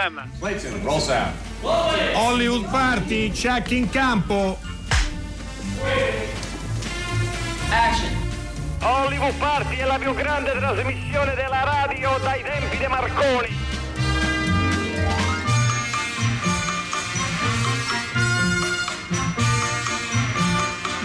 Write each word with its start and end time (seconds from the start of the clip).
Problem. 0.00 0.30
Clayton, 0.38 0.82
roll 0.82 0.98
sound. 0.98 1.34
Hollywood 1.60 2.64
Party, 2.70 3.30
check 3.32 3.70
in 3.70 3.86
campo. 3.90 4.56
Action. 7.70 8.08
Hollywood 8.80 9.34
Party 9.34 9.76
è 9.76 9.84
la 9.84 9.98
più 9.98 10.14
grande 10.14 10.52
trasmissione 10.52 11.34
della 11.34 11.64
radio 11.64 12.18
dai 12.22 12.42
tempi 12.42 12.78
di 12.78 12.86
Marconi. 12.86 13.48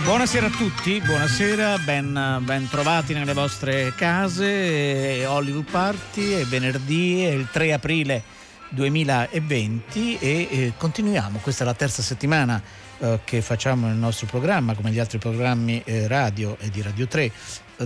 Buonasera 0.05 0.45
a 0.45 0.51
tutti, 0.51 1.01
buonasera, 1.01 1.79
ben, 1.79 2.39
ben, 2.45 2.69
trovati 2.69 3.13
nelle 3.13 3.33
vostre 3.33 3.93
case. 3.93 5.25
Hollywood 5.25 5.69
Party 5.69 6.31
è 6.31 6.45
venerdì, 6.45 7.25
è 7.25 7.31
il 7.31 7.49
3 7.51 7.73
aprile 7.73 8.34
2020 8.75 10.19
e 10.19 10.47
eh, 10.51 10.73
continuiamo. 10.77 11.39
Questa 11.39 11.63
è 11.63 11.65
la 11.65 11.73
terza 11.73 12.03
settimana 12.03 12.61
eh, 12.99 13.21
che 13.23 13.41
facciamo 13.41 13.87
nel 13.87 13.95
nostro 13.95 14.27
programma, 14.27 14.75
come 14.75 14.91
gli 14.91 14.99
altri 14.99 15.17
programmi 15.17 15.81
eh, 15.83 16.07
radio 16.07 16.55
e 16.59 16.69
di 16.69 16.83
Radio 16.83 17.07
3 17.07 17.31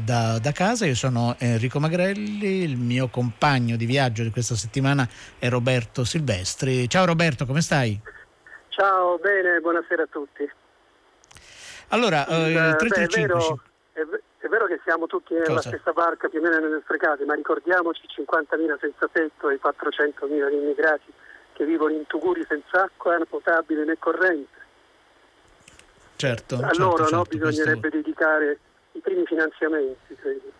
da, 0.04 0.38
da, 0.40 0.52
casa. 0.52 0.86
Io 0.86 0.96
sono 0.96 1.36
Enrico 1.40 1.80
Magrelli, 1.80 2.64
il 2.64 2.76
mio 2.76 3.08
compagno 3.08 3.78
di 3.78 3.86
viaggio 3.86 4.24
di 4.24 4.32
questa 4.32 4.56
settimana 4.56 5.08
è 5.38 5.48
Roberto 5.48 6.04
Silvestri. 6.04 6.90
Ciao 6.90 7.06
Roberto, 7.06 7.46
come 7.46 7.62
stai? 7.62 8.00
Ciao, 8.68 9.18
bene, 9.20 9.60
buonasera 9.60 10.04
a 10.04 10.08
tutti. 10.12 10.52
Allora, 11.90 12.28
eh, 12.28 12.52
il 12.52 12.76
335... 12.78 13.56
Beh, 13.94 14.02
è, 14.02 14.06
vero, 14.06 14.18
è, 14.18 14.29
è, 14.50 14.52
vero, 14.52 14.66
che 14.66 14.80
siamo 14.84 15.06
tutti 15.06 15.34
nella 15.34 15.46
Cosa? 15.46 15.70
stessa 15.70 15.94
barca 15.94 16.28
più 16.28 16.40
o 16.40 16.42
meno 16.42 16.56
nelle 16.56 16.74
nostre 16.74 16.98
case, 16.98 17.24
ma 17.24 17.36
ricordiamoci 17.36 18.02
50.000 18.08 18.80
senza 18.80 19.08
tetto 19.12 19.50
e 19.50 19.60
400.000 19.64 20.52
immigrati 20.52 21.14
che 21.54 21.66
vivono 21.66 21.94
in 21.94 22.06
tuguri 22.08 22.44
senza 22.48 22.84
acqua 22.84 23.18
potabile 23.30 23.86
né 23.86 23.98
corrente. 24.00 24.58
Certo. 26.16 26.56
A 26.56 26.60
certo, 26.60 26.80
loro 26.80 26.98
certo, 26.98 27.16
no, 27.16 27.24
bisognerebbe 27.24 27.90
questo... 27.90 27.98
dedicare 27.98 28.60
i 28.94 29.00
primi 29.00 29.26
finanziamenti, 29.26 30.16
credo. 30.16 30.52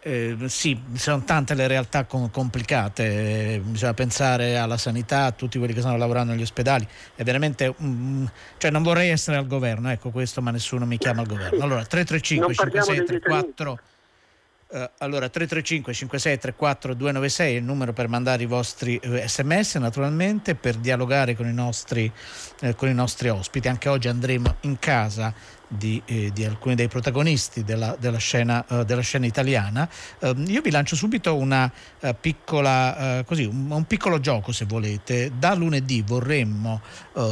Eh, 0.00 0.36
sì, 0.46 0.80
sono 0.94 1.22
tante 1.24 1.54
le 1.54 1.66
realtà 1.68 2.04
com- 2.04 2.30
complicate, 2.30 3.54
eh, 3.54 3.60
bisogna 3.60 3.94
pensare 3.94 4.56
alla 4.56 4.76
sanità, 4.76 5.24
a 5.24 5.32
tutti 5.32 5.58
quelli 5.58 5.74
che 5.74 5.80
stanno 5.80 5.96
lavorando 5.96 6.32
negli 6.32 6.42
ospedali, 6.42 6.86
è 7.14 7.22
veramente, 7.22 7.74
mm, 7.80 8.26
cioè 8.58 8.70
non 8.70 8.82
vorrei 8.82 9.10
essere 9.10 9.36
al 9.36 9.46
governo, 9.46 9.90
ecco 9.90 10.10
questo, 10.10 10.42
ma 10.42 10.50
nessuno 10.50 10.86
mi 10.86 10.98
chiama 10.98 11.20
al 11.20 11.28
governo. 11.28 11.62
Allora 11.62 11.84
335 11.84 12.54
5634 12.54 13.80
Uh, 14.68 14.78
allora 14.98 15.28
335 15.28 15.92
5634 15.92 16.94
296 16.94 17.54
è 17.54 17.56
il 17.56 17.62
numero 17.62 17.92
per 17.92 18.08
mandare 18.08 18.42
i 18.42 18.46
vostri 18.46 19.00
sms 19.00 19.76
naturalmente 19.76 20.56
per 20.56 20.74
dialogare 20.74 21.36
con 21.36 21.46
i 21.46 21.54
nostri, 21.54 22.10
uh, 22.62 22.74
con 22.74 22.88
i 22.88 22.92
nostri 22.92 23.28
ospiti 23.28 23.68
anche 23.68 23.88
oggi 23.88 24.08
andremo 24.08 24.56
in 24.62 24.80
casa 24.80 25.32
di, 25.68 26.00
eh, 26.04 26.30
di, 26.32 26.44
alcuni 26.44 26.74
dei 26.74 26.88
protagonisti 26.88 27.64
della, 27.64 27.96
della, 27.98 28.18
scena, 28.18 28.64
uh, 28.68 28.84
della 28.84 29.00
scena, 29.00 29.26
italiana. 29.26 29.88
Uh, 30.20 30.34
io 30.46 30.60
vi 30.60 30.70
lancio 30.70 30.96
subito 30.96 31.36
una 31.36 31.70
uh, 32.00 32.14
piccola, 32.20 33.22
così, 33.26 33.44
un, 33.44 33.70
un, 33.70 33.84
piccolo 33.84 34.20
gioco 34.20 34.52
se 34.52 34.64
volete. 34.64 35.32
Da 35.36 35.54
lunedì 35.54 36.02
vorremmo, 36.02 36.80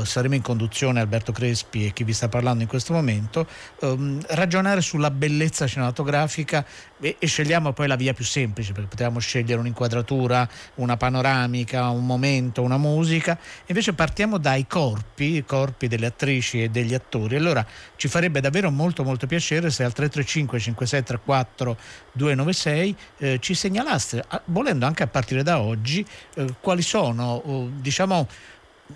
saremo 0.02 0.34
in 0.34 0.42
conduzione 0.42 1.00
Alberto 1.00 1.32
Crespi 1.32 1.86
e 1.86 1.92
chi 1.92 2.05
vi 2.05 2.12
sta 2.12 2.28
parlando 2.28 2.62
in 2.62 2.68
questo 2.68 2.92
momento, 2.92 3.46
um, 3.80 4.20
ragionare 4.28 4.80
sulla 4.80 5.11
bellezza 5.11 5.66
cinematografica 5.66 6.64
e, 7.01 7.16
e, 7.18 7.27
scegliamo 7.27 7.72
poi 7.72 7.86
la 7.86 7.96
via 7.96 8.14
più 8.14 8.24
semplice 8.24 8.72
perché 8.72 8.89
potevamo 8.89 9.18
scegliere 9.18 9.61
un'inquadratura, 9.61 10.48
una 10.77 10.96
panoramica, 10.96 11.89
un 11.89 12.06
momento, 12.06 12.62
una 12.62 12.78
musica. 12.78 13.39
Invece 13.66 13.92
partiamo 13.92 14.39
dai 14.39 14.66
corpi, 14.66 15.36
i 15.36 15.45
corpi 15.45 15.89
delle 15.89 16.06
attrici 16.06 16.62
e 16.62 16.68
degli 16.70 16.95
attori. 16.95 17.36
Allora 17.36 17.64
ci 17.96 18.08
faremo 18.08 18.23
farebbe 18.24 18.40
davvero 18.40 18.70
molto 18.70 19.05
molto 19.05 19.27
piacere 19.27 19.70
se 19.70 19.85
al 19.85 19.92
335 19.92 20.58
5634 20.58 21.77
296 22.12 22.96
eh, 23.18 23.39
ci 23.39 23.55
segnalaste, 23.55 24.24
volendo 24.46 24.86
anche 24.86 25.02
a 25.02 25.07
partire 25.07 25.42
da 25.42 25.61
oggi, 25.61 26.05
eh, 26.36 26.55
quali 26.61 26.80
sono, 26.80 27.42
oh, 27.45 27.68
diciamo, 27.70 28.27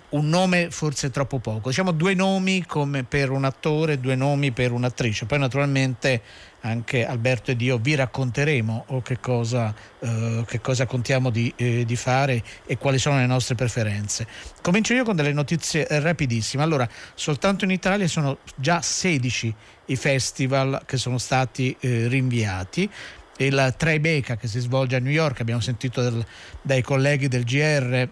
un 0.09 0.29
nome 0.29 0.71
forse 0.71 1.11
troppo 1.11 1.37
poco, 1.39 1.69
diciamo 1.69 1.91
due 1.91 2.13
nomi 2.15 2.65
come 2.65 3.03
per 3.03 3.29
un 3.29 3.43
attore, 3.43 3.99
due 3.99 4.15
nomi 4.15 4.51
per 4.51 4.71
un'attrice, 4.71 5.25
poi 5.25 5.39
naturalmente 5.39 6.21
anche 6.61 7.05
Alberto 7.05 7.51
ed 7.51 7.61
io 7.61 7.77
vi 7.77 7.95
racconteremo 7.95 8.85
oh, 8.87 9.01
che, 9.01 9.19
cosa, 9.19 9.73
eh, 9.99 10.43
che 10.45 10.59
cosa 10.61 10.85
contiamo 10.85 11.29
di, 11.29 11.51
eh, 11.55 11.85
di, 11.85 11.95
fare 11.95 12.43
e 12.65 12.77
quali 12.77 12.97
sono 12.97 13.17
le 13.17 13.25
nostre 13.25 13.55
preferenze. 13.55 14.27
Comincio 14.61 14.93
io 14.93 15.03
con 15.03 15.15
delle 15.15 15.33
notizie 15.33 15.87
rapidissime. 15.89 16.63
Allora, 16.63 16.87
soltanto 17.13 17.65
in 17.65 17.71
Italia 17.71 18.07
sono 18.07 18.39
già 18.55 18.81
16 18.81 19.55
i 19.85 19.95
festival 19.95 20.83
che 20.85 20.97
sono 20.97 21.17
stati 21.17 21.75
eh, 21.79 22.07
rinviati 22.07 22.89
il 23.39 23.73
Tribeca 23.77 24.35
che 24.35 24.47
si 24.47 24.59
svolge 24.59 24.97
a 24.97 24.99
New 24.99 25.11
York, 25.11 25.39
abbiamo 25.39 25.61
sentito 25.61 26.01
del, 26.01 26.25
dai 26.61 26.81
colleghi 26.81 27.27
del 27.27 27.45
GR 27.45 28.09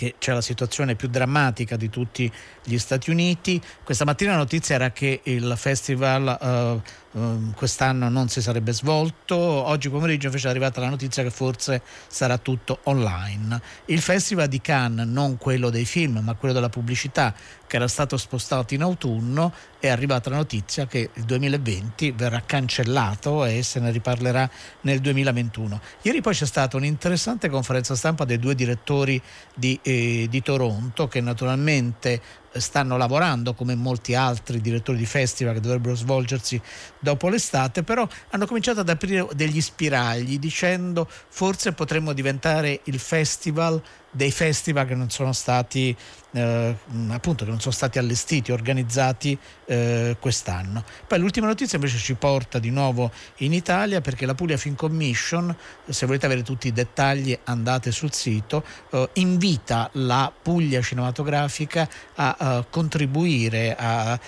che 0.00 0.14
c'è 0.18 0.32
la 0.32 0.40
situazione 0.40 0.94
più 0.94 1.08
drammatica 1.08 1.76
di 1.76 1.90
tutti 1.90 2.32
gli 2.64 2.78
Stati 2.78 3.10
Uniti. 3.10 3.60
Questa 3.84 4.06
mattina 4.06 4.30
la 4.30 4.38
notizia 4.38 4.76
era 4.76 4.92
che 4.92 5.20
il 5.24 5.52
festival 5.58 6.38
uh, 6.40 7.09
uh, 7.12 7.52
quest'anno 7.54 8.08
non 8.08 8.28
si 8.28 8.40
sarebbe 8.42 8.72
svolto, 8.72 9.36
oggi 9.36 9.88
pomeriggio 9.88 10.26
invece 10.26 10.48
è 10.48 10.50
arrivata 10.50 10.80
la 10.80 10.88
notizia 10.88 11.22
che 11.22 11.30
forse 11.30 11.82
sarà 12.06 12.38
tutto 12.38 12.80
online. 12.84 13.60
Il 13.86 14.00
festival 14.00 14.48
di 14.48 14.60
Cannes, 14.60 15.06
non 15.06 15.36
quello 15.36 15.70
dei 15.70 15.84
film 15.84 16.20
ma 16.22 16.34
quello 16.34 16.54
della 16.54 16.68
pubblicità, 16.68 17.34
che 17.66 17.76
era 17.76 17.86
stato 17.86 18.16
spostato 18.16 18.74
in 18.74 18.82
autunno, 18.82 19.52
è 19.78 19.88
arrivata 19.88 20.28
la 20.28 20.36
notizia 20.36 20.86
che 20.86 21.10
il 21.14 21.22
2020 21.22 22.10
verrà 22.12 22.42
cancellato 22.44 23.44
e 23.44 23.62
se 23.62 23.78
ne 23.78 23.90
riparlerà 23.92 24.50
nel 24.82 25.00
2021. 25.00 25.80
Ieri 26.02 26.20
poi 26.20 26.34
c'è 26.34 26.46
stata 26.46 26.76
un'interessante 26.76 27.48
conferenza 27.48 27.94
stampa 27.94 28.24
dei 28.24 28.38
due 28.38 28.56
direttori 28.56 29.22
di, 29.54 29.78
eh, 29.82 30.26
di 30.28 30.42
Toronto 30.42 31.06
che 31.06 31.20
naturalmente 31.20 32.20
stanno 32.52 32.96
lavorando 32.96 33.54
come 33.54 33.74
molti 33.74 34.14
altri 34.14 34.60
direttori 34.60 34.98
di 34.98 35.06
festival 35.06 35.54
che 35.54 35.60
dovrebbero 35.60 35.94
svolgersi 35.94 36.60
dopo 36.98 37.28
l'estate, 37.28 37.82
però 37.82 38.06
hanno 38.30 38.46
cominciato 38.46 38.80
ad 38.80 38.88
aprire 38.88 39.26
degli 39.34 39.60
spiragli 39.60 40.38
dicendo 40.38 41.08
forse 41.28 41.72
potremmo 41.72 42.12
diventare 42.12 42.80
il 42.84 42.98
festival 42.98 43.80
dei 44.10 44.30
festival 44.30 44.86
che 44.86 44.94
non 44.94 45.10
sono 45.10 45.32
stati 45.32 45.96
eh, 46.32 46.76
appunto 47.08 47.44
che 47.44 47.50
non 47.50 47.60
sono 47.60 47.74
stati 47.74 47.98
allestiti, 47.98 48.52
organizzati 48.52 49.36
eh, 49.66 50.16
quest'anno. 50.20 50.84
Poi 51.06 51.18
l'ultima 51.18 51.46
notizia 51.46 51.76
invece 51.76 51.98
ci 51.98 52.14
porta 52.14 52.58
di 52.58 52.70
nuovo 52.70 53.10
in 53.38 53.52
Italia 53.52 54.00
perché 54.00 54.26
la 54.26 54.34
Puglia 54.34 54.56
Film 54.56 54.74
Commission, 54.74 55.54
se 55.88 56.06
volete 56.06 56.26
avere 56.26 56.42
tutti 56.42 56.68
i 56.68 56.72
dettagli 56.72 57.36
andate 57.44 57.90
sul 57.90 58.12
sito, 58.12 58.64
eh, 58.90 59.08
invita 59.14 59.88
la 59.94 60.32
Puglia 60.40 60.80
cinematografica 60.80 61.88
a, 62.16 62.36
a 62.38 62.64
contribuire 62.68 63.74
a, 63.76 64.18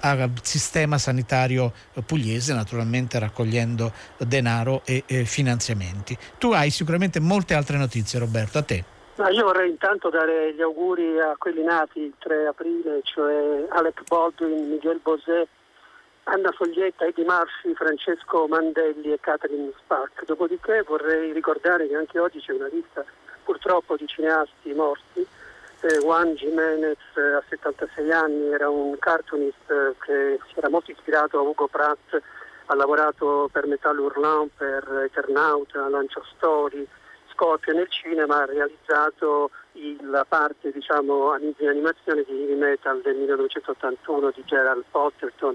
al 0.00 0.30
sistema 0.42 0.98
sanitario 0.98 1.72
pugliese, 2.04 2.52
naturalmente 2.54 3.18
raccogliendo 3.18 3.92
denaro 4.18 4.82
e, 4.84 5.04
e 5.06 5.24
finanziamenti. 5.24 6.16
Tu 6.38 6.52
hai 6.52 6.70
sicuramente 6.70 7.20
molte 7.20 7.54
altre 7.54 7.76
notizie, 7.76 8.18
Roberto, 8.18 8.58
a 8.58 8.62
te. 8.62 8.84
Ma 9.16 9.30
io 9.30 9.44
vorrei 9.44 9.70
intanto 9.70 10.10
dare 10.10 10.52
gli 10.52 10.60
auguri 10.60 11.18
a 11.18 11.34
quelli 11.38 11.62
nati 11.62 12.00
il 12.00 12.12
3 12.18 12.48
aprile, 12.48 13.00
cioè 13.02 13.64
Alec 13.70 14.02
Baldwin, 14.06 14.68
Miguel 14.68 15.00
Bosé, 15.02 15.46
Anna 16.24 16.52
Foglietta, 16.52 17.06
Eddie 17.06 17.24
Murphy, 17.24 17.72
Francesco 17.72 18.46
Mandelli 18.46 19.12
e 19.12 19.18
Catherine 19.18 19.72
Spark. 19.78 20.26
Dopodiché 20.26 20.82
vorrei 20.82 21.32
ricordare 21.32 21.88
che 21.88 21.96
anche 21.96 22.18
oggi 22.18 22.40
c'è 22.40 22.52
una 22.52 22.68
lista 22.70 23.04
purtroppo 23.42 23.96
di 23.96 24.06
cineasti 24.06 24.74
morti. 24.74 25.26
Eh, 25.80 25.98
Juan 26.00 26.34
Jimenez 26.34 26.98
eh, 27.14 27.34
a 27.36 27.42
76 27.48 28.12
anni 28.12 28.52
era 28.52 28.68
un 28.68 28.98
cartoonist 28.98 29.70
eh, 29.70 29.94
che 30.04 30.38
si 30.46 30.58
era 30.58 30.68
molto 30.68 30.90
ispirato 30.90 31.38
a 31.38 31.42
Ugo 31.42 31.68
Pratt, 31.68 32.20
ha 32.66 32.74
lavorato 32.74 33.48
per 33.50 33.66
Metal 33.66 33.98
Hurlant, 33.98 34.50
per 34.56 35.04
Eternauta, 35.04 35.88
Lancia 35.88 36.20
Story, 36.34 36.86
Scorpio 37.36 37.74
nel 37.74 37.90
cinema 37.90 38.42
ha 38.42 38.46
realizzato 38.46 39.50
la 40.00 40.24
parte 40.26 40.72
diciamo, 40.72 41.36
in 41.36 41.68
animazione 41.68 42.24
di 42.26 42.32
Heavy 42.32 42.54
Metal 42.54 42.98
del 43.02 43.14
1981 43.14 44.30
di 44.30 44.42
Gerald 44.46 44.84
Potterton 44.90 45.54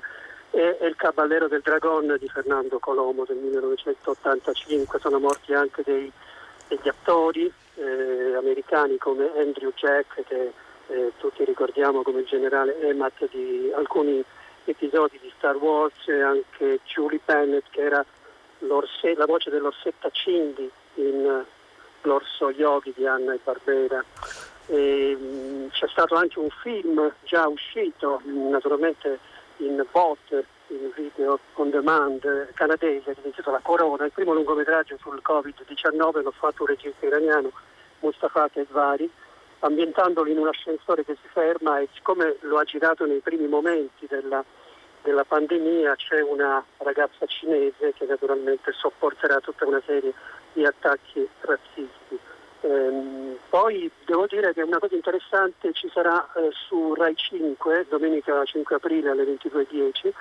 e, 0.52 0.78
e 0.80 0.86
Il 0.86 0.96
Cavallero 0.96 1.48
del 1.48 1.62
Dragon 1.62 2.16
di 2.20 2.30
Fernando 2.30 2.78
Colomo 2.78 3.26
del 3.26 3.38
1985. 3.38 5.00
Sono 5.00 5.18
morti 5.18 5.56
anche 5.56 5.82
dei, 5.84 6.10
degli 6.68 6.88
attori 6.88 7.52
eh, 7.76 8.36
americani 8.36 8.98
come 8.98 9.32
Andrew 9.36 9.74
Jack 9.74 10.24
che 10.28 10.54
eh, 10.88 11.14
tutti 11.18 11.44
ricordiamo 11.44 12.04
come 12.04 12.24
generale 12.26 12.80
Emat 12.80 13.28
di 13.32 13.72
alcuni 13.74 14.24
episodi 14.66 15.18
di 15.20 15.34
Star 15.36 15.56
Wars 15.56 16.08
e 16.08 16.22
anche 16.22 16.82
Julie 16.84 17.20
Bennett 17.26 17.66
che 17.72 17.82
era 17.82 18.06
la 18.60 19.26
voce 19.26 19.50
dell'Orsetta 19.50 20.12
Cindy 20.12 20.70
in 20.96 21.44
L'orso 22.02 22.50
yogi 22.52 22.94
di 22.96 23.06
Anna 23.06 23.34
e 23.34 23.40
Barbera. 23.44 24.04
E, 24.68 25.16
mh, 25.16 25.70
c'è 25.70 25.88
stato 25.88 26.16
anche 26.16 26.40
un 26.40 26.50
film 26.62 27.12
già 27.24 27.48
uscito, 27.48 28.22
naturalmente 28.26 29.20
in 29.58 29.84
bot, 29.92 30.44
in 30.68 30.92
video 30.96 31.40
on 31.56 31.70
demand 31.70 32.54
canadese, 32.54 33.14
che 33.14 33.22
si 33.22 33.28
intitola 33.28 33.60
Corona, 33.62 34.06
il 34.06 34.12
primo 34.12 34.34
lungometraggio 34.34 34.98
sul 35.00 35.22
Covid-19, 35.24 36.22
l'ho 36.22 36.32
fatto 36.32 36.64
un 36.64 36.68
regista 36.68 37.06
iraniano, 37.06 37.52
Mustafa 38.00 38.50
Tezvari, 38.50 39.10
ambientandolo 39.60 40.30
in 40.30 40.38
un 40.38 40.48
ascensore 40.48 41.06
che 41.06 41.16
si 41.22 41.28
ferma 41.32 41.80
e 41.80 41.88
siccome 41.94 42.38
lo 42.42 42.58
ha 42.58 42.64
girato 42.64 43.06
nei 43.06 43.20
primi 43.20 43.48
momenti 43.48 44.08
della, 44.08 44.44
della 45.04 45.24
pandemia 45.24 45.96
c'è 45.96 46.22
una 46.22 46.64
ragazza 46.78 47.26
cinese 47.26 47.94
che 47.94 48.06
naturalmente 48.06 48.72
sopporterà 48.72 49.40
tutta 49.40 49.68
una 49.68 49.82
serie 49.86 50.14
di 50.54 50.66
attacchi 50.66 51.28
razzisti. 51.42 52.20
Ehm, 52.62 53.38
poi 53.50 53.90
devo 54.06 54.28
dire 54.28 54.54
che 54.54 54.62
una 54.62 54.78
cosa 54.78 54.96
interessante 54.96 55.74
ci 55.74 55.90
sarà 55.92 56.32
eh, 56.36 56.50
su 56.52 56.94
Rai 56.94 57.16
5, 57.16 57.88
domenica 57.90 58.44
5 58.44 58.76
aprile 58.76 59.10
alle 59.10 59.24
22.10, 59.24 60.12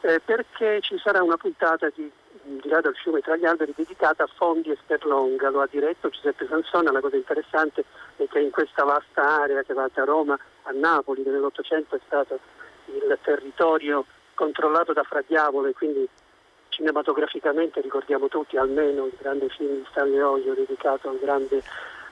eh, 0.00 0.20
perché 0.24 0.80
ci 0.80 0.98
sarà 0.98 1.22
una 1.22 1.36
puntata 1.36 1.90
di, 1.94 2.10
di 2.42 2.68
là 2.68 2.80
dal 2.80 2.96
fiume 2.96 3.20
tra 3.20 3.36
gli 3.36 3.44
alberi 3.44 3.74
dedicata 3.76 4.24
a 4.24 4.30
Fondi 4.34 4.70
e 4.70 4.78
Sperlonga, 4.82 5.50
lo 5.50 5.60
ha 5.60 5.68
diretto 5.70 6.08
Giuseppe 6.08 6.46
Sansona, 6.48 6.90
la 6.90 7.00
cosa 7.00 7.16
interessante 7.16 7.84
è 8.16 8.26
che 8.26 8.40
in 8.40 8.50
questa 8.50 8.84
vasta 8.84 9.42
area 9.42 9.62
che 9.62 9.74
va 9.74 9.88
da 9.92 10.04
Roma 10.04 10.38
a 10.62 10.70
Napoli, 10.72 11.22
nell'Ottocento 11.24 11.96
è 11.96 12.00
stato 12.06 12.38
il 12.86 13.18
territorio 13.22 14.04
controllato 14.34 14.92
da 14.92 15.02
Fra 15.02 15.22
Diavolo 15.26 15.68
e 15.68 15.72
quindi 15.72 16.08
cinematograficamente 16.72 17.80
ricordiamo 17.80 18.28
tutti 18.28 18.56
almeno 18.56 19.06
il 19.06 19.12
grande 19.18 19.48
film 19.50 19.76
di 19.76 19.86
Stanley 19.90 20.20
Olio 20.20 20.54
dedicato 20.54 21.10
al 21.10 21.18
grande 21.18 21.62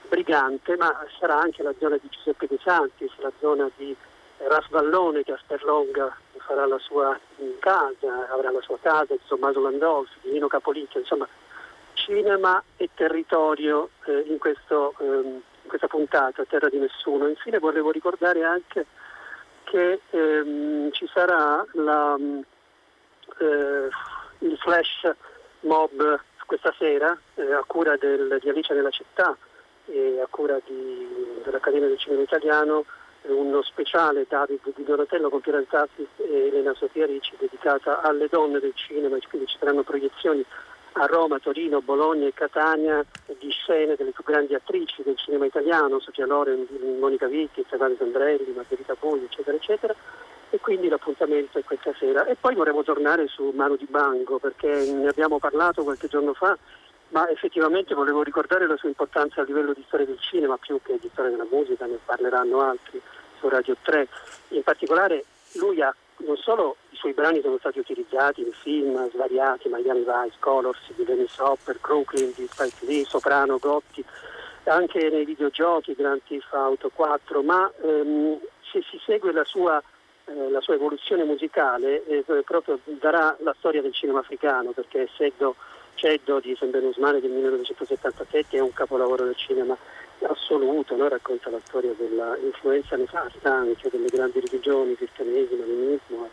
brigante, 0.08 0.76
ma 0.76 1.04
sarà 1.18 1.40
anche 1.40 1.62
la 1.62 1.72
zona 1.78 1.96
di 1.96 2.08
Giuseppe 2.08 2.46
De 2.46 2.58
Santis, 2.62 3.12
la 3.18 3.32
zona 3.40 3.70
di 3.76 3.96
Rasvallone 4.36 5.22
che 5.22 5.32
a 5.32 5.38
Sperlonga 5.38 6.14
farà 6.38 6.66
la 6.66 6.78
sua 6.78 7.18
casa, 7.58 8.28
avrà 8.28 8.50
la 8.50 8.60
sua 8.60 8.78
casa, 8.80 9.14
di 9.14 9.20
Tommaso 9.26 9.60
Landolfi, 9.60 10.18
di 10.22 10.32
Nino 10.32 10.48
Capolicchio, 10.48 11.00
insomma 11.00 11.28
cinema 11.94 12.62
e 12.76 12.90
territorio 12.94 13.90
eh, 14.04 14.24
in, 14.26 14.38
questo, 14.38 14.94
ehm, 14.98 15.24
in, 15.62 15.68
questa 15.68 15.86
puntata, 15.86 16.44
Terra 16.44 16.68
di 16.68 16.78
Nessuno. 16.78 17.28
Infine 17.28 17.58
volevo 17.58 17.90
ricordare 17.90 18.44
anche 18.44 18.86
che 19.64 20.00
ehm, 20.10 20.90
ci 20.92 21.08
sarà 21.12 21.64
la, 21.72 22.16
eh, 23.38 23.88
il 24.40 24.56
flash 24.58 25.10
mob 25.60 26.20
questa 26.46 26.75
sera 26.78 27.16
eh, 27.37 27.52
a 27.52 27.62
cura 27.66 27.96
del, 27.96 28.38
di 28.40 28.48
Alice 28.48 28.75
nella 28.75 28.90
città 28.90 29.37
e 29.87 30.20
a 30.20 30.26
cura 30.28 30.58
di, 30.66 31.06
dell'Accademia 31.44 31.88
del 31.88 31.98
Cinema 31.98 32.22
Italiano 32.22 32.84
uno 33.22 33.62
speciale 33.62 34.26
David 34.28 34.72
di 34.75 34.82
Donatello 34.82 35.28
con 35.28 35.40
Piero 35.40 35.58
Alzassi 35.58 36.06
e 36.16 36.46
Elena 36.48 36.75
Sofia 36.75 37.06
Ricci 37.06 37.37
dedicata 37.38 38.00
alle 38.00 38.28
donne 38.28 38.58
del 38.60 38.72
cinema, 38.75 39.16
quindi 39.28 39.46
ci 39.46 39.58
saranno 39.58 39.82
proiezioni 39.82 40.44
a 40.93 41.06
Roma, 41.06 41.38
Torino, 41.38 41.82
Bologna 41.82 42.26
e 42.26 42.34
Catania 42.34 43.04
di 43.38 43.50
scene 43.50 43.94
delle 43.94 44.10
più 44.10 44.25
grandi 44.25 44.54
attrici 44.54 45.02
del 45.02 45.16
cinema 45.16 45.44
italiano, 45.44 46.00
Sofia 46.00 46.26
Loren, 46.26 46.66
Monica 46.98 47.26
Vitti, 47.28 47.62
Stefano 47.66 47.94
Sandrelli, 47.96 48.52
Margherita 48.54 48.94
Pugli, 48.94 49.25
eccetera, 49.25 49.56
eccetera. 49.56 49.94
E 50.50 50.58
quindi 50.58 50.88
l'appuntamento 50.88 51.58
è 51.58 51.64
questa 51.64 51.93
sera. 51.99 52.26
E 52.26 52.37
poi 52.37 52.55
vorremmo 52.55 52.82
tornare 52.82 53.29
su 53.29 53.52
Mano 53.55 53.76
di 53.76 53.87
Bango, 53.88 54.38
perché 54.38 54.91
ne 54.93 55.08
abbiamo 55.08 55.38
parlato 55.38 55.85
qualche 55.85 56.08
giorno 56.08 56.35
fa, 56.35 56.56
ma 57.11 57.29
effettivamente 57.29 57.94
volevo 57.94 58.23
ricordare 58.23 58.67
la 58.67 58.76
sua 58.76 58.88
importanza 58.88 59.41
a 59.41 59.44
livello 59.44 59.73
di 59.73 59.85
storia 59.87 60.06
del 60.06 60.20
cinema, 60.20 60.56
più 60.58 60.81
che 60.82 60.99
di 61.00 61.08
storia 61.12 61.31
della 61.31 61.47
musica, 61.50 61.87
ne 61.87 61.99
parleranno 62.05 62.61
altri 62.61 63.00
su 63.38 63.49
Radio 63.49 63.76
3. 63.81 64.08
In 64.49 64.62
particolare 64.62 65.25
lui 65.55 65.81
ha 65.81 65.94
non 66.25 66.37
solo 66.37 66.76
i 66.91 66.96
suoi 66.96 67.12
brani 67.12 67.41
sono 67.41 67.58
stati 67.58 67.79
utilizzati 67.79 68.43
in 68.43 68.53
film 68.53 69.11
svariati, 69.11 69.69
Miami 69.69 70.05
Vice, 70.05 70.37
Colors 70.38 70.79
di 70.94 71.05
Dennis 71.05 71.37
Hopper, 71.38 71.79
Brooklyn 71.81 72.32
di 72.35 72.46
Spike 72.50 72.85
Lee, 72.87 73.05
Soprano, 73.05 73.58
Gotti, 73.58 74.05
anche 74.64 75.08
nei 75.08 75.25
videogiochi 75.25 75.94
Grand 75.94 76.20
Theft 76.26 76.53
Auto 76.53 76.91
4, 76.93 77.43
ma 77.43 77.70
ehm, 77.82 78.38
se 78.70 78.82
si 78.91 79.00
segue 79.05 79.32
la 79.32 79.44
sua, 79.44 79.82
eh, 80.31 80.50
la 80.50 80.61
sua 80.61 80.75
evoluzione 80.75 81.25
musicale 81.25 82.05
eh, 82.06 82.25
proprio 82.44 82.79
darà 82.85 83.37
la 83.41 83.55
storia 83.59 83.82
del 83.82 83.93
cinema 83.93 84.21
africano, 84.21 84.71
perché 84.71 85.03
essendo 85.03 85.56
Ceddo 85.94 86.41
di 86.41 86.55
Semben 86.56 86.85
Usmane 86.85 87.21
del 87.21 87.31
1977 87.31 88.56
è 88.56 88.61
un 88.61 88.73
capolavoro 88.73 89.25
del 89.25 89.37
cinema 89.37 89.77
assoluto, 90.21 90.97
no? 90.97 91.09
racconta 91.09 91.50
la 91.50 91.61
storia 91.65 91.93
dell'influenza 91.97 92.97
nefasta 92.97 93.53
anche 93.53 93.88
delle 93.91 94.09
grandi 94.09 94.41
religioni, 94.41 94.94
cristianesimo, 94.94 95.62
animismo 95.62 96.29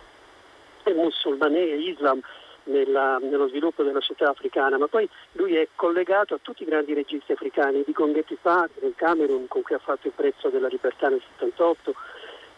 e 0.83 0.93
musulmanesimo, 0.93 1.89
islam 1.89 2.21
nella, 2.65 3.17
nello 3.17 3.47
sviluppo 3.47 3.83
della 3.83 4.01
società 4.01 4.29
africana, 4.29 4.77
ma 4.77 4.87
poi 4.87 5.07
lui 5.33 5.55
è 5.55 5.67
collegato 5.75 6.35
a 6.35 6.39
tutti 6.41 6.63
i 6.63 6.65
grandi 6.65 6.93
registi 6.93 7.31
africani, 7.31 7.83
di 7.85 7.93
Conghetti 7.93 8.37
Fati 8.39 8.79
del 8.79 8.93
Camerun 8.95 9.47
con 9.47 9.61
cui 9.61 9.75
ha 9.75 9.79
fatto 9.79 10.07
il 10.07 10.13
prezzo 10.15 10.49
della 10.49 10.67
libertà 10.67 11.09
nel 11.09 11.21
78, 11.37 11.93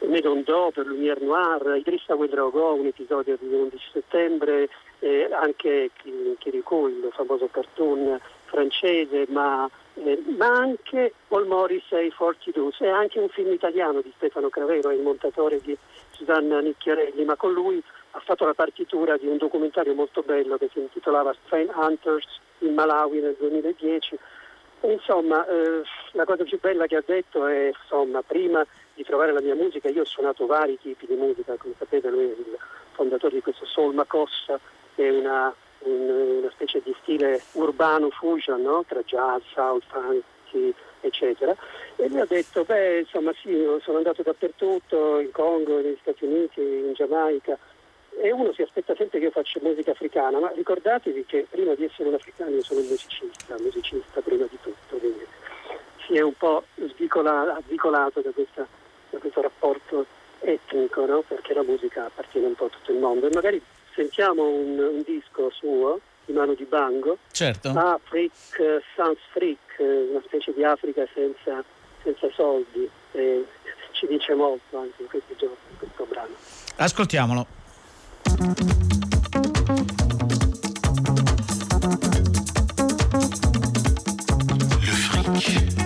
Medondo 0.01 0.71
per 0.73 0.85
Lumière 0.85 1.21
Noir, 1.21 1.75
Idrissa 1.77 2.15
Ouedraogo, 2.15 2.73
un 2.73 2.87
episodio 2.87 3.37
dell'11 3.39 3.77
settembre, 3.91 4.69
eh, 4.99 5.29
anche 5.31 5.91
Chirico, 6.37 6.87
il 6.87 7.09
famoso 7.11 7.47
cartoon 7.51 8.19
francese, 8.45 9.25
ma 9.29 9.69
eh, 10.03 10.21
ma 10.37 10.47
anche 10.47 11.13
Paul 11.27 11.47
Morris 11.47 11.91
e 11.91 12.05
i 12.05 12.11
Forti 12.11 12.51
Dus, 12.51 12.79
e 12.81 12.87
anche 12.87 13.19
un 13.19 13.29
film 13.29 13.51
italiano 13.51 14.01
di 14.01 14.11
Stefano 14.15 14.49
Cravero, 14.49 14.91
il 14.91 15.01
montatore 15.01 15.59
di 15.61 15.77
Susanna 16.11 16.59
Nicchiarelli, 16.59 17.23
ma 17.25 17.35
con 17.35 17.51
lui 17.51 17.81
ha 18.11 18.19
fatto 18.19 18.45
la 18.45 18.53
partitura 18.53 19.17
di 19.17 19.27
un 19.27 19.37
documentario 19.37 19.93
molto 19.93 20.21
bello 20.21 20.57
che 20.57 20.69
si 20.71 20.79
intitolava 20.79 21.35
Strain 21.45 21.69
Hunters 21.73 22.39
in 22.59 22.73
Malawi 22.73 23.19
nel 23.19 23.35
2010. 23.37 24.17
E 24.81 24.91
insomma, 24.93 25.45
eh, 25.45 25.81
la 26.13 26.23
cosa 26.23 26.43
più 26.45 26.57
bella 26.59 26.85
che 26.85 26.95
ha 26.95 27.03
detto 27.05 27.45
è, 27.45 27.67
insomma, 27.67 28.21
prima 28.21 28.65
di 28.99 29.05
trovare 29.05 29.31
la 29.31 29.39
mia 29.39 29.55
musica, 29.55 29.87
io 29.87 30.01
ho 30.01 30.05
suonato 30.05 30.45
vari 30.45 30.77
tipi 30.77 31.05
di 31.05 31.15
musica, 31.15 31.55
come 31.55 31.73
sapete 31.77 32.09
lui 32.09 32.25
è 32.25 32.35
il 32.35 32.57
fondatore 32.91 33.35
di 33.35 33.41
questo 33.41 33.65
Soul 33.65 33.93
Macossa, 33.93 34.59
che 34.93 35.07
è 35.07 35.09
una 35.09 35.53
una 35.81 36.49
specie 36.51 36.81
di 36.83 36.93
stile 37.01 37.41
urbano 37.53 38.09
fusion 38.09 38.61
no? 38.61 38.83
tra 38.85 39.01
jazz, 39.03 39.41
soul, 39.53 39.81
funky, 39.87 40.73
eccetera. 40.99 41.55
E 41.95 42.09
mi 42.09 42.19
ha 42.19 42.25
detto, 42.25 42.65
beh, 42.65 42.99
insomma 42.99 43.31
sì, 43.41 43.65
sono 43.81 43.97
andato 43.97 44.21
dappertutto, 44.21 45.19
in 45.19 45.31
Congo, 45.31 45.77
negli 45.77 45.97
Stati 46.01 46.25
Uniti, 46.25 46.59
in 46.59 46.91
Giamaica, 46.93 47.57
e 48.21 48.31
uno 48.31 48.51
si 48.51 48.61
aspetta 48.61 48.93
sempre 48.95 49.19
che 49.19 49.25
io 49.25 49.31
faccia 49.31 49.59
musica 49.61 49.91
africana, 49.91 50.39
ma 50.39 50.51
ricordatevi 50.53 51.23
che 51.25 51.47
prima 51.49 51.73
di 51.75 51.85
essere 51.85 52.09
un 52.09 52.15
africano 52.15 52.51
io 52.51 52.63
sono 52.63 52.81
un 52.81 52.87
musicista, 52.87 53.55
musicista 53.59 54.19
prima 54.19 54.45
di 54.49 54.57
tutto, 54.61 54.97
quindi 54.97 55.25
si 56.05 56.17
è 56.17 56.21
un 56.21 56.33
po' 56.33 56.63
svicolato 56.75 58.19
da, 58.19 58.31
questa, 58.31 58.67
da 59.09 59.17
questo 59.19 59.41
rapporto 59.41 60.05
etnico, 60.39 61.05
no? 61.05 61.23
perché 61.27 61.53
la 61.53 61.63
musica 61.63 62.05
appartiene 62.05 62.47
un 62.47 62.55
po' 62.55 62.65
a 62.65 62.69
tutto 62.69 62.91
il 62.91 62.99
mondo 62.99 63.27
e 63.27 63.31
magari 63.33 63.61
sentiamo 63.93 64.47
un, 64.47 64.79
un, 64.79 65.01
disco 65.05 65.49
suo 65.51 65.99
di 66.25 66.33
mano 66.33 66.53
di 66.53 66.63
Bango, 66.63 67.17
certo. 67.31 67.69
Afrik 67.69 68.31
uh, 68.59 68.81
Sans 68.95 69.17
Freak, 69.31 69.79
una 69.79 70.21
specie 70.25 70.53
di 70.53 70.63
Africa 70.63 71.05
senza, 71.13 71.63
senza 72.03 72.29
soldi, 72.33 72.89
e 73.11 73.45
ci 73.91 74.07
dice 74.07 74.33
molto 74.33 74.77
anche 74.77 75.01
in 75.01 75.07
questi 75.07 75.35
giorni 75.35 75.55
questo 75.77 76.05
brano. 76.05 76.35
Ascoltiamolo. 76.77 77.47
Le 84.81 84.91
fric. 84.91 85.78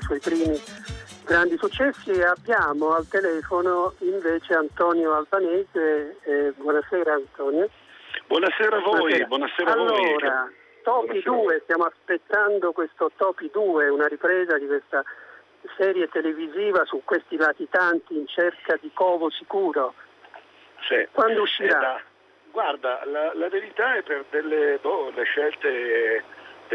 Suoi 0.00 0.20
primi 0.20 0.60
grandi 1.24 1.56
successi 1.56 2.10
e 2.10 2.24
abbiamo 2.24 2.94
al 2.94 3.08
telefono 3.08 3.94
invece 4.00 4.54
Antonio 4.54 5.14
Albanese. 5.14 6.18
Eh, 6.22 6.52
buonasera 6.56 7.14
Antonio. 7.14 7.68
Buonasera 8.26 8.76
a 8.76 8.80
voi, 8.80 9.24
buonasera, 9.26 9.26
buonasera 9.26 9.72
a 9.72 9.76
voi. 9.76 10.14
Allora, 10.14 10.52
Topi 10.82 11.22
2, 11.22 11.60
stiamo 11.62 11.84
aspettando 11.84 12.72
questo 12.72 13.10
Topi 13.16 13.50
2, 13.50 13.88
una 13.88 14.06
ripresa 14.06 14.58
di 14.58 14.66
questa 14.66 15.02
serie 15.78 16.08
televisiva 16.08 16.84
su 16.84 17.00
questi 17.04 17.36
latitanti 17.36 18.14
in 18.16 18.26
cerca 18.26 18.76
di 18.80 18.90
covo 18.92 19.30
sicuro. 19.30 19.94
Sì. 20.86 21.08
Quando 21.10 21.42
uscirà? 21.42 21.78
Da, 21.78 22.00
guarda, 22.50 23.00
la, 23.06 23.32
la, 23.34 23.48
verità 23.48 23.94
è 23.96 24.02
per 24.02 24.26
delle 24.28 24.78
boh, 24.82 25.10
scelte 25.24 26.22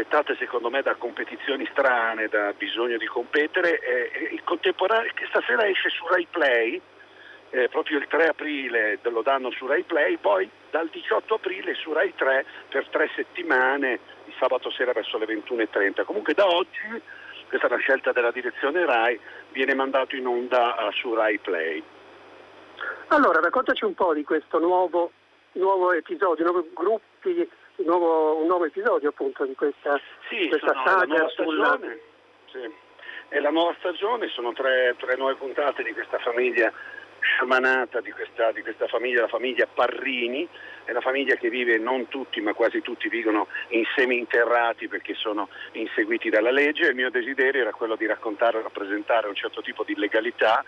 dettate 0.00 0.34
secondo 0.36 0.70
me 0.70 0.80
da 0.82 0.94
competizioni 0.94 1.68
strane, 1.70 2.28
da 2.28 2.52
bisogno 2.56 2.96
di 2.96 3.06
competere. 3.06 3.78
Eh, 3.80 4.40
che 5.14 5.26
stasera 5.28 5.66
esce 5.66 5.90
su 5.90 6.06
Rai 6.06 6.26
Play, 6.30 6.80
eh, 7.50 7.68
proprio 7.68 7.98
il 7.98 8.06
3 8.06 8.28
aprile 8.28 8.98
lo 9.02 9.22
danno 9.22 9.50
su 9.50 9.66
Rai 9.66 9.82
Play, 9.82 10.16
poi 10.16 10.48
dal 10.70 10.88
18 10.88 11.34
aprile 11.34 11.74
su 11.74 11.92
Rai 11.92 12.14
3 12.14 12.44
per 12.68 12.88
tre 12.88 13.10
settimane, 13.14 13.98
il 14.26 14.34
sabato 14.38 14.70
sera 14.70 14.92
verso 14.92 15.18
le 15.18 15.26
21.30. 15.26 16.04
Comunque 16.04 16.32
da 16.34 16.46
oggi, 16.46 17.02
questa 17.48 17.66
è 17.66 17.70
una 17.70 17.80
scelta 17.80 18.12
della 18.12 18.30
direzione 18.30 18.84
Rai, 18.86 19.20
viene 19.50 19.74
mandato 19.74 20.16
in 20.16 20.26
onda 20.26 20.76
uh, 20.78 20.92
su 20.92 21.12
Rai 21.14 21.38
Play. 21.38 21.82
Allora, 23.08 23.40
raccontaci 23.40 23.84
un 23.84 23.94
po' 23.94 24.14
di 24.14 24.24
questo 24.24 24.58
nuovo, 24.58 25.10
nuovo 25.52 25.92
episodio, 25.92 26.44
nuovi 26.44 26.70
gruppi 26.72 27.48
nuovo, 27.84 28.40
un 28.40 28.46
nuovo 28.46 28.64
episodio 28.64 29.10
appunto 29.10 29.44
di 29.44 29.54
questa, 29.54 30.00
sì, 30.28 30.48
questa 30.48 30.72
sono, 30.72 30.82
saga 30.86 31.28
sulla... 31.28 31.78
Sì. 32.46 32.88
È 33.28 33.38
la 33.38 33.50
nuova 33.50 33.76
stagione, 33.78 34.26
sono 34.28 34.52
tre, 34.52 34.96
tre, 34.98 35.16
nuove 35.16 35.36
puntate 35.36 35.84
di 35.84 35.92
questa 35.92 36.18
famiglia 36.18 36.72
sciamanata, 37.20 38.00
di 38.00 38.10
questa, 38.10 38.50
di 38.50 38.62
questa 38.62 38.88
famiglia, 38.88 39.20
la 39.20 39.28
famiglia 39.28 39.68
Parrini, 39.72 40.48
è 40.84 40.90
una 40.90 41.00
famiglia 41.00 41.36
che 41.36 41.48
vive, 41.48 41.78
non 41.78 42.08
tutti 42.08 42.40
ma 42.40 42.54
quasi 42.54 42.80
tutti 42.80 43.08
vivono 43.08 43.46
in 43.68 43.84
semi-interrati 43.94 44.88
perché 44.88 45.14
sono 45.14 45.48
inseguiti 45.72 46.28
dalla 46.28 46.50
legge. 46.50 46.88
Il 46.88 46.96
mio 46.96 47.10
desiderio 47.10 47.60
era 47.60 47.72
quello 47.72 47.94
di 47.94 48.06
raccontare 48.06 48.58
e 48.58 48.62
rappresentare 48.62 49.28
un 49.28 49.34
certo 49.34 49.62
tipo 49.62 49.84
di 49.84 49.94
legalità 49.96 50.64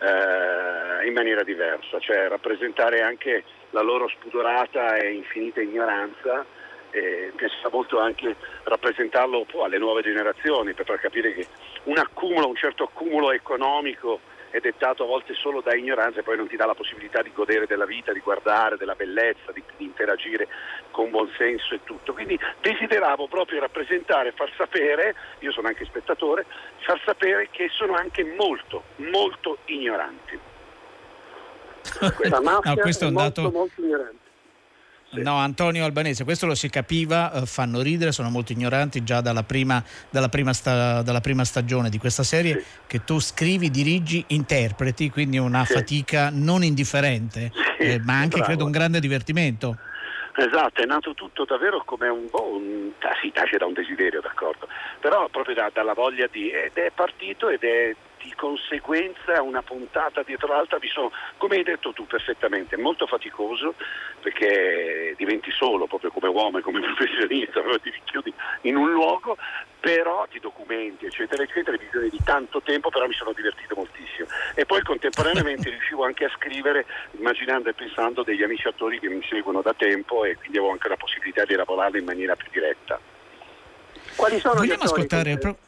eh, 0.00 1.06
in 1.06 1.12
maniera 1.12 1.44
diversa, 1.44 2.00
cioè 2.00 2.28
rappresentare 2.28 3.02
anche 3.02 3.44
la 3.70 3.82
loro 3.82 4.08
spudorata 4.08 4.96
e 4.96 5.12
infinita 5.12 5.60
ignoranza. 5.60 6.44
E 6.92 7.30
piace 7.36 7.54
molto 7.70 8.00
anche 8.00 8.34
rappresentarlo 8.64 9.46
alle 9.62 9.78
nuove 9.78 10.02
generazioni 10.02 10.74
per 10.74 10.86
far 10.86 10.98
capire 10.98 11.32
che 11.34 11.46
un 11.84 11.96
accumulo, 11.98 12.48
un 12.48 12.56
certo 12.56 12.82
accumulo 12.82 13.30
economico 13.30 14.18
è 14.50 14.58
dettato 14.58 15.04
a 15.04 15.06
volte 15.06 15.34
solo 15.34 15.60
da 15.60 15.74
ignoranza 15.74 16.20
e 16.20 16.22
poi 16.22 16.36
non 16.36 16.48
ti 16.48 16.56
dà 16.56 16.66
la 16.66 16.74
possibilità 16.74 17.22
di 17.22 17.30
godere 17.32 17.66
della 17.66 17.86
vita, 17.86 18.12
di 18.12 18.18
guardare, 18.20 18.76
della 18.76 18.94
bellezza, 18.94 19.52
di, 19.52 19.62
di 19.76 19.84
interagire 19.84 20.48
con 20.90 21.10
buon 21.10 21.30
senso 21.36 21.74
e 21.74 21.84
tutto. 21.84 22.12
Quindi 22.12 22.38
desideravo 22.60 23.28
proprio 23.28 23.60
rappresentare, 23.60 24.32
far 24.32 24.50
sapere, 24.56 25.14
io 25.38 25.52
sono 25.52 25.68
anche 25.68 25.84
spettatore, 25.84 26.44
far 26.78 27.00
sapere 27.04 27.48
che 27.50 27.68
sono 27.70 27.94
anche 27.94 28.24
molto, 28.24 28.82
molto 28.96 29.58
ignoranti. 29.66 30.49
Questa 32.14 32.40
mafia 32.42 32.74
no, 32.74 32.76
questo 32.80 33.04
è, 33.04 33.08
è 33.08 33.10
molto, 33.10 33.42
dato... 33.42 33.56
molto 33.56 33.80
ignorante. 33.80 34.18
Sì. 35.12 35.22
No, 35.22 35.38
Antonio 35.38 35.84
Albanese, 35.84 36.22
questo 36.22 36.46
lo 36.46 36.54
si 36.54 36.70
capiva, 36.70 37.32
eh, 37.32 37.46
fanno 37.46 37.80
ridere, 37.80 38.12
sono 38.12 38.30
molto 38.30 38.52
ignoranti 38.52 39.02
già 39.02 39.20
dalla 39.20 39.42
prima, 39.42 39.82
dalla 40.08 40.28
prima, 40.28 40.52
sta, 40.52 41.02
dalla 41.02 41.20
prima 41.20 41.44
stagione 41.44 41.90
di 41.90 41.98
questa 41.98 42.22
serie 42.22 42.60
sì. 42.60 42.66
che 42.86 43.04
tu 43.04 43.18
scrivi, 43.18 43.70
dirigi, 43.70 44.24
interpreti, 44.28 45.10
quindi 45.10 45.36
una 45.36 45.64
sì. 45.64 45.72
fatica 45.72 46.30
non 46.32 46.62
indifferente, 46.62 47.50
eh, 47.76 48.00
ma 48.04 48.18
anche 48.18 48.36
Bravo. 48.36 48.44
credo 48.44 48.64
un 48.66 48.70
grande 48.70 49.00
divertimento. 49.00 49.76
Esatto, 50.36 50.80
è 50.80 50.86
nato 50.86 51.12
tutto 51.14 51.44
davvero 51.44 51.82
come 51.84 52.06
un, 52.06 52.28
un 52.30 52.92
ah, 53.00 53.18
sì, 53.20 53.32
nasce 53.34 53.56
da 53.56 53.66
un 53.66 53.72
desiderio, 53.72 54.20
d'accordo, 54.20 54.68
però 55.00 55.28
proprio 55.28 55.56
da, 55.56 55.70
dalla 55.74 55.92
voglia 55.92 56.28
di, 56.30 56.50
ed 56.50 56.74
è 56.74 56.92
partito 56.94 57.48
ed 57.48 57.64
è 57.64 57.94
conseguenza 58.40 59.42
una 59.42 59.60
puntata 59.60 60.22
dietro 60.22 60.48
l'altra 60.48 60.78
sono, 60.90 61.12
come 61.36 61.56
hai 61.56 61.62
detto 61.62 61.92
tu 61.92 62.06
perfettamente, 62.06 62.78
molto 62.78 63.06
faticoso 63.06 63.74
perché 64.22 65.14
diventi 65.18 65.50
solo 65.50 65.86
proprio 65.86 66.10
come 66.10 66.28
uomo 66.28 66.56
e 66.56 66.62
come 66.62 66.80
professionista, 66.96 67.60
ti 67.82 67.92
chiudi 68.04 68.32
in 68.62 68.76
un 68.76 68.92
luogo, 68.92 69.36
però 69.78 70.26
ti 70.30 70.40
documenti 70.40 71.04
eccetera 71.04 71.42
eccetera, 71.42 71.76
hai 71.76 71.84
bisogno 71.84 72.08
di 72.08 72.20
tanto 72.24 72.62
tempo, 72.62 72.88
però 72.88 73.06
mi 73.06 73.12
sono 73.12 73.34
divertito 73.34 73.74
moltissimo 73.74 74.28
e 74.54 74.64
poi 74.64 74.80
contemporaneamente 74.84 75.68
riuscivo 75.68 76.04
anche 76.04 76.24
a 76.24 76.30
scrivere 76.30 76.86
immaginando 77.18 77.68
e 77.68 77.74
pensando 77.74 78.22
degli 78.22 78.42
amici 78.42 78.66
attori 78.66 78.98
che 78.98 79.10
mi 79.10 79.22
seguono 79.28 79.60
da 79.60 79.74
tempo 79.74 80.24
e 80.24 80.36
quindi 80.36 80.56
avevo 80.56 80.72
anche 80.72 80.88
la 80.88 80.96
possibilità 80.96 81.44
di 81.44 81.56
lavorare 81.56 81.98
in 81.98 82.06
maniera 82.06 82.34
più 82.36 82.48
diretta. 82.50 82.98
Quali 84.16 84.40
sono 84.40 84.54
Vogliamo 84.54 84.82
gli 84.82 84.86
ascoltare... 84.86 85.36
pro- 85.36 85.58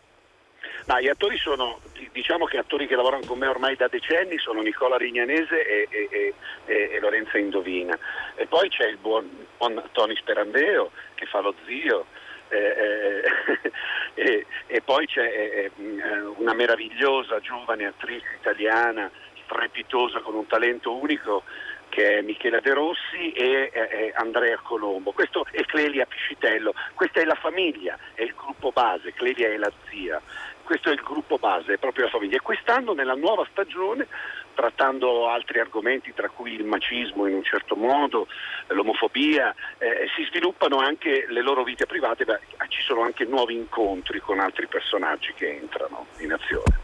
No, 0.87 1.01
gli 1.01 1.09
attori 1.09 1.37
sono, 1.39 1.81
diciamo 2.11 2.45
che 2.47 2.59
attori 2.59 2.87
che 2.87 2.97
lavorano 2.97 3.25
con 3.25 3.39
me 3.39 3.47
ormai 3.47 3.77
da 3.77 3.87
decenni 3.87 4.37
sono 4.39 4.63
Nicola 4.63 4.97
Rignanese 4.97 5.65
e, 5.65 5.89
e, 5.91 6.09
e, 6.11 6.91
e- 6.93 7.01
Lorenza 7.01 7.39
Indovina. 7.39 7.97
E 8.35 8.47
poi 8.47 8.69
c'è 8.69 8.87
il 8.89 8.97
buon, 8.97 9.47
buon 9.57 9.81
Tony 9.93 10.17
Sperandeo 10.17 10.91
che 11.15 11.27
fa 11.27 11.41
lo 11.41 11.55
zio. 11.67 12.07
eh, 12.49 12.57
eh, 12.59 13.71
e, 14.15 14.47
e 14.67 14.81
poi 14.83 15.07
c'è 15.07 15.23
eh, 15.23 15.71
eh, 15.75 16.21
una 16.37 16.53
meravigliosa 16.53 17.39
giovane 17.39 17.87
attrice 17.87 18.27
italiana, 18.39 19.11
strepitosa, 19.45 20.19
con 20.19 20.35
un 20.35 20.47
talento 20.47 20.95
unico 20.95 21.45
che 21.89 22.19
è 22.19 22.23
Michela 22.23 22.59
De 22.61 22.73
Rossi 22.73 23.33
e 23.33 23.71
eh, 23.71 23.81
eh, 23.81 24.13
Andrea 24.17 24.59
Colombo. 24.63 25.13
Questo 25.13 25.47
è 25.51 25.63
Clelia 25.65 26.07
Piscitello, 26.07 26.73
questa 26.95 27.21
è 27.21 27.25
la 27.25 27.35
famiglia, 27.35 27.99
è 28.15 28.23
il 28.23 28.35
gruppo 28.35 28.71
base, 28.73 29.13
Clelia 29.13 29.49
è 29.49 29.57
la 29.59 29.71
zia 29.91 30.21
questo 30.63 30.91
è 30.91 30.93
il 30.93 31.03
gruppo 31.03 31.39
base, 31.39 31.75
è 31.75 31.79
proprio 31.79 32.05
la 32.05 32.11
famiglia. 32.11 32.37
E 32.37 32.41
quest'anno 32.41 32.93
nella 32.93 33.15
nuova 33.15 33.47
stagione, 33.51 34.07
trattando 34.55 35.29
altri 35.29 35.61
argomenti, 35.61 36.13
tra 36.15 36.29
cui 36.29 36.53
il 36.53 36.65
macismo 36.65 37.27
in 37.27 37.35
un 37.35 37.45
certo 37.45 37.77
modo, 37.77 38.27
l'omofobia, 38.69 39.55
eh, 39.79 40.07
si 40.17 40.25
sviluppano 40.29 40.79
anche 40.79 41.27
le 41.29 41.43
loro 41.43 41.63
vite 41.63 41.87
private, 41.87 42.25
beh, 42.25 42.41
ci 42.69 42.83
sono 42.83 43.03
anche 43.03 43.25
nuovi 43.25 43.55
incontri 43.55 44.21
con 44.21 44.41
altri 44.41 44.67
personaggi 44.67 45.33
che 45.35 45.57
entrano 45.57 46.07
in 46.19 46.33
azione. 46.33 46.79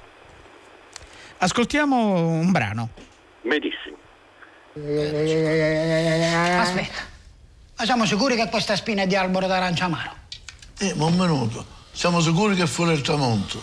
Ascoltiamo 1.38 1.96
un 1.96 2.50
brano. 2.50 2.88
Benissimo. 3.42 3.96
Aspetta, 6.60 7.00
ma 7.76 7.84
siamo 7.84 8.04
sicuri 8.04 8.36
che 8.36 8.48
questa 8.48 8.76
spina 8.76 9.02
è 9.02 9.06
di 9.06 9.16
albero 9.16 9.46
d'arancia 9.46 9.86
amaro? 9.86 10.12
Eh, 10.80 10.94
ma 10.94 11.06
un 11.06 11.16
minuto. 11.16 11.77
Siamo 11.98 12.20
sicuri 12.20 12.54
che 12.54 12.62
è 12.62 12.66
fuori 12.66 12.92
il 12.92 13.00
tramonto? 13.00 13.60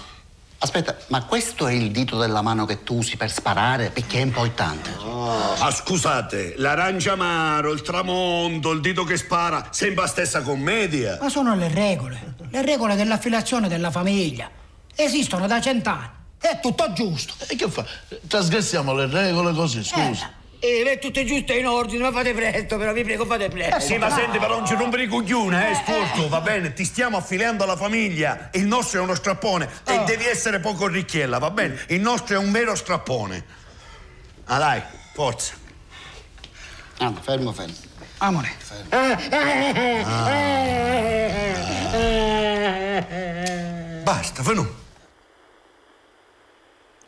Aspetta, 0.58 0.98
ma 1.08 1.24
questo 1.24 1.68
è 1.68 1.72
il 1.72 1.90
dito 1.90 2.18
della 2.18 2.42
mano 2.42 2.66
che 2.66 2.84
tu 2.84 2.98
usi 2.98 3.16
per 3.16 3.32
sparare? 3.32 3.92
Perché 3.92 4.18
è 4.18 4.24
importante. 4.24 4.90
Ah, 5.00 5.72
scusate, 5.72 6.56
l'arancia 6.58 7.14
amaro, 7.14 7.72
il 7.72 7.82
tramonto, 7.82 8.72
il 8.72 8.82
dito 8.82 9.06
che 9.06 9.16
spara, 9.16 9.70
sembra 9.72 10.04
la 10.04 10.10
stessa 10.10 10.42
commedia. 10.42 11.18
Ma 11.22 11.30
sono 11.30 11.56
le 11.56 11.70
regole, 11.70 12.36
le 12.50 12.62
regole 12.62 12.98
dell'affiliazione 12.98 13.70
della 13.70 13.90
famiglia. 13.90 14.50
Esistono 14.94 15.48
da 15.48 15.62
cent'anni. 15.62 16.10
È 16.38 16.60
tutto 16.62 16.92
giusto. 16.92 17.36
E 17.48 17.56
che 17.56 17.70
fa? 17.70 17.86
Trasgressiamo 18.28 18.94
le 18.94 19.08
regole 19.08 19.54
così, 19.54 19.82
scusa. 19.82 20.35
Eh, 20.60 20.84
è 20.84 21.00
tutto 21.00 21.24
giusto 21.24 21.54
e 21.54 21.60
in 21.60 21.68
ordine, 21.68 22.04
ma 22.04 22.12
fate 22.12 22.34
presto, 22.34 22.78
però 22.78 22.94
vi 22.94 23.04
prego, 23.04 23.26
fate 23.26 23.50
presto. 23.50 23.80
Sì, 23.80 23.98
ma 23.98 24.10
senti, 24.10 24.38
però 24.38 24.58
non 24.58 24.66
ci 24.66 24.76
rompere 24.76 25.04
i 25.04 25.08
coglioni, 25.08 25.56
eh, 25.56 25.76
sporco, 25.76 26.28
va 26.28 26.42
bene? 26.42 26.74
Ti 26.74 26.84
stiamo 26.86 27.18
affiliando 27.18 27.64
alla 27.64 27.76
famiglia. 27.76 28.50
Il 28.54 28.66
nostro 28.66 29.00
è 29.00 29.04
uno 29.04 29.16
strappone 29.16 29.70
e 29.86 30.04
devi 30.06 30.26
essere 30.26 30.60
poco 30.60 30.88
ricchiella, 30.88 31.38
va 31.38 31.52
bene? 31.52 31.84
Il 31.88 32.02
nostro 32.02 32.36
è 32.36 32.38
un 32.38 32.52
vero 32.52 32.76
strappone. 32.76 33.44
Ah, 34.46 34.58
dai, 34.58 34.82
forza. 35.14 35.54
Ah, 37.00 37.14
fermo, 37.22 37.52
fermo. 37.52 37.74
Amore. 38.20 38.54
Basta, 44.04 44.42
venuto. 44.44 44.85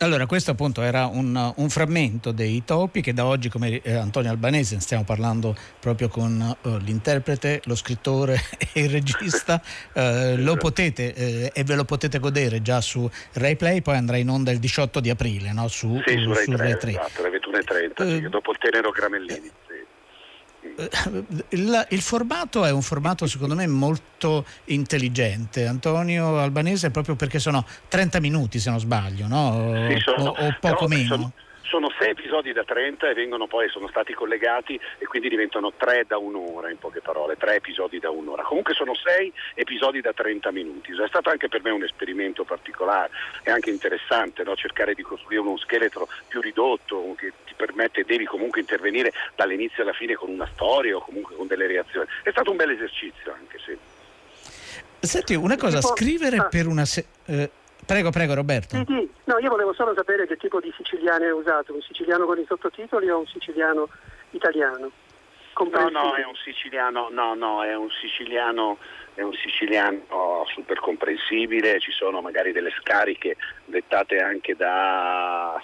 Allora, 0.08 0.26
questo 0.26 0.52
appunto 0.52 0.82
era 0.82 1.08
un, 1.08 1.54
un 1.58 1.70
frammento 1.70 2.32
dei 2.32 2.64
topi 2.64 3.02
che 3.02 3.14
da 3.14 3.26
oggi, 3.26 3.50
come 3.50 3.82
eh, 3.82 3.94
Antonio 3.94 4.32
Albanese, 4.32 4.80
stiamo 4.80 5.04
parlando 5.04 5.54
proprio 5.82 6.08
con 6.08 6.40
eh, 6.40 6.78
l'interprete, 6.80 7.60
lo 7.66 7.76
scrittore 7.76 8.40
e 8.72 8.84
il 8.84 8.90
regista, 8.90 9.62
eh, 9.92 10.38
lo 10.38 10.56
potete 10.56 11.14
eh, 11.14 11.52
e 11.54 11.64
ve 11.66 11.76
lo 11.76 11.84
potete 11.84 12.20
godere 12.20 12.62
già 12.62 12.80
su 12.80 13.10
Rai 13.34 13.58
Play, 13.58 13.82
poi 13.82 13.98
andrà 13.98 14.16
in 14.16 14.30
onda 14.30 14.52
il 14.52 14.60
18 14.60 15.02
di 15.02 15.10
aprile 15.10 15.52
no? 15.52 15.68
su, 15.68 16.02
Sì, 16.06 16.18
su 16.18 16.32
Rai 16.32 16.44
su 16.46 16.52
3, 16.52 16.58
Rai 16.58 16.78
3. 16.78 16.90
esatto, 16.90 17.26
alle 17.26 17.38
21.30, 17.38 18.08
sì, 18.08 18.30
dopo 18.30 18.52
il 18.52 18.58
tenero 18.60 18.92
Gramellini. 18.92 19.52
sì. 19.68 19.76
Il, 21.50 21.88
il 21.90 22.02
formato 22.02 22.66
è 22.66 22.72
un 22.72 22.82
formato 22.82 23.26
secondo 23.26 23.56
me 23.56 23.66
molto 23.68 24.46
intelligente, 24.66 25.66
Antonio 25.66 26.38
Albanese, 26.40 26.92
proprio 26.92 27.16
perché 27.16 27.40
sono 27.40 27.66
30 27.88 28.20
minuti 28.20 28.60
se 28.60 28.70
non 28.70 28.80
sbaglio, 28.80 29.28
no? 29.28 29.88
Sì, 29.90 30.00
sono- 30.00 30.30
o, 30.30 30.48
o 30.48 30.56
poco 30.60 30.86
però 30.86 30.88
meno. 30.88 31.08
Sono, 31.08 31.32
sono 31.68 31.92
sei 32.00 32.12
episodi 32.12 32.54
da 32.54 32.64
30 32.64 33.10
e 33.10 33.14
vengono 33.14 33.48
poi, 33.48 33.70
sono 33.70 33.88
stati 33.88 34.14
collegati 34.14 34.80
e 34.98 35.06
quindi 35.06 35.30
diventano 35.30 35.74
tre 35.76 36.06
da 36.08 36.18
un'ora, 36.18 36.70
in 36.70 36.78
poche 36.78 37.02
parole, 37.02 37.36
tre 37.38 37.56
episodi 37.56 38.00
da 38.00 38.10
un'ora. 38.10 38.44
Comunque 38.44 38.74
sono 38.74 38.94
sei 38.96 39.32
episodi 39.54 40.02
da 40.02 40.14
30 40.14 40.52
minuti. 40.52 40.92
È 40.92 41.08
stato 41.08 41.30
anche 41.30 41.48
per 41.50 41.62
me 41.62 41.72
un 41.72 41.84
esperimento 41.84 42.44
particolare 42.44 43.10
e 43.44 43.52
anche 43.52 43.70
interessante 43.70 44.44
no? 44.44 44.56
cercare 44.56 44.94
di 44.94 45.02
costruire 45.02 45.42
uno 45.42 45.58
scheletro 45.58 46.08
più 46.28 46.42
ridotto 46.42 47.16
che 47.18 47.34
permette, 47.58 48.06
devi 48.06 48.24
comunque 48.26 48.62
intervenire 48.62 49.12
dall'inizio 49.36 49.84
alla 49.84 49.92
fine 49.92 50.14
con 50.14 50.30
una 50.30 50.48
storia 50.54 50.96
o 50.96 51.02
comunque 51.02 51.36
con 51.36 51.48
delle 51.48 51.68
reazioni. 51.68 52.08
È 52.24 52.30
stato 52.30 52.52
un 52.52 52.56
bel 52.58 52.70
esercizio 52.70 53.34
anche, 53.34 53.58
sì. 53.60 53.78
Senti, 55.00 55.36
una 55.36 55.58
cosa, 55.58 55.80
Tipo- 55.80 55.96
scrivere 55.96 56.38
ah. 56.38 56.46
per 56.46 56.68
una... 56.68 56.86
se- 56.86 57.06
eh, 57.26 57.50
prego, 57.86 58.12
prego 58.12 58.34
Roberto. 58.36 58.78
Sì, 58.78 58.84
sì. 58.88 59.10
No, 59.26 59.40
io 59.40 59.50
volevo 59.50 59.74
solo 59.74 59.94
sapere 59.94 60.26
che 60.26 60.38
tipo 60.38 60.62
di 60.62 60.74
siciliano 60.78 61.26
è 61.26 61.34
usato, 61.34 61.74
un 61.74 61.82
siciliano 61.82 62.26
con 62.26 62.40
i 62.40 62.46
sottotitoli 62.48 63.10
o 63.10 63.20
un 63.20 63.28
siciliano 63.28 63.90
italiano? 64.32 64.92
No, 65.60 65.90
no, 65.90 66.14
è 66.14 66.24
un 66.24 66.36
siciliano, 66.36 67.10
no, 67.10 67.34
no, 67.34 67.64
è 67.64 67.76
un 67.76 67.90
siciliano, 67.90 68.78
è 69.18 69.24
un 69.24 69.34
siciliano 69.34 70.46
super 70.54 70.80
comprensibile, 70.80 71.80
ci 71.80 71.92
sono 71.92 72.22
magari 72.22 72.52
delle 72.52 72.72
scariche 72.80 73.36
dettate 73.66 74.20
anche 74.20 74.56
da, 74.56 75.60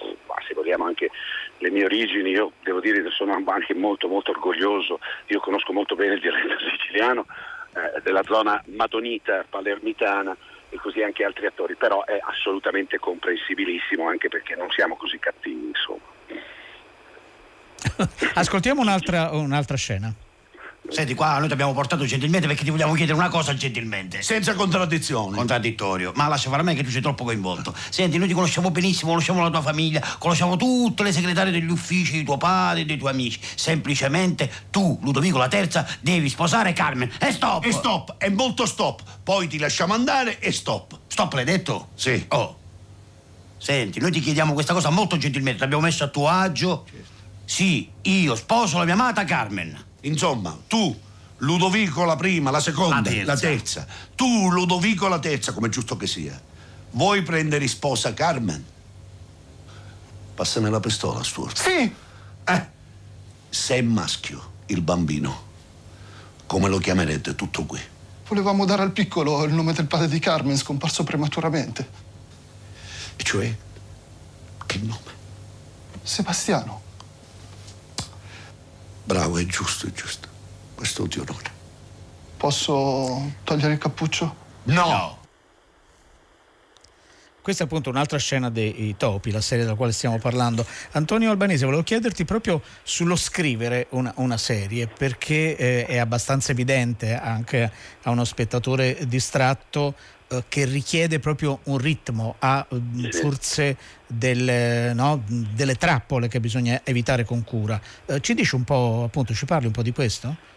se 0.48 0.56
vogliamo 0.56 0.86
anche 0.86 1.12
le 1.60 1.70
mie 1.70 1.86
origini, 1.86 2.32
io 2.32 2.54
devo 2.64 2.80
dire 2.80 3.04
che 3.04 3.12
sono 3.12 3.40
anche 3.46 3.76
molto 3.76 4.08
molto 4.08 4.32
orgoglioso, 4.32 5.00
io 5.28 5.40
conosco 5.40 5.72
molto 5.72 5.96
bene 5.96 6.16
il 6.16 6.22
dialetto 6.22 6.56
siciliano 6.68 7.28
eh, 7.76 8.02
della 8.02 8.24
zona 8.24 8.60
madonita, 8.70 9.46
palermitana 9.48 10.36
e 10.70 10.78
così 10.78 11.04
anche 11.04 11.24
altri 11.24 11.46
attori, 11.46 11.76
però 11.76 12.04
è 12.06 12.20
assolutamente 12.24 12.98
comprensibilissimo 12.98 14.08
anche 14.08 14.30
perché 14.30 14.56
non 14.56 14.72
siamo 14.72 14.96
così 14.96 15.20
cattivi, 15.20 15.68
insomma. 15.68 16.02
Ascoltiamo 18.34 18.82
un'altra, 18.82 19.30
un'altra 19.32 19.78
scena. 19.78 20.12
Senti, 20.90 21.14
qua 21.14 21.38
noi 21.38 21.48
ti 21.48 21.54
abbiamo 21.54 21.74
portato 21.74 22.06
gentilmente 22.06 22.46
perché 22.46 22.64
ti 22.64 22.70
vogliamo 22.70 22.94
chiedere 22.94 23.18
una 23.18 23.30
cosa 23.30 23.54
gentilmente. 23.56 24.22
Senza 24.22 24.54
contraddizioni. 24.54 25.36
Contraddittorio, 25.36 26.12
ma 26.16 26.28
lascia 26.28 26.50
fare 26.50 26.62
a 26.62 26.66
me 26.66 26.76
che 26.76 26.84
tu 26.84 26.90
sei 26.90 27.02
troppo 27.02 27.24
coinvolto. 27.24 27.74
Senti, 27.90 28.18
noi 28.18 28.28
ti 28.28 28.34
conosciamo 28.34 28.70
benissimo, 28.70 29.12
conosciamo 29.12 29.42
la 29.42 29.50
tua 29.50 29.62
famiglia, 29.62 30.06
conosciamo 30.20 30.58
tutte 30.58 31.04
le 31.04 31.14
segretarie 31.14 31.52
degli 31.52 31.70
uffici 31.70 32.18
di 32.18 32.24
tuo 32.24 32.38
padre 32.38 32.82
e 32.82 32.86
dei 32.86 32.98
tuoi 32.98 33.12
amici. 33.12 33.40
Semplicemente 33.56 34.52
tu, 34.70 35.00
Ludovico 35.02 35.38
la 35.38 35.48
terza, 35.48 35.88
devi 36.02 36.28
sposare 36.28 36.74
Carmen. 36.74 37.10
E 37.18 37.32
stop! 37.32 37.64
E 37.64 37.72
stop, 37.72 38.18
è 38.18 38.30
molto 38.30 38.66
stop. 38.66 39.02
Poi 39.24 39.48
ti 39.48 39.58
lasciamo 39.58 39.94
andare 39.94 40.40
e 40.40 40.52
stop. 40.52 41.00
Stop, 41.08 41.34
l'hai 41.34 41.46
detto? 41.46 41.90
Sì. 41.96 42.26
Oh. 42.30 42.58
Senti, 43.58 44.02
noi 44.02 44.12
ti 44.12 44.20
chiediamo 44.20 44.52
questa 44.52 44.74
cosa 44.74 44.90
molto 44.90 45.16
gentilmente, 45.16 45.60
ti 45.60 45.64
abbiamo 45.64 45.84
messo 45.84 46.04
a 46.04 46.08
tuo 46.08 46.28
agio. 46.28 46.86
Sì, 47.46 47.90
io 48.02 48.36
sposo 48.36 48.78
la 48.78 48.84
mia 48.84 48.94
amata 48.94 49.24
Carmen. 49.24 49.92
Insomma, 50.04 50.58
tu, 50.68 50.98
Ludovico 51.38 52.06
la 52.06 52.16
prima, 52.16 52.52
la 52.52 52.60
seconda, 52.60 52.96
La 52.96 53.02
terza. 53.02 53.26
la 53.34 53.38
terza. 53.40 53.88
Tu, 54.16 54.50
Ludovico 54.52 55.08
la 55.08 55.20
terza, 55.20 55.52
come 55.54 55.68
è 55.68 55.70
giusto 55.70 55.98
che 55.98 56.08
sia. 56.08 56.40
Vuoi 56.92 57.22
prendere 57.24 57.64
in 57.64 57.70
sposa 57.70 58.14
Carmen? 58.14 58.64
Passami 60.36 60.70
la 60.70 60.80
pistola, 60.80 61.24
Stuart. 61.24 61.58
Sì. 61.62 61.94
Eh, 62.46 62.68
se 63.50 63.76
è 63.76 63.82
maschio, 63.82 64.52
il 64.68 64.82
bambino, 64.82 65.52
come 66.48 66.68
lo 66.70 66.78
chiamerete 66.78 67.36
tutto 67.36 67.66
qui? 67.66 67.80
Volevamo 68.28 68.66
dare 68.66 68.82
al 68.82 68.92
piccolo 68.92 69.44
il 69.44 69.54
nome 69.54 69.74
del 69.74 69.86
padre 69.86 70.08
di 70.08 70.20
Carmen, 70.20 70.58
scomparso 70.58 71.04
prematuramente. 71.04 71.88
E 73.16 73.24
cioè, 73.24 73.56
che 74.66 74.78
nome? 74.80 75.22
Sebastiano. 76.02 76.82
Bravo, 79.04 79.38
è 79.38 79.46
giusto, 79.46 79.88
è 79.88 79.92
giusto. 79.92 80.28
questo 80.76 81.08
ti 81.08 81.20
onora. 81.20 81.52
Posso 82.38 83.32
togliere 83.44 83.74
il 83.74 83.80
cappuccio? 83.80 84.36
No! 84.64 85.23
Questa 87.44 87.64
è 87.64 87.66
appunto 87.66 87.90
un'altra 87.90 88.18
scena 88.18 88.50
dei 88.50 88.96
Topi, 88.98 89.30
la 89.30 89.42
serie 89.42 89.66
della 89.66 89.76
quale 89.76 89.92
stiamo 89.92 90.18
parlando. 90.18 90.66
Antonio 90.92 91.30
Albanese, 91.30 91.66
volevo 91.66 91.84
chiederti 91.84 92.24
proprio 92.24 92.62
sullo 92.84 93.18
scrivere 93.18 93.88
una, 93.90 94.14
una 94.16 94.38
serie, 94.38 94.88
perché 94.88 95.58
eh, 95.58 95.86
è 95.86 95.98
abbastanza 95.98 96.54
evidente 96.54 97.18
anche 97.18 97.70
a 98.04 98.10
uno 98.12 98.24
spettatore 98.24 98.98
distratto 99.10 99.94
eh, 100.30 100.46
che 100.48 100.64
richiede 100.64 101.20
proprio 101.20 101.60
un 101.64 101.80
ritmo, 101.80 102.36
ha 102.40 102.66
mm, 102.74 103.10
forse 103.10 103.76
delle, 104.08 104.94
no, 104.94 105.22
delle, 105.28 105.76
trappole 105.76 106.30
che 106.30 106.40
bisogna 106.40 106.80
evitare 106.86 107.26
con 107.26 107.44
cura. 107.44 107.78
Eh, 108.06 108.22
ci 108.22 108.36
dici 108.36 108.56
un 108.56 108.64
po', 108.64 109.04
appunto, 109.06 109.34
ci 109.34 109.44
parli 109.44 109.66
un 109.66 109.74
po' 109.74 109.84
di 109.84 109.92
questo? 109.92 110.53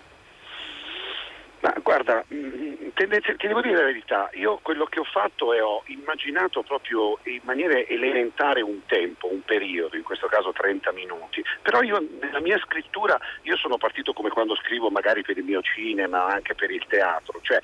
Ma 1.67 1.75
guarda, 1.83 2.25
mm, 2.33 2.91
ti 2.95 3.47
devo 3.49 3.61
dire 3.61 3.75
la 3.75 3.83
verità, 3.83 4.31
io 4.35 4.61
quello 4.63 4.85
che 4.85 5.01
ho 5.01 5.05
fatto 5.05 5.53
è 5.53 5.61
ho 5.61 5.83
immaginato 5.87 6.63
proprio 6.63 7.19
in 7.25 7.41
maniera 7.43 7.77
elementare 7.77 8.61
un 8.61 8.87
tempo, 8.87 9.27
un 9.27 9.43
periodo, 9.43 9.97
in 9.97 10.05
questo 10.05 10.29
caso 10.29 10.53
30 10.53 10.93
minuti, 10.93 11.43
però 11.63 11.83
io 11.83 12.07
nella 12.21 12.41
mia 12.41 12.57
scrittura, 12.59 13.19
io 13.43 13.57
sono 13.57 13.79
partito 13.79 14.13
come 14.13 14.31
quando 14.31 14.55
scrivo 14.55 14.91
magari 14.91 15.23
per 15.23 15.39
il 15.39 15.45
mio 15.45 15.61
cinema, 15.61 16.27
anche 16.27 16.55
per 16.55 16.71
il 16.71 16.85
teatro, 16.87 17.41
cioè 17.43 17.59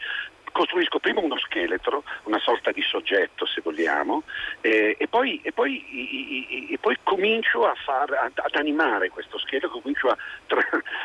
costruisco 0.52 0.98
prima 0.98 1.20
uno 1.20 1.38
scheletro, 1.38 2.04
una 2.24 2.38
sorta 2.38 2.70
di 2.70 2.82
soggetto 2.82 3.46
se 3.46 3.60
vogliamo, 3.62 4.22
eh, 4.60 4.96
e, 4.98 5.08
poi, 5.08 5.40
e, 5.42 5.52
poi, 5.52 5.84
i, 5.88 6.68
e, 6.70 6.78
poi, 6.78 6.96
comincio 7.02 7.66
a 7.66 7.74
far, 7.74 8.12
ad, 8.12 8.32
ad, 8.36 8.54
animare 8.54 9.08
questo 9.08 9.38
scheletro, 9.38 9.80
comincio 9.80 10.08
a, 10.08 10.16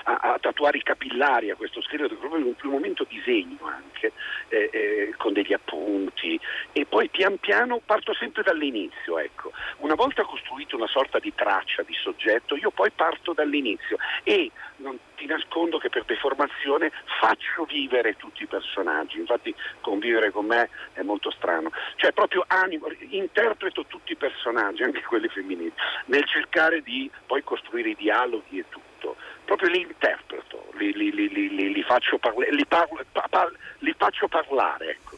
a, 0.04 0.34
a, 0.34 0.40
tatuare 0.40 0.78
i 0.78 0.84
capillari 0.84 1.50
a 1.50 1.56
questo 1.56 1.82
scheletro, 1.82 2.18
proprio 2.18 2.42
in 2.42 2.48
un 2.48 2.56
primo 2.56 2.74
momento 2.74 3.06
disegno 3.08 3.58
anche, 3.64 4.12
eh, 4.50 4.70
eh, 4.72 5.14
con 5.18 5.34
degli 5.34 5.54
appunti, 5.54 6.40
e 6.72 6.86
poi 6.86 7.10
pian 7.10 7.38
piano 7.38 7.82
parto 7.84 8.14
sempre 8.14 8.44
dall'inizio. 8.44 9.18
Ecco. 9.18 9.52
Una 9.78 9.96
volta 9.96 10.24
costruito 10.24 10.76
una 10.76 10.88
sorta 10.88 11.20
di 11.20 11.34
traccia 11.34 11.84
di 11.84 11.94
soggetto, 11.94 12.56
io 12.56 12.72
poi 12.72 12.92
parto 12.92 13.34
dall'inizio 13.34 13.98
e 14.24 14.52
non 14.78 14.98
ti 15.16 15.26
nascondo 15.26 15.78
che 15.78 15.90
per 15.90 16.04
deformazione 16.06 16.92
faccio 17.20 17.66
vivere 17.66 18.16
tutti 18.16 18.44
i 18.44 18.48
personaggi. 18.48 19.20
Infatti, 19.20 19.54
convivere 19.82 20.32
con 20.32 20.46
me 20.46 20.70
è 20.94 21.02
molto 21.02 21.32
strano. 21.32 21.72
Cioè 21.96 22.12
proprio 22.14 22.44
animo, 22.48 22.88
interpreto 23.10 23.86
tutti 23.86 24.12
i 24.12 24.16
personaggi, 24.16 24.84
anche 24.84 25.02
quelli 25.02 25.28
femminili, 25.28 25.72
nel 26.06 26.26
cercare 26.26 26.82
di 26.82 27.10
poi 27.26 27.44
costruire 27.44 27.90
i 27.90 27.96
dialoghi 27.96 28.60
e 28.60 28.66
tutto. 28.70 29.16
Proprio 29.48 29.70
li 29.70 29.80
interpreto, 29.80 30.72
li, 30.74 30.92
li, 30.92 31.10
li, 31.10 31.72
li 31.72 31.84
faccio, 31.84 32.18
parla- 32.18 32.46
parlo, 32.68 33.00
par- 33.30 33.54
faccio 33.98 34.28
parlare, 34.28 34.90
ecco? 34.90 35.18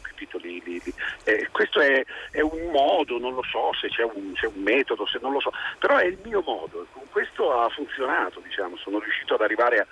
Eh, 1.24 1.48
questo 1.50 1.80
è, 1.80 2.04
è, 2.30 2.40
un 2.40 2.70
modo, 2.70 3.18
non 3.18 3.34
lo 3.34 3.42
so 3.42 3.72
se 3.74 3.88
c'è 3.88 4.02
un, 4.02 4.32
c'è 4.34 4.46
un, 4.46 4.62
metodo, 4.62 5.06
se 5.06 5.18
non 5.20 5.32
lo 5.32 5.40
so, 5.40 5.52
però 5.78 5.96
è 5.96 6.06
il 6.06 6.18
mio 6.24 6.42
modo. 6.44 6.86
Con 6.92 7.02
questo 7.10 7.52
ha 7.52 7.68
funzionato, 7.68 8.40
diciamo, 8.40 8.76
sono 8.76 8.98
riuscito 8.98 9.34
ad 9.34 9.40
arrivare 9.40 9.78
a, 9.78 9.86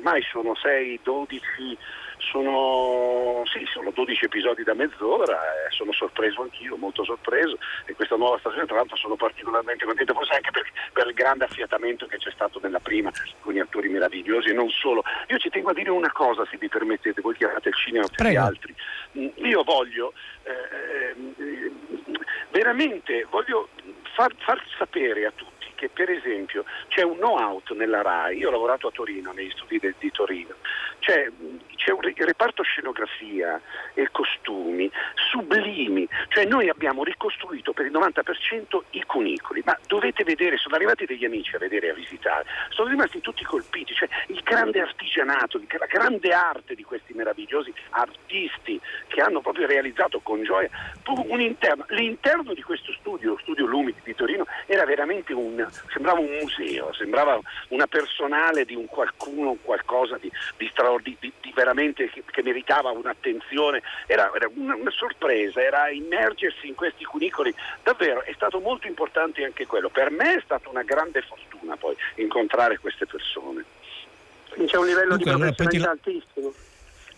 ormai 0.00 0.22
sono 0.22 0.54
6, 0.54 1.00
12 1.02 1.78
sono, 2.20 3.42
sì, 3.46 3.64
sono 3.70 3.90
12 3.90 4.24
episodi 4.26 4.62
da 4.62 4.74
mezz'ora, 4.74 5.40
eh, 5.40 5.70
sono 5.70 5.92
sorpreso 5.92 6.42
anch'io, 6.42 6.76
molto 6.76 7.04
sorpreso 7.04 7.58
e 7.86 7.94
questa 7.94 8.16
nuova 8.16 8.38
stagione 8.38 8.66
tra 8.66 8.76
l'altro 8.76 8.96
sono 8.96 9.16
particolarmente 9.16 9.84
contento, 9.84 10.14
forse 10.14 10.34
anche 10.34 10.50
per, 10.50 10.64
per 10.92 11.06
il 11.06 11.14
grande 11.14 11.44
affiatamento 11.44 12.06
che 12.06 12.18
c'è 12.18 12.30
stato 12.30 12.60
nella 12.62 12.80
prima, 12.80 13.10
con 13.40 13.52
gli 13.52 13.58
attori 13.58 13.88
meravigliosi 13.88 14.48
e 14.48 14.52
non 14.52 14.68
solo. 14.70 15.02
Io 15.28 15.38
ci 15.38 15.50
tengo 15.50 15.70
a 15.70 15.74
dire 15.74 15.90
una 15.90 16.12
cosa 16.12 16.46
se 16.50 16.56
vi 16.58 16.68
permettete, 16.68 17.20
voi 17.20 17.36
chiamate 17.36 17.68
il 17.68 17.74
cinema 17.74 18.06
per 18.14 18.26
gli 18.26 18.36
altri. 18.36 18.74
Mm, 19.18 19.28
io 19.44 19.62
voglio 19.62 20.12
eh, 20.44 21.14
eh, 21.38 21.72
veramente 22.50 23.26
voglio 23.30 23.68
far, 24.14 24.32
far 24.38 24.62
sapere 24.76 25.26
a 25.26 25.32
tutti 25.34 25.49
che 25.80 25.88
per 25.88 26.10
esempio 26.10 26.66
c'è 26.88 27.00
un 27.00 27.16
know-out 27.16 27.70
nella 27.72 28.02
RAI, 28.02 28.36
io 28.36 28.48
ho 28.48 28.50
lavorato 28.50 28.88
a 28.88 28.90
Torino, 28.90 29.32
negli 29.32 29.50
studi 29.52 29.80
di 29.98 30.10
Torino, 30.10 30.54
c'è, 31.10 31.28
c'è 31.74 31.90
un 31.90 32.00
reparto 32.00 32.62
scenografia 32.62 33.60
e 33.94 34.08
costumi 34.12 34.88
sublimi, 35.30 36.08
cioè 36.28 36.44
noi 36.44 36.68
abbiamo 36.68 37.02
ricostruito 37.02 37.72
per 37.72 37.86
il 37.86 37.92
90% 37.92 38.80
i 38.90 39.02
cunicoli, 39.04 39.62
ma 39.64 39.76
dovete 39.88 40.22
vedere, 40.22 40.56
sono 40.56 40.76
arrivati 40.76 41.06
degli 41.06 41.24
amici 41.24 41.56
a 41.56 41.58
vedere 41.58 41.88
e 41.88 41.90
a 41.90 41.94
visitare, 41.94 42.46
sono 42.68 42.90
rimasti 42.90 43.20
tutti 43.20 43.42
colpiti, 43.42 43.92
cioè 43.92 44.08
il 44.28 44.40
grande 44.44 44.80
artigianato, 44.80 45.60
la 45.78 45.86
grande 45.86 46.32
arte 46.32 46.76
di 46.76 46.84
questi 46.84 47.12
meravigliosi 47.12 47.72
artisti 47.90 48.80
che 49.08 49.20
hanno 49.20 49.40
proprio 49.40 49.66
realizzato 49.66 50.20
con 50.20 50.44
gioia 50.44 50.70
interno. 51.60 51.84
L'interno 51.88 52.54
di 52.54 52.62
questo 52.62 52.92
studio, 52.92 53.36
studio 53.40 53.66
Lumi 53.66 53.94
di 54.02 54.14
Torino, 54.14 54.46
era 54.66 54.84
veramente 54.84 55.32
un, 55.32 55.66
sembrava 55.92 56.20
un 56.20 56.38
museo, 56.40 56.92
sembrava 56.92 57.38
una 57.68 57.86
personale 57.86 58.64
di 58.64 58.74
un 58.74 58.86
qualcuno, 58.86 59.56
qualcosa 59.62 60.16
di, 60.18 60.30
di 60.56 60.68
straordinario, 60.70 60.99
di, 61.02 61.16
di, 61.18 61.32
veramente 61.54 62.08
che, 62.10 62.22
che, 62.26 62.42
meritava 62.42 62.90
un'attenzione, 62.90 63.82
era, 64.06 64.30
era 64.34 64.48
una, 64.54 64.74
una, 64.76 64.90
sorpresa, 64.90 65.60
era 65.62 65.90
immergersi 65.90 66.68
in 66.68 66.74
questi 66.74 67.04
cunicoli, 67.04 67.54
davvero 67.82 68.22
è 68.22 68.32
stato 68.34 68.60
molto 68.60 68.86
importante 68.86 69.44
anche 69.44 69.66
quello. 69.66 69.88
Per 69.88 70.10
me 70.10 70.36
è 70.36 70.42
stata 70.44 70.68
una 70.68 70.82
grande 70.82 71.22
fortuna 71.22 71.76
poi 71.76 71.96
incontrare 72.16 72.78
queste 72.78 73.06
persone. 73.06 73.64
C'è 74.66 74.76
un 74.76 74.86
livello 74.86 75.16
Dunque, 75.16 75.32
di 75.32 75.38
professionalità 75.38 75.76
allora, 75.76 75.90
altissimo 75.90 76.52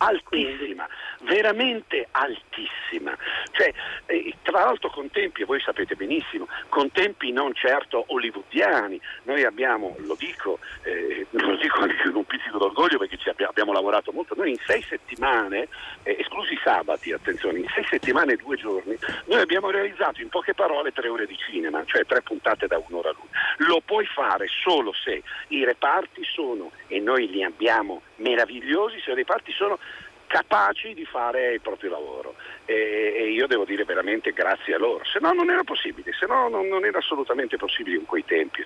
altissima, 0.02 0.86
veramente 1.20 2.08
altissima. 2.10 3.16
Cioè, 3.52 3.72
eh, 4.06 4.34
tra 4.42 4.64
l'altro 4.64 4.90
con 4.90 5.10
tempi, 5.10 5.44
voi 5.44 5.60
sapete 5.60 5.94
benissimo, 5.94 6.48
con 6.68 6.90
tempi 6.90 7.30
non 7.32 7.54
certo 7.54 8.04
hollywoodiani. 8.08 9.00
Noi 9.24 9.44
abbiamo, 9.44 9.94
lo 10.00 10.16
dico, 10.18 10.58
eh, 10.82 11.26
lo 11.30 11.56
dico 11.56 11.80
anche 11.80 12.02
con 12.02 12.16
un 12.16 12.24
pizzico 12.24 12.58
d'orgoglio 12.58 12.98
perché 12.98 13.16
abbiamo, 13.28 13.50
abbiamo 13.50 13.72
lavorato 13.72 14.12
molto, 14.12 14.34
noi 14.34 14.50
in 14.50 14.58
sei 14.66 14.82
settimane, 14.82 15.68
eh, 16.02 16.16
esclusi 16.18 16.58
sabati, 16.62 17.12
attenzione, 17.12 17.60
in 17.60 17.68
sei 17.74 17.84
settimane 17.88 18.32
e 18.32 18.36
due 18.36 18.56
giorni, 18.56 18.96
noi 19.26 19.40
abbiamo 19.40 19.70
realizzato 19.70 20.20
in 20.20 20.28
poche 20.28 20.54
parole 20.54 20.92
tre 20.92 21.08
ore 21.08 21.26
di 21.26 21.36
cinema, 21.36 21.82
cioè 21.86 22.04
tre 22.04 22.22
puntate 22.22 22.66
da 22.66 22.82
un'ora 22.88 23.10
l'una. 23.10 23.30
Lo 23.68 23.80
puoi 23.84 24.06
fare 24.06 24.46
solo 24.62 24.92
se 24.92 25.22
i 25.48 25.64
reparti 25.64 26.24
sono, 26.24 26.70
e 26.92 27.00
noi 27.00 27.26
li 27.28 27.42
abbiamo 27.42 28.02
meravigliosi, 28.16 29.00
se 29.00 29.12
i 29.12 29.14
reparti 29.14 29.50
sono 29.52 29.78
capaci 30.26 30.92
di 30.92 31.06
fare 31.06 31.54
il 31.54 31.60
proprio 31.62 31.90
lavoro. 31.90 32.34
E, 32.66 33.14
e, 33.16 33.30
io 33.30 33.46
devo 33.46 33.64
dire 33.64 33.84
veramente 33.84 34.32
grazie 34.32 34.74
a 34.74 34.78
loro, 34.78 35.02
se 35.04 35.18
no 35.18 35.32
non 35.32 35.50
era 35.50 35.64
possibile, 35.64 36.12
se 36.12 36.26
no 36.26 36.48
non, 36.48 36.68
non 36.68 36.84
era 36.84 36.98
assolutamente 36.98 37.56
possibile 37.56 37.96
in 37.96 38.04
quei 38.04 38.24
tempi 38.24 38.64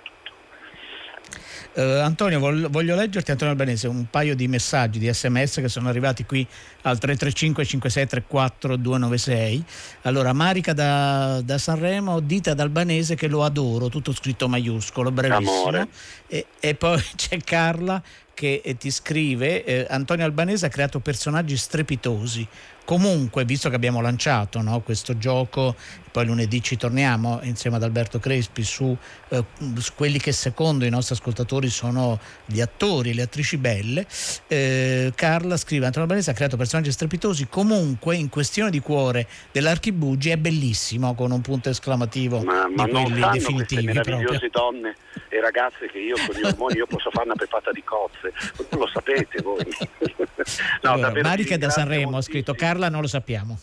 e. 1.77 1.83
Uh, 1.83 2.01
Antonio, 2.03 2.39
voglio, 2.41 2.95
leggerti, 2.95 3.31
Antonio 3.31 3.53
Albanese, 3.53 3.89
un 3.89 4.07
paio 4.09 4.35
di 4.35 4.49
messaggi 4.49 4.99
di 4.99 5.13
sms 5.13 5.57
che 5.57 5.69
sono 5.69 5.89
arrivati 5.89 6.25
qui 6.25 6.47
al 6.83 6.99
335 6.99 7.65
5634 7.65 8.77
296. 8.77 9.65
Allora, 10.03 10.33
Marica 10.33 10.73
da, 10.73 11.41
da 11.43 11.59
Sanremo, 11.59 12.21
dite 12.21 12.51
ad 12.51 12.61
Albanese 12.61 13.15
che 13.15 13.29
lo 13.29 13.45
adoro, 13.45 13.89
tutto 13.89 14.13
scritto 14.13 14.49
maiuscolo, 14.49 15.11
brevissimo. 15.11 15.87
E, 16.27 16.47
e, 16.59 16.75
poi 16.75 17.01
c'è 17.15 17.39
Carla 17.39 18.03
che 18.37 18.61
eh, 18.63 18.77
ti 18.77 18.91
scrive, 18.91 19.65
eh, 19.65 19.87
Antonio 19.89 20.27
Albanese 20.27 20.67
ha 20.67 20.69
creato 20.69 21.01
personaggi 21.01 21.57
strepitosi, 21.57 22.47
comunque, 22.85 23.47
visto 23.47 23.71
che 23.71 23.77
abbiamo 23.77 24.03
lanciato 24.03 24.61
no, 24.61 24.81
questo 24.81 25.17
gioco, 25.17 25.75
poi 26.17 26.25
lunedì 26.25 26.63
ci 26.63 26.79
torniamo 26.79 27.41
insieme 27.43 27.77
ad 27.77 27.83
Alberto 27.83 28.19
Crespi 28.19 28.63
su, 28.63 28.97
eh, 29.29 29.45
su, 29.77 29.93
quelli 29.95 30.19
che 30.19 30.33
secondo 30.33 30.87
i 30.87 30.89
nostri 30.89 31.15
ascoltatori 31.15 31.69
sono 31.69 32.19
gli 32.47 32.63
attori, 32.63 33.13
le 33.13 33.21
attrici 33.21 33.59
belle, 33.59 34.07
eh, 34.47 35.13
Carla 35.15 35.59
scrive 35.59 35.85
Antonio 35.85 36.09
Albanese 36.09 36.31
ha 36.31 36.33
creato 36.33 36.57
personaggi 36.57 36.91
strepitosi, 36.91 37.49
comunque 37.51 38.17
in 38.17 38.31
questione 38.31 38.71
di 38.71 38.81
cuore 38.81 39.27
dell'Archibugi 39.53 40.31
è 40.31 40.39
bellissimo 40.39 41.15
con 41.15 41.33
un 41.33 41.43
punto 41.43 41.69
esclamativo 41.69 42.43
ma, 42.43 42.67
ma 42.67 42.87
di 42.87 42.93
quelli 42.93 43.21
non 43.21 43.33
definitivi. 43.33 43.85
Meravigliose 43.85 44.25
proprio. 44.25 44.51
donne 44.53 44.97
e 45.29 45.39
ragazze 45.43 45.87
che 45.91 45.99
io 45.99 46.15
con 46.27 46.35
gli 46.35 46.47
ormoni 46.47 46.77
io 46.77 46.87
posso 46.87 47.11
fare 47.11 47.27
una 47.27 47.37
pepata 47.37 47.73
di 47.73 47.85
cozze, 47.85 48.33
non 48.71 48.81
lo 48.81 48.87
sapete 48.87 49.43
voi. 49.43 49.67
no, 50.81 50.93
allora, 50.93 51.13
Marica 51.21 51.59
da 51.59 51.69
Sanremo 51.69 52.17
ha 52.17 52.23
scritto 52.23 52.55
Carla 52.55 52.89
non 52.89 53.03
lo 53.03 53.07
sappiamo. 53.07 53.59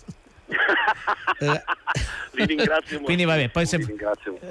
Vi 2.33 2.45
ringrazio 2.45 2.99
molto. 2.99 3.03
Quindi 3.05 3.25
vabbè, 3.25 3.49
poi 3.49 3.65
se... 3.65 3.77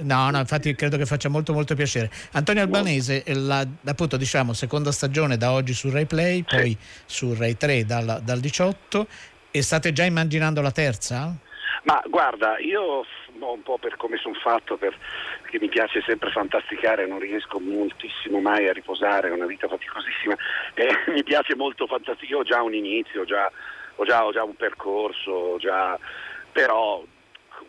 No, 0.01 0.31
no, 0.31 0.39
infatti 0.39 0.75
credo 0.75 0.97
che 0.97 1.07
faccia 1.07 1.29
molto 1.29 1.53
molto 1.53 1.75
piacere. 1.75 2.11
Antonio 2.33 2.63
Albanese, 2.63 3.25
la, 3.27 3.67
appunto 3.85 4.17
diciamo 4.17 4.53
seconda 4.53 4.93
stagione 4.93 5.37
da 5.37 5.53
oggi 5.53 5.73
su 5.73 5.91
Rai 5.91 6.07
Play, 6.07 6.43
poi 6.43 6.77
su 7.05 7.35
Rai 7.35 7.57
3 7.57 7.85
dal, 7.85 8.21
dal 8.23 8.41
18 8.41 9.07
e 9.51 9.63
state 9.63 9.93
già 9.93 10.05
immaginando 10.05 10.61
la 10.61 10.71
terza? 10.71 11.37
Ma 11.85 12.03
guarda, 12.07 12.59
io 12.59 13.05
un 13.51 13.63
po' 13.63 13.79
per 13.79 13.97
come 13.97 14.17
sono 14.19 14.35
fatto, 14.35 14.77
perché 14.77 15.59
mi 15.61 15.69
piace 15.69 16.03
sempre 16.07 16.31
fantasticare, 16.31 17.07
non 17.07 17.19
riesco 17.19 17.59
moltissimo 17.59 18.41
mai 18.41 18.69
a 18.69 18.73
riposare, 18.73 19.29
è 19.29 19.33
una 19.33 19.47
vita 19.47 19.69
faticosissima, 19.69 20.37
eh, 20.75 21.13
mi 21.13 21.23
piace 21.23 21.57
molto 21.57 21.87
fantasticare, 21.87 22.33
io 22.33 22.39
ho 22.39 22.45
già 22.45 22.63
un 22.63 22.75
inizio, 22.75 23.23
ho 23.23 23.25
già, 23.25 23.51
ho 23.97 24.05
già, 24.05 24.25
ho 24.25 24.33
già 24.33 24.43
un 24.43 24.57
percorso, 24.57 25.57
già, 25.59 25.99
però 26.51 27.03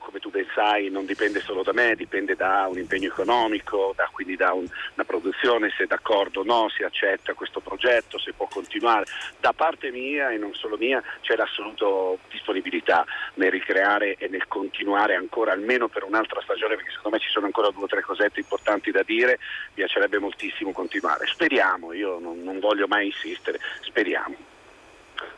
come 0.04 0.20
tu 0.20 0.30
ben 0.30 0.46
sai 0.54 0.90
non 0.90 1.06
dipende 1.06 1.40
solo 1.40 1.64
da 1.64 1.74
me, 1.74 1.96
dipende 1.96 2.36
da 2.36 2.68
un 2.70 2.78
impegno 2.78 3.08
economico, 3.08 3.94
da, 3.96 4.10
quindi 4.12 4.36
da 4.36 4.54
un, 4.54 4.68
una 4.94 5.06
produzione, 5.06 5.74
se 5.76 5.84
è 5.84 5.88
d'accordo 5.88 6.42
o 6.42 6.44
no, 6.44 6.70
si 6.70 6.84
accetta 6.84 7.34
questo 7.34 7.62
progetto, 7.62 8.20
se 8.20 8.34
può 8.34 8.48
continuare. 8.48 9.06
Da 9.40 9.54
parte 9.54 9.92
mia 9.92 10.30
e 10.30 10.38
non 10.38 10.54
solo 10.54 10.78
mia 10.78 11.02
c'è 11.22 11.36
l'assoluta 11.36 12.22
disponibilità 12.30 13.06
nel 13.36 13.52
ricreare 13.52 14.16
e 14.16 14.28
nel 14.28 14.48
continuare 14.48 15.16
ancora 15.16 15.54
almeno 15.54 15.88
per 15.88 16.04
un'altra 16.04 16.42
stagione 16.42 16.76
perché 16.76 16.92
secondo 16.92 17.18
me 17.18 17.24
ci 17.24 17.32
sono 17.32 17.46
ancora 17.46 17.70
due 17.70 17.84
o 17.84 17.88
tre 17.88 18.02
cosette 18.02 18.40
importanti 18.40 18.92
da 18.92 19.04
dire, 19.04 19.40
mi 19.70 19.76
piacerebbe 19.76 20.20
moltissimo 20.20 20.72
continuare. 20.72 21.26
Speriamo, 21.28 21.94
io 21.94 22.20
non, 22.20 22.44
non 22.44 22.60
voglio 22.60 22.88
mai 22.88 23.08
insistere, 23.08 23.60
speriamo. 23.82 24.53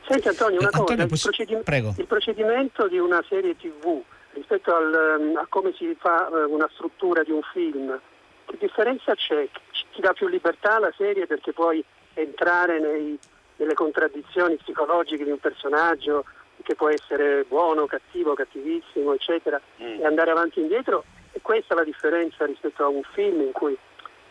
Senti 0.08 0.28
Antonio, 0.28 0.60
una 0.60 0.70
Eh, 0.70 0.78
Antonio, 0.78 0.86
cosa, 0.86 1.02
il, 1.04 1.08
poss- 1.10 1.24
procedi- 1.24 1.56
prego. 1.64 1.94
il 1.98 2.06
procedimento 2.08 2.88
di 2.88 2.98
una 3.00 3.24
serie 3.28 3.56
tv 3.58 4.02
rispetto 4.34 4.76
al, 4.76 5.18
ehm, 5.20 5.38
a 5.38 5.46
come 5.50 5.74
si 5.74 5.96
fa 6.00 6.28
eh, 6.30 6.44
una 6.44 6.70
struttura 6.74 7.24
di 7.24 7.32
un 7.32 7.42
film, 7.54 8.00
che 8.46 8.58
differenza 8.60 9.16
c'è? 9.16 9.48
Ci- 9.72 9.86
Ti 9.94 10.02
dà 10.02 10.14
più 10.14 10.28
libertà 10.28 10.78
la 10.78 10.92
serie 10.98 11.26
perché 11.26 11.54
puoi 11.54 11.84
entrare 12.16 12.80
nei- 12.80 13.18
nelle 13.58 13.74
contraddizioni 13.74 14.58
psicologiche 14.58 15.24
di 15.24 15.32
un 15.32 15.40
personaggio 15.40 16.26
che 16.64 16.76
può 16.76 16.90
essere 16.90 17.44
buono, 17.48 17.86
cattivo, 17.86 18.34
cattivissimo, 18.34 19.14
eccetera, 19.14 19.60
Mm. 19.82 20.02
e 20.02 20.06
andare 20.06 20.32
avanti 20.32 20.60
e 20.60 20.64
indietro? 20.64 21.04
E 21.32 21.40
questa 21.42 21.74
è 21.74 21.78
la 21.78 21.84
differenza 21.84 22.46
rispetto 22.46 22.84
a 22.84 22.88
un 22.88 23.02
film 23.14 23.42
in 23.42 23.52
cui 23.52 23.78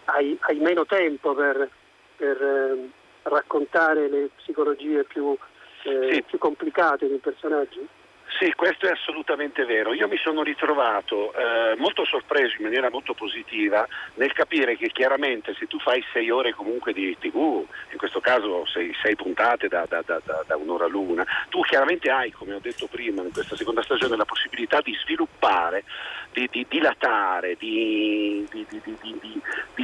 hai, 0.06 0.36
hai 0.42 0.58
meno 0.58 0.84
tempo 0.84 1.34
per, 1.34 1.68
per, 2.16 2.42
ehm, 2.42 2.90
raccontare 3.24 4.08
le 4.08 4.30
psicologie 4.36 5.04
più, 5.04 5.36
eh, 5.84 6.22
più 6.26 6.38
complicate 6.38 7.08
dei 7.08 7.18
personaggi? 7.18 7.86
Sì, 8.38 8.52
questo 8.56 8.86
è 8.86 8.90
assolutamente 8.90 9.64
vero. 9.64 9.92
Io 9.92 10.08
mi 10.08 10.16
sono 10.16 10.42
ritrovato 10.42 11.32
eh, 11.34 11.76
molto 11.76 12.04
sorpreso 12.04 12.56
in 12.56 12.64
maniera 12.64 12.90
molto 12.90 13.14
positiva 13.14 13.86
nel 14.14 14.32
capire 14.32 14.76
che 14.76 14.88
chiaramente 14.88 15.54
se 15.54 15.66
tu 15.68 15.78
fai 15.78 16.04
sei 16.12 16.30
ore 16.30 16.52
comunque 16.52 16.92
di 16.92 17.16
tv, 17.18 17.64
in 17.90 17.98
questo 17.98 18.18
caso 18.20 18.66
sei, 18.66 18.92
sei 19.00 19.14
puntate 19.14 19.68
da, 19.68 19.86
da- 19.88 20.02
da- 20.04 20.20
da- 20.24 20.42
da 20.46 20.56
un'ora 20.56 20.86
l'una, 20.86 21.24
tu 21.48 21.60
chiaramente 21.62 22.10
hai, 22.10 22.32
come 22.32 22.54
ho 22.54 22.60
detto 22.60 22.88
prima, 22.88 23.22
in 23.22 23.30
questa 23.32 23.54
seconda 23.54 23.82
stagione 23.82 24.16
la 24.16 24.24
possibilità 24.24 24.80
di 24.80 24.94
sviluppare, 24.94 25.84
di, 26.34 26.48
di 26.50 26.66
dilatare, 26.68 27.54
di, 27.56 28.46
di- 28.50 28.66
di- 28.70 28.82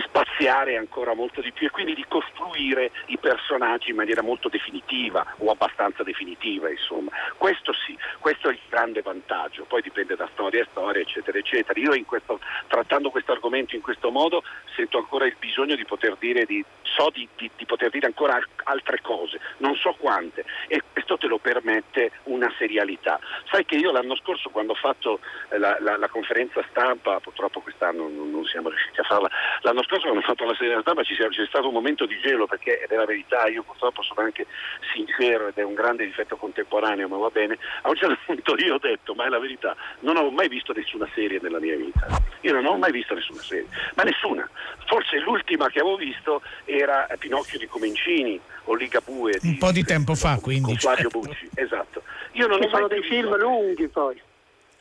spaziare 0.02 0.76
ancora 0.76 1.14
molto 1.14 1.40
di 1.40 1.52
più 1.52 1.66
e 1.68 1.70
quindi 1.70 1.94
di 1.94 2.04
costruire 2.08 2.90
i 3.06 3.18
personaggi 3.18 3.90
in 3.90 3.96
maniera 3.96 4.22
molto 4.22 4.48
definitiva 4.48 5.24
o 5.38 5.50
abbastanza 5.50 6.02
definitiva, 6.02 6.68
insomma. 6.68 7.10
Questo 7.36 7.72
sì, 7.72 7.96
questo 8.18 8.48
è 8.48 8.52
il 8.52 8.58
grande 8.68 9.02
vantaggio, 9.02 9.64
poi 9.64 9.80
dipende 9.82 10.16
da 10.16 10.28
storia 10.32 10.62
a 10.62 10.66
storia, 10.70 11.00
eccetera, 11.02 11.38
eccetera. 11.38 11.78
Io 11.78 12.04
questo- 12.04 12.40
trattando 12.66 13.10
questo 13.10 13.32
argomento 13.32 13.76
in 13.76 13.82
questo 13.82 14.10
modo 14.10 14.42
sento 14.74 14.98
ancora 14.98 15.26
il 15.26 15.36
bisogno 15.38 15.76
di 15.76 15.84
poter 15.84 16.16
dire, 16.18 16.44
di, 16.44 16.64
so 16.82 17.10
di, 17.12 17.28
poter 17.66 17.90
dire 17.90 18.06
ancora 18.06 18.34
al- 18.34 18.46
altre 18.64 19.00
cose, 19.00 19.38
non 19.58 19.76
so 19.76 19.94
quante, 19.98 20.44
e 20.66 20.82
questo 20.92 21.16
te 21.18 21.28
lo 21.28 21.38
permette 21.38 22.10
una 22.24 22.52
serialità. 22.58 23.20
Sai 23.50 23.64
che 23.64 23.76
io 23.76 23.92
l'anno 23.92 24.16
scorso 24.16 24.50
quando 24.50 24.72
ho 24.72 24.76
fatto 24.76 25.20
eh, 25.50 25.58
la, 25.58 25.76
la- 25.80 25.96
la 25.96 26.08
conferenza 26.08 26.38
stampa, 26.70 27.20
purtroppo 27.20 27.60
quest'anno 27.60 28.08
non, 28.08 28.30
non 28.30 28.44
siamo 28.44 28.68
riusciti 28.68 29.00
a 29.00 29.04
farla, 29.04 29.28
l'anno 29.62 29.82
scorso 29.82 30.02
quando 30.08 30.20
ho 30.20 30.22
fatto 30.22 30.44
la 30.44 30.54
serie 30.54 30.78
stampa 30.80 31.02
ci 31.02 31.14
sia- 31.14 31.28
c'è 31.28 31.46
stato 31.46 31.68
un 31.68 31.74
momento 31.74 32.06
di 32.06 32.18
gelo 32.20 32.46
perché 32.46 32.80
ed 32.82 32.90
è 32.90 32.96
la 32.96 33.04
verità, 33.04 33.46
io 33.48 33.62
purtroppo 33.62 34.02
sono 34.02 34.20
anche 34.22 34.46
sincero 34.92 35.48
ed 35.48 35.56
è 35.58 35.62
un 35.62 35.74
grande 35.74 36.04
difetto 36.04 36.36
contemporaneo, 36.36 37.08
ma 37.08 37.16
va 37.18 37.28
bene, 37.30 37.58
a 37.82 37.88
un 37.88 37.96
certo 37.96 38.18
punto 38.24 38.54
io 38.56 38.74
ho 38.74 38.78
detto, 38.78 39.14
ma 39.14 39.26
è 39.26 39.28
la 39.28 39.38
verità, 39.38 39.76
non 40.00 40.16
ho 40.16 40.30
mai 40.30 40.48
visto 40.48 40.72
nessuna 40.72 41.08
serie 41.14 41.38
nella 41.42 41.60
mia 41.60 41.76
vita, 41.76 42.06
io 42.40 42.52
non 42.52 42.66
ho 42.66 42.76
mai 42.76 42.92
visto 42.92 43.14
nessuna 43.14 43.40
serie, 43.42 43.66
ma 43.94 44.02
nessuna, 44.04 44.48
forse 44.86 45.18
l'ultima 45.18 45.68
che 45.68 45.80
avevo 45.80 45.96
visto 45.96 46.42
era 46.64 47.06
Pinocchio 47.18 47.58
di 47.58 47.66
Comencini 47.66 48.40
o 48.64 48.74
Ligabue 48.74 49.38
di 49.40 49.48
Un 49.48 49.58
po' 49.58 49.72
di 49.72 49.82
tempo 49.84 50.14
fa, 50.14 50.38
quindi. 50.40 50.62
con 50.68 50.76
Flavio 50.76 51.10
certo. 51.10 51.18
Bucci, 51.18 51.48
esatto. 51.54 52.02
Io 52.32 52.46
non 52.46 52.58
Che 52.60 52.66
ho 52.66 52.68
mai 52.68 52.76
sono 52.76 52.88
dei 52.88 53.00
visto- 53.00 53.14
film 53.14 53.36
lunghi 53.36 53.88
poi. 53.88 54.22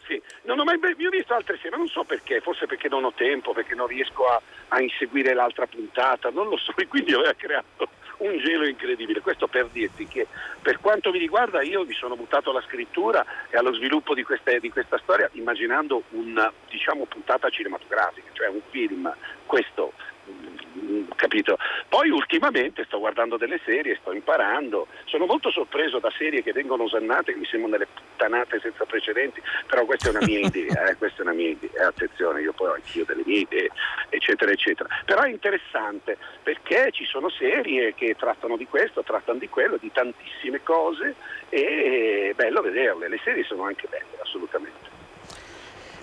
Sì, 0.09 0.19
non 0.43 0.57
ho 0.57 0.63
mai 0.63 0.79
io 0.97 1.07
ho 1.07 1.11
visto 1.11 1.35
altre 1.35 1.57
serie, 1.57 1.69
ma 1.69 1.77
non 1.77 1.87
so 1.87 2.03
perché, 2.03 2.41
forse 2.41 2.65
perché 2.65 2.89
non 2.89 3.03
ho 3.03 3.13
tempo, 3.13 3.53
perché 3.53 3.75
non 3.75 3.85
riesco 3.85 4.25
a, 4.25 4.41
a 4.69 4.81
inseguire 4.81 5.35
l'altra 5.35 5.67
puntata, 5.67 6.31
non 6.31 6.49
lo 6.49 6.57
so, 6.57 6.73
e 6.75 6.87
quindi 6.87 7.13
aveva 7.13 7.33
creato 7.33 7.87
un 8.17 8.37
gelo 8.39 8.67
incredibile. 8.67 9.21
Questo 9.21 9.45
per 9.47 9.67
dirti 9.67 10.07
che 10.07 10.25
per 10.61 10.79
quanto 10.79 11.11
mi 11.11 11.19
riguarda 11.19 11.61
io 11.61 11.85
mi 11.85 11.93
sono 11.93 12.15
buttato 12.15 12.49
alla 12.49 12.63
scrittura 12.63 13.23
e 13.51 13.57
allo 13.57 13.71
sviluppo 13.73 14.15
di, 14.15 14.23
queste- 14.23 14.59
di 14.59 14.71
questa 14.71 14.97
storia 14.97 15.29
immaginando 15.33 16.01
una 16.09 16.51
diciamo, 16.67 17.05
puntata 17.05 17.47
cinematografica, 17.49 18.31
cioè 18.33 18.47
un 18.47 18.61
film, 18.71 19.13
questo 19.45 19.93
mm, 20.27 21.03
capito? 21.15 21.59
Poi 21.87 22.09
ultimamente 22.09 22.83
sto 22.85 22.97
guardando 22.97 23.37
delle 23.37 23.61
serie, 23.63 23.97
sto 24.01 24.11
imparando, 24.11 24.87
sono 25.05 25.27
molto 25.27 25.51
sorpreso 25.51 25.99
da 25.99 26.11
serie 26.17 26.41
che 26.41 26.51
vengono 26.51 26.83
osannate, 26.83 27.33
che 27.33 27.39
mi 27.39 27.45
sembrano 27.45 27.77
delle 27.77 27.87
puttanate 28.19 28.60
senza 28.62 28.84
precedenti, 28.84 29.41
però 29.65 29.86
questa 29.86 30.10
è 30.10 30.12
una 30.12 30.25
mia 30.25 30.39
idea, 30.45 30.89
eh, 30.89 30.97
questa 30.97 31.19
è 31.19 31.21
una 31.21 31.34
mia 31.34 31.49
idea, 31.49 31.88
attenzione, 31.88 32.41
io 32.41 32.51
poi 32.51 32.67
ho 32.67 32.73
anch'io 32.73 33.05
delle 33.05 33.23
mie 33.25 33.39
idee, 33.39 33.69
eccetera, 34.10 34.51
eccetera. 34.51 34.89
Però 35.05 35.21
è 35.21 35.29
interessante 35.29 36.17
perché 36.43 36.89
ci 36.91 37.05
sono 37.05 37.29
serie 37.29 37.93
che 37.93 38.15
trattano 38.19 38.58
di 38.58 38.65
questo, 38.65 39.03
trattano 39.03 39.39
di 39.39 39.47
quello, 39.47 39.77
di 39.79 39.89
tantissime 39.91 40.62
cose 40.62 41.15
e 41.49 42.29
è 42.32 42.34
bello 42.36 42.62
vederle, 42.62 43.08
le 43.08 43.19
serie 43.23 43.43
sono 43.43 43.63
anche 43.63 43.88
belle, 43.89 44.21
assolutamente. 44.21 44.97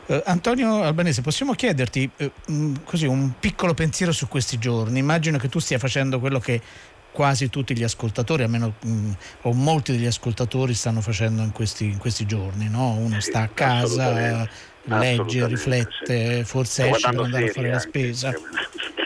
Eh, 0.09 0.23
Antonio 0.25 0.83
Albanese, 0.83 1.21
possiamo 1.21 1.53
chiederti 1.53 2.09
eh, 2.17 2.31
mh, 2.47 2.85
così 2.85 3.07
un 3.07 3.33
piccolo 3.41 3.75
pensiero 3.75 4.13
su 4.13 4.29
questi 4.29 4.57
giorni? 4.57 5.01
Immagino 5.01 5.37
che 5.37 5.49
tu 5.49 5.59
stia 5.59 5.79
facendo 5.79 6.21
quello 6.21 6.39
che 6.39 6.61
quasi 7.17 7.49
tutti 7.49 7.75
gli 7.75 7.83
ascoltatori, 7.83 8.43
almeno 8.43 8.75
mh, 8.79 9.11
o 9.43 9.55
molti 9.55 9.93
degli 9.93 10.05
ascoltatori 10.05 10.75
stanno 10.75 11.01
facendo 11.01 11.41
in 11.41 11.51
questi, 11.51 11.87
in 11.87 11.97
questi 11.97 12.27
giorni, 12.27 12.69
no? 12.69 12.91
Uno 12.91 13.21
sta 13.21 13.41
a 13.41 13.49
casa, 13.49 14.47
legge, 14.83 15.47
riflette, 15.47 16.45
forse 16.45 16.85
Sto 16.85 16.95
esce 16.95 17.11
per 17.11 17.21
andare 17.21 17.49
a 17.49 17.53
fare 17.53 17.71
la 17.71 17.79
spesa. 17.79 18.35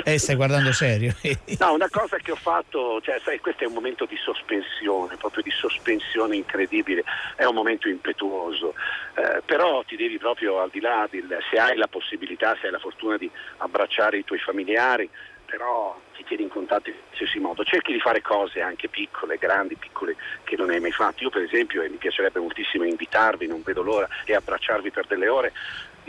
E 0.03 0.18
stai 0.18 0.35
guardando 0.35 0.73
serio? 0.73 1.14
No, 1.61 1.75
una 1.75 1.88
cosa 1.88 2.16
che 2.16 2.33
ho 2.33 2.37
fatto, 2.37 3.01
cioè, 3.01 3.20
sai, 3.23 3.38
questo 3.38 3.62
è 3.62 3.66
un 3.68 3.75
momento 3.75 4.07
di 4.07 4.16
sospensione, 4.16 5.16
proprio 5.16 5.44
di 5.44 5.53
sospensione 5.53 6.35
incredibile, 6.35 7.05
è 7.37 7.44
un 7.44 7.55
momento 7.55 7.88
impetuoso, 7.88 8.75
eh, 9.14 9.40
però 9.44 9.85
ti 9.85 9.94
devi 9.94 10.18
proprio 10.18 10.61
al 10.61 10.70
di 10.70 10.81
là, 10.81 11.07
del, 11.09 11.29
se 11.49 11.59
hai 11.59 11.77
la 11.77 11.87
possibilità, 11.87 12.57
se 12.61 12.66
hai 12.66 12.73
la 12.73 12.81
fortuna 12.81 13.16
di 13.18 13.31
abbracciare 13.59 14.18
i 14.18 14.25
tuoi 14.25 14.40
familiari, 14.40 15.09
però 15.50 15.98
ti 16.14 16.22
tieni 16.24 16.44
in 16.44 16.48
contatto 16.48 16.90
in 16.90 16.94
qualsiasi 17.06 17.40
modo, 17.40 17.64
cerchi 17.64 17.92
di 17.92 17.98
fare 17.98 18.22
cose 18.22 18.60
anche 18.60 18.88
piccole, 18.88 19.36
grandi, 19.36 19.74
piccole, 19.74 20.14
che 20.44 20.56
non 20.56 20.70
hai 20.70 20.78
mai 20.78 20.92
fatto. 20.92 21.24
Io 21.24 21.30
per 21.30 21.42
esempio, 21.42 21.82
e 21.82 21.88
mi 21.88 21.96
piacerebbe 21.96 22.38
moltissimo 22.38 22.84
invitarvi, 22.84 23.48
non 23.48 23.62
vedo 23.62 23.82
l'ora, 23.82 24.08
e 24.24 24.34
abbracciarvi 24.34 24.90
per 24.92 25.06
delle 25.06 25.28
ore, 25.28 25.52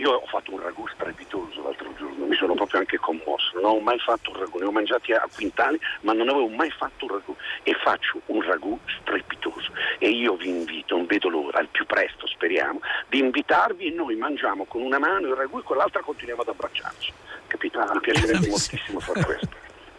io 0.02 0.14
ho 0.14 0.26
fatto 0.26 0.52
un 0.52 0.62
ragù 0.62 0.88
strepitoso 0.88 1.62
l'altro 1.62 1.94
giorno, 1.96 2.26
mi 2.26 2.36
sono 2.36 2.56
proprio 2.56 2.80
anche 2.80 2.98
commosso, 2.98 3.60
non 3.60 3.76
ho 3.76 3.80
mai 3.80 4.00
fatto 4.00 4.32
un 4.32 4.40
ragù, 4.40 4.58
ne 4.58 4.66
ho 4.66 4.72
mangiati 4.72 5.14
a 5.14 5.28
quintali, 5.32 5.80
ma 6.02 6.14
non 6.14 6.28
avevo 6.28 6.48
mai 6.48 6.72
fatto 6.72 7.06
un 7.06 7.12
ragù 7.12 7.36
e 7.62 7.74
faccio 7.76 8.20
un 8.28 8.42
ragù 8.42 8.80
strepitoso 9.00 9.72
e 10.00 10.10
io 10.10 10.36
vi 10.36 10.50
invito, 10.50 10.96
non 10.96 11.06
vedo 11.06 11.30
l'ora, 11.30 11.60
al 11.60 11.68
più 11.68 11.86
presto 11.86 12.26
speriamo, 12.26 12.82
di 13.10 13.20
invitarvi 13.20 13.86
e 13.86 13.92
noi 13.92 14.16
mangiamo 14.16 14.66
con 14.66 14.82
una 14.82 14.98
mano 14.98 15.28
il 15.28 15.36
ragù 15.36 15.60
e 15.60 15.64
con 15.64 15.78
l'altra 15.78 16.02
continuiamo 16.02 16.42
ad 16.42 16.48
abbracciarci, 16.48 17.14
capito? 17.46 17.80
Mi 17.80 18.00
piacerebbe 18.00 18.48
moltissimo 18.48 19.00
fare 19.00 19.24
questo. 19.24 19.50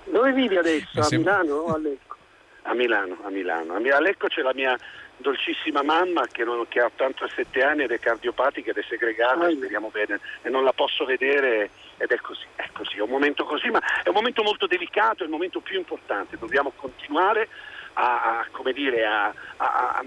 Dove 0.05 0.33
vivi 0.33 0.57
adesso? 0.57 1.01
A 1.01 1.07
Milano 1.13 1.55
o 1.55 1.75
a 1.75 1.79
Lecco? 1.79 2.17
A 2.63 2.75
Milano, 2.75 3.19
a 3.23 3.31
Milano. 3.31 3.75
A, 3.75 3.79
Mi- 3.79 3.91
a 3.91 4.01
Lecco 4.01 4.27
c'è 4.27 4.43
la 4.43 4.53
mia 4.53 4.77
dolcissima 5.23 5.83
mamma 5.83 6.27
che, 6.31 6.45
non- 6.45 6.67
che 6.69 6.81
ha 6.81 6.85
87 6.87 7.63
anni 7.63 7.85
ed 7.85 7.93
è 7.93 7.99
cardiopatica 7.99 8.71
ed 8.71 8.77
è 8.77 8.83
segregata, 8.87 9.51
speriamo 9.51 9.89
bene, 9.89 10.21
e 10.43 10.51
non 10.51 10.65
la 10.65 10.73
posso 10.75 11.05
vedere 11.07 11.71
ed 11.97 12.11
è 12.11 12.17
così, 12.19 12.45
è 12.57 12.69
così, 12.73 12.97
è 12.99 13.01
un 13.01 13.09
momento 13.09 13.45
così, 13.45 13.71
ma 13.71 13.81
è 14.03 14.09
un 14.09 14.15
momento 14.15 14.43
molto 14.43 14.67
delicato, 14.67 15.23
è 15.23 15.25
il 15.27 15.33
momento 15.33 15.61
più 15.61 15.79
importante, 15.79 16.37
dobbiamo 16.39 16.73
continuare 16.77 17.49
a, 17.95 18.39
a, 18.41 18.47
come 18.51 18.73
dire, 18.73 19.05
a, 19.07 19.33
a- 19.57 20.05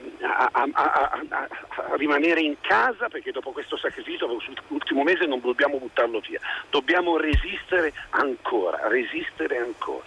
rimanere 1.96 2.42
in 2.42 2.56
casa 2.62 3.08
perché 3.10 3.32
dopo 3.32 3.52
questo 3.52 3.78
sacrificio, 3.78 4.28
l'ultimo 4.68 5.04
mese 5.04 5.26
non 5.26 5.40
dobbiamo 5.40 5.78
buttarlo 5.78 6.20
via, 6.20 6.40
dobbiamo 6.70 7.18
resistere 7.18 7.94
ancora, 8.12 8.88
resistere 8.88 9.58
ancora, 9.60 10.06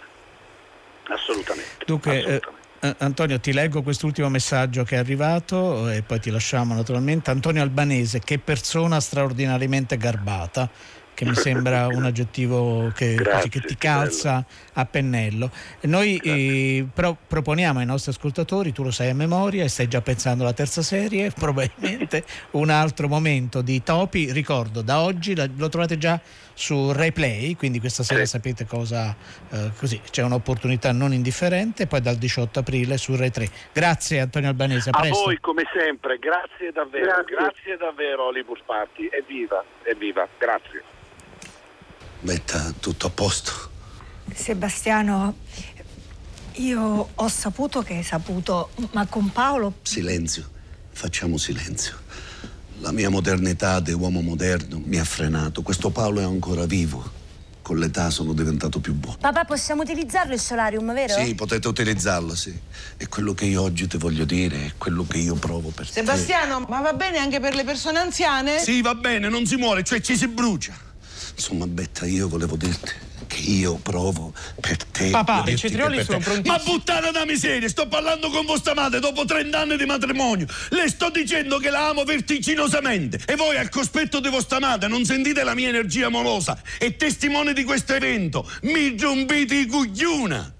assolutamente. 1.07 1.85
Dunque, 1.85 2.23
eh, 2.23 2.33
Eh, 2.35 2.41
Antonio, 2.99 3.39
ti 3.39 3.51
leggo 3.51 3.81
quest'ultimo 3.81 4.29
messaggio 4.29 4.83
che 4.83 4.95
è 4.95 4.99
arrivato 4.99 5.89
e 5.89 6.01
poi 6.01 6.19
ti 6.19 6.29
lasciamo 6.29 6.73
naturalmente. 6.73 7.29
Antonio 7.29 7.61
Albanese, 7.61 8.19
che 8.19 8.39
persona 8.39 9.01
straordinariamente 9.01 9.97
garbata 9.97 10.69
che 11.19 11.25
mi 11.25 11.35
sembra 11.35 11.87
un 11.91 12.05
aggettivo 12.05 12.89
che, 12.95 13.15
Grazie, 13.15 13.49
che 13.49 13.59
ti 13.59 13.75
calza 13.75 14.45
a 14.73 14.85
pennello. 14.85 15.51
Noi 15.81 16.15
eh, 16.23 16.87
pro- 16.93 17.17
proponiamo 17.27 17.79
ai 17.79 17.85
nostri 17.85 18.11
ascoltatori, 18.11 18.71
tu 18.71 18.83
lo 18.83 18.91
sai 18.91 19.09
a 19.09 19.13
memoria 19.13 19.65
e 19.65 19.67
stai 19.67 19.89
già 19.89 19.99
pensando 19.99 20.43
alla 20.43 20.53
terza 20.53 20.81
serie, 20.81 21.31
probabilmente 21.37 22.23
un 22.51 22.69
altro 22.69 23.09
momento 23.09 23.61
di 23.61 23.83
topi. 23.83 24.31
Ricordo, 24.31 24.81
da 24.81 25.01
oggi 25.01 25.35
lo 25.35 25.67
trovate 25.67 25.97
già 25.97 26.17
su 26.59 26.91
Replay, 26.91 27.55
quindi 27.55 27.79
questa 27.79 28.03
sera 28.03 28.25
sapete 28.25 28.65
cosa, 28.65 29.15
eh, 29.49 29.71
così 29.77 30.01
c'è 30.09 30.23
un'opportunità 30.23 30.91
non 30.91 31.13
indifferente, 31.13 31.87
poi 31.87 32.01
dal 32.01 32.17
18 32.17 32.59
aprile 32.59 32.97
su 32.97 33.15
Rai 33.15 33.31
3. 33.31 33.49
Grazie 33.71 34.19
Antonio 34.19 34.49
Albanese, 34.49 34.89
a 34.89 34.99
A 34.99 35.07
voi 35.07 35.39
come 35.39 35.63
sempre, 35.73 36.19
grazie 36.19 36.73
davvero, 36.73 37.05
Grazie. 37.05 37.35
grazie, 37.35 37.77
davvero 37.77 38.25
Hollywood 38.25 38.61
Party, 38.65 39.07
evviva, 39.09 39.63
evviva, 39.83 40.27
grazie. 40.37 40.83
Betta, 42.19 42.73
tutto 42.77 43.07
a 43.07 43.09
posto. 43.09 43.51
Sebastiano, 44.33 45.37
io 46.55 47.09
ho 47.15 47.27
saputo 47.29 47.81
che 47.81 47.93
hai 47.93 48.03
saputo, 48.03 48.71
ma 48.91 49.07
con 49.07 49.31
Paolo 49.31 49.75
Silenzio, 49.83 50.43
facciamo 50.91 51.37
silenzio. 51.37 51.97
La 52.81 52.93
mia 52.93 53.09
modernità 53.09 53.81
di 53.81 53.91
uomo 53.91 54.21
moderno 54.21 54.81
mi 54.85 54.97
ha 54.97 55.03
frenato. 55.03 55.61
Questo 55.61 55.89
Paolo 55.89 56.21
è 56.21 56.23
ancora 56.23 56.65
vivo. 56.65 57.17
Con 57.61 57.77
l'età 57.77 58.09
sono 58.09 58.31
diventato 58.33 58.79
più 58.79 58.93
buono. 58.93 59.17
Papà, 59.19 59.43
possiamo 59.43 59.81
utilizzarlo 59.81 60.33
il 60.33 60.39
solarium, 60.39 60.93
vero? 60.93 61.13
Sì, 61.13 61.35
potete 61.35 61.67
utilizzarlo, 61.67 62.33
sì. 62.33 62.57
E 62.97 63.07
quello 63.09 63.33
che 63.33 63.45
io 63.45 63.61
oggi 63.61 63.85
ti 63.85 63.97
voglio 63.97 64.23
dire 64.23 64.65
è 64.65 64.71
quello 64.77 65.05
che 65.05 65.17
io 65.17 65.35
provo 65.35 65.69
per 65.69 65.85
te. 65.87 65.91
Sebastiano, 65.91 66.65
ma 66.69 66.79
va 66.79 66.93
bene 66.93 67.17
anche 67.17 67.39
per 67.41 67.53
le 67.53 67.65
persone 67.65 67.99
anziane? 67.99 68.59
Sì, 68.59 68.81
va 68.81 68.95
bene, 68.95 69.27
non 69.27 69.45
si 69.45 69.57
muore, 69.57 69.83
cioè 69.83 69.99
ci 69.99 70.15
si 70.15 70.27
brucia. 70.27 70.87
Insomma, 71.39 71.67
Betta, 71.67 72.05
io 72.05 72.27
volevo 72.27 72.57
dirti 72.57 72.91
che 73.25 73.37
io 73.37 73.75
provo 73.75 74.33
per 74.59 74.83
te. 74.83 75.09
Papà, 75.09 75.45
i 75.47 75.55
cetrioli 75.55 76.03
sono 76.03 76.17
prontissimi. 76.17 76.49
Ma 76.49 76.59
puttana 76.61 77.11
da 77.11 77.23
miseria, 77.23 77.69
sto 77.69 77.87
parlando 77.87 78.29
con 78.29 78.45
vostra 78.45 78.73
madre 78.73 78.99
dopo 78.99 79.23
30 79.23 79.57
anni 79.57 79.77
di 79.77 79.85
matrimonio. 79.85 80.47
Le 80.67 80.89
sto 80.89 81.09
dicendo 81.09 81.57
che 81.57 81.69
la 81.69 81.87
amo 81.87 82.03
vertiginosamente. 82.03 83.21
E 83.25 83.37
voi, 83.37 83.55
al 83.55 83.69
cospetto 83.69 84.19
di 84.19 84.27
vostra 84.27 84.59
madre, 84.59 84.89
non 84.89 85.05
sentite 85.05 85.45
la 85.45 85.53
mia 85.53 85.69
energia 85.69 86.07
amorosa. 86.07 86.61
E 86.77 86.97
testimone 86.97 87.53
di 87.53 87.63
questo 87.63 87.93
evento, 87.93 88.45
mi 88.63 88.97
giumbite 88.97 89.55
i 89.55 89.65
cugliuna. 89.65 90.53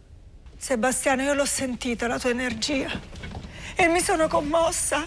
Sebastiano, 0.57 1.23
io 1.23 1.33
l'ho 1.33 1.45
sentita 1.45 2.07
la 2.07 2.17
tua 2.17 2.29
energia 2.29 2.89
e 3.75 3.87
mi 3.89 3.99
sono 3.99 4.29
commossa 4.29 5.05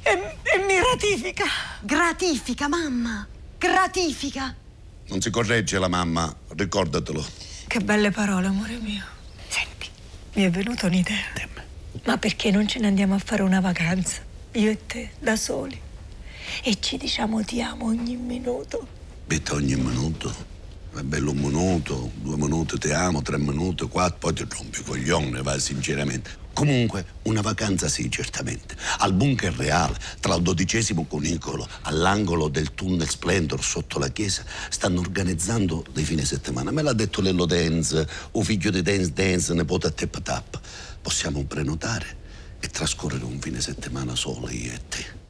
e, 0.00 0.36
e 0.42 0.58
mi 0.64 0.78
ratifica. 0.78 1.44
Gratifica, 1.80 2.68
mamma. 2.68 3.26
Gratifica. 3.58 4.54
Non 5.08 5.20
si 5.20 5.30
corregge 5.30 5.78
la 5.78 5.88
mamma, 5.88 6.34
ricordatelo. 6.48 7.24
Che 7.66 7.80
belle 7.80 8.10
parole, 8.10 8.48
amore 8.48 8.76
mio. 8.78 9.04
Senti, 9.48 9.88
mi 10.34 10.42
è 10.44 10.50
venuta 10.50 10.86
un'idea. 10.86 11.54
Ma 12.04 12.18
perché 12.18 12.50
non 12.50 12.66
ce 12.66 12.78
ne 12.80 12.88
andiamo 12.88 13.14
a 13.14 13.18
fare 13.18 13.42
una 13.42 13.60
vacanza? 13.60 14.22
Io 14.52 14.70
e 14.70 14.86
te, 14.86 15.10
da 15.18 15.36
soli. 15.36 15.80
E 16.62 16.80
ci 16.80 16.96
diciamo 16.96 17.44
ti 17.44 17.60
amo 17.60 17.86
ogni 17.86 18.16
minuto. 18.16 18.86
Betta 19.26 19.54
ogni 19.54 19.76
minuto. 19.76 20.54
È 20.94 21.02
bello 21.02 21.32
un 21.32 21.38
minuto, 21.38 22.10
due 22.14 22.36
minuti 22.36 22.78
ti 22.78 22.90
amo, 22.90 23.20
tre 23.22 23.38
minuti, 23.38 23.86
quattro, 23.86 24.16
poi 24.18 24.32
ti 24.32 24.46
rompi 24.48 24.80
i 24.80 24.82
coglioni, 24.82 25.42
va 25.42 25.58
sinceramente. 25.58 26.30
Comunque, 26.56 27.04
una 27.24 27.42
vacanza 27.42 27.86
sì, 27.86 28.10
certamente. 28.10 28.76
Al 29.00 29.12
bunker 29.12 29.52
reale, 29.52 29.94
tra 30.20 30.36
il 30.36 30.40
dodicesimo 30.40 31.04
cunicolo, 31.04 31.68
all'angolo 31.82 32.48
del 32.48 32.72
tunnel 32.72 33.06
Splendor 33.06 33.62
sotto 33.62 33.98
la 33.98 34.08
chiesa, 34.08 34.42
stanno 34.70 35.00
organizzando 35.00 35.84
dei 35.92 36.02
fine 36.02 36.24
settimana. 36.24 36.70
Me 36.70 36.80
l'ha 36.80 36.94
detto 36.94 37.20
Lello 37.20 37.44
Dance, 37.44 38.08
o 38.30 38.42
figlio 38.42 38.70
di 38.70 38.80
Dance 38.80 39.12
Dance, 39.12 39.52
nipote 39.52 39.88
a 39.88 39.90
Tep 39.90 40.22
Tap. 40.22 40.58
Possiamo 41.02 41.44
prenotare 41.44 42.16
e 42.58 42.68
trascorrere 42.68 43.24
un 43.26 43.38
fine 43.38 43.60
settimana 43.60 44.14
solo 44.14 44.48
io 44.48 44.72
e 44.72 44.80
te. 44.88 45.25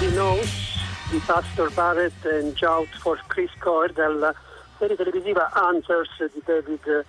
Nobody 0.00 0.16
Knows 0.16 1.10
di 1.10 1.20
Pastor 1.26 1.70
Barrett 1.74 2.24
e 2.24 2.52
Jout 2.54 2.88
for 3.00 3.22
Chris 3.26 3.50
Coer 3.58 3.92
dalla 3.92 4.34
serie 4.78 4.96
televisiva 4.96 5.52
Hunters 5.54 6.32
di 6.32 6.40
David 6.42 7.04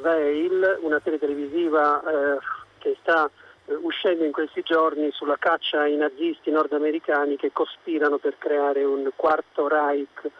Vale, 0.00 0.78
una 0.80 0.98
serie 1.04 1.18
televisiva 1.18 2.00
eh, 2.00 2.38
che 2.78 2.96
sta 3.02 3.30
eh, 3.66 3.74
uscendo 3.74 4.24
in 4.24 4.32
questi 4.32 4.62
giorni 4.62 5.10
sulla 5.12 5.36
caccia 5.36 5.82
ai 5.82 5.96
nazisti 5.96 6.50
nordamericani 6.50 7.36
che 7.36 7.52
cospirano 7.52 8.16
per 8.16 8.36
creare 8.38 8.82
un 8.82 9.10
quarto 9.14 9.68
Reich 9.68 10.30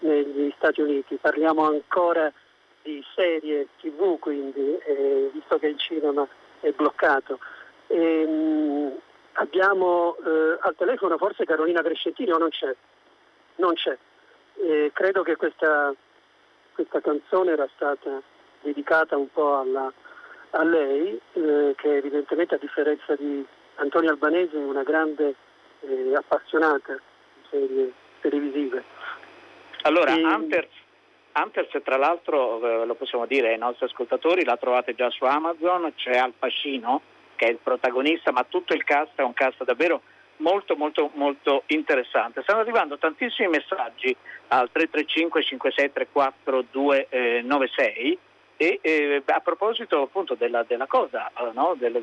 negli 0.00 0.52
Stati 0.56 0.80
Uniti. 0.80 1.18
Parliamo 1.20 1.64
ancora 1.64 2.32
di 2.82 3.00
serie 3.14 3.68
tv 3.80 4.18
quindi, 4.18 4.76
eh, 4.78 5.30
visto 5.32 5.56
che 5.60 5.68
il 5.68 5.78
cinema 5.78 6.26
è 6.58 6.72
bloccato. 6.72 7.38
Ehm, 7.86 8.92
abbiamo 9.38 10.16
eh, 10.16 10.58
al 10.60 10.74
telefono 10.76 11.16
forse 11.16 11.44
Carolina 11.44 11.82
Crescentini 11.82 12.30
o 12.30 12.38
non 12.38 12.50
c'è? 12.50 12.74
Non 13.56 13.74
c'è. 13.74 13.96
Eh, 14.60 14.90
credo 14.92 15.22
che 15.22 15.36
questa, 15.36 15.94
questa 16.72 17.00
canzone 17.00 17.52
era 17.52 17.68
stata 17.74 18.20
dedicata 18.60 19.16
un 19.16 19.30
po' 19.30 19.58
alla, 19.58 19.92
a 20.50 20.62
lei, 20.62 21.20
eh, 21.32 21.74
che 21.76 21.96
evidentemente 21.96 22.56
a 22.56 22.58
differenza 22.58 23.14
di 23.14 23.44
Antonio 23.76 24.10
Albanese 24.10 24.56
è 24.56 24.64
una 24.64 24.82
grande 24.82 25.34
eh, 25.80 26.14
appassionata 26.14 26.94
di 26.94 27.46
serie 27.50 27.92
televisive. 28.20 28.82
Allora, 29.82 30.14
E- 30.14 30.24
Hunters, 30.24 30.72
Hunters, 31.34 31.82
tra 31.84 31.96
l'altro, 31.96 32.82
eh, 32.82 32.84
lo 32.84 32.94
possiamo 32.94 33.26
dire 33.26 33.52
ai 33.52 33.58
nostri 33.58 33.86
ascoltatori, 33.86 34.44
la 34.44 34.56
trovate 34.56 34.94
già 34.96 35.08
su 35.10 35.24
Amazon, 35.24 35.92
c'è 35.94 36.16
Al 36.16 36.32
Pacino 36.36 37.16
che 37.38 37.46
è 37.46 37.50
il 37.50 37.60
protagonista, 37.62 38.32
ma 38.32 38.44
tutto 38.44 38.74
il 38.74 38.82
cast 38.82 39.12
è 39.14 39.22
un 39.22 39.32
cast 39.32 39.62
davvero 39.62 40.02
molto 40.38 40.76
molto 40.76 41.10
molto 41.14 41.62
interessante. 41.66 42.42
Stanno 42.42 42.60
arrivando 42.60 42.98
tantissimi 42.98 43.48
messaggi 43.48 44.14
al 44.48 44.70
335 44.72 45.42
5634 45.44 46.64
296 46.70 48.18
e 48.56 48.78
eh, 48.82 49.22
a 49.24 49.40
proposito 49.40 50.02
appunto 50.02 50.34
della, 50.34 50.64
della 50.64 50.86
cosa, 50.86 51.28
eh, 51.28 51.50
no? 51.54 51.76
del, 51.78 52.02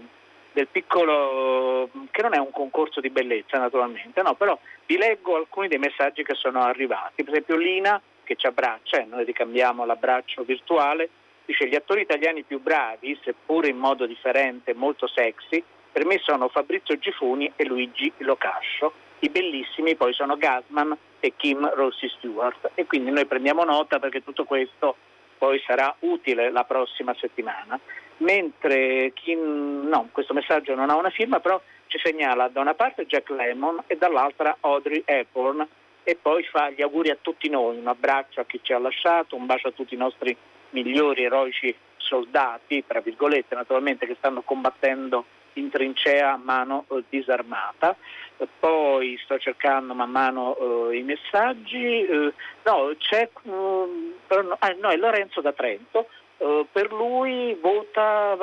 del 0.54 0.68
piccolo, 0.68 1.90
che 2.12 2.22
non 2.22 2.34
è 2.34 2.38
un 2.38 2.52
concorso 2.52 3.02
di 3.02 3.10
bellezza 3.10 3.58
naturalmente, 3.58 4.22
no? 4.22 4.36
però 4.36 4.58
vi 4.86 4.98
leggo 4.98 5.36
alcuni 5.36 5.68
dei 5.68 5.80
messaggi 5.80 6.24
che 6.24 6.34
sono 6.34 6.62
arrivati. 6.62 7.24
Per 7.24 7.34
esempio 7.34 7.58
Lina 7.58 8.02
che 8.24 8.36
ci 8.36 8.48
abbraccia, 8.48 9.00
e 9.00 9.06
noi 9.06 9.26
ricambiamo 9.26 9.86
l'abbraccio 9.86 10.44
virtuale, 10.44 11.10
dice 11.46 11.68
gli 11.68 11.76
attori 11.76 12.02
italiani 12.02 12.44
più 12.44 12.60
bravi, 12.60 13.18
seppure 13.24 13.70
in 13.70 13.78
modo 13.78 14.06
differente, 14.06 14.74
molto 14.74 15.08
sexy, 15.08 15.64
per 15.92 16.06
me 16.06 16.20
sono 16.22 16.50
Fabrizio 16.50 16.98
Gifuni 16.98 17.52
e 17.56 17.66
Luigi 17.66 18.12
Locascio. 18.18 18.94
I 19.20 19.30
bellissimi 19.30 19.96
poi 19.96 20.14
sono 20.14 20.36
Gasman 20.36 20.96
e 21.20 21.34
Kim 21.38 21.68
Rossi 21.74 22.10
Stewart 22.10 22.72
e 22.76 22.86
quindi 22.86 23.12
noi 23.12 23.26
prendiamo 23.26 23.64
nota 23.64 23.98
perché 23.98 24.24
tutto 24.24 24.44
questo 24.44 24.98
poi 25.38 25.62
sarà 25.66 25.96
utile 26.00 26.52
la 26.52 26.64
prossima 26.64 27.16
settimana. 27.18 27.80
Mentre 28.18 29.12
chi, 29.14 29.36
no, 29.36 30.10
questo 30.12 30.34
messaggio 30.34 30.76
non 30.76 30.90
ha 30.90 30.96
una 30.96 31.10
firma, 31.10 31.40
però 31.40 31.62
ci 31.88 32.00
segnala 32.04 32.48
da 32.50 32.60
una 32.62 32.74
parte 32.74 33.06
Jack 33.06 33.30
Lemmon 33.30 33.84
e 33.88 33.96
dall'altra 33.96 34.58
Audrey 34.60 35.02
Hepburn 35.06 35.66
e 36.04 36.18
poi 36.22 36.44
fa 36.44 36.70
gli 36.70 36.82
auguri 36.82 37.10
a 37.10 37.18
tutti 37.20 37.50
noi, 37.50 37.78
un 37.78 37.88
abbraccio 37.88 38.42
a 38.42 38.46
chi 38.46 38.60
ci 38.62 38.74
ha 38.74 38.80
lasciato, 38.80 39.36
un 39.36 39.46
bacio 39.46 39.70
a 39.70 39.72
tutti 39.72 39.96
i 39.96 39.98
nostri 39.98 40.36
migliori 40.76 41.24
eroici 41.24 41.74
soldati, 41.96 42.84
tra 42.86 43.00
virgolette 43.00 43.56
naturalmente, 43.56 44.06
che 44.06 44.16
stanno 44.18 44.42
combattendo 44.42 45.26
in 45.54 45.70
trincea 45.70 46.34
a 46.34 46.38
mano 46.38 46.86
eh, 46.90 47.04
disarmata. 47.10 47.96
Eh, 48.38 48.48
Poi 48.60 49.18
sto 49.24 49.38
cercando 49.40 49.94
man 49.94 50.12
mano 50.12 50.90
eh, 50.90 50.98
i 50.98 51.04
messaggi. 51.04 52.06
Eh, 52.06 52.34
no, 52.64 52.94
c'è 52.98 53.30
mm, 53.48 54.12
no, 54.30 54.58
ah, 54.60 54.76
no, 54.80 54.90
è 54.90 54.98
Lorenzo 54.98 55.42
da 55.42 55.54
Trento. 55.54 56.08
Eh, 56.38 56.66
per 56.70 56.92
lui 56.92 57.58
vota, 57.62 58.36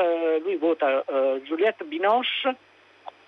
lui 0.43 0.57
vota 0.57 1.05
Juliette 1.43 1.85
Binoche, 1.85 2.57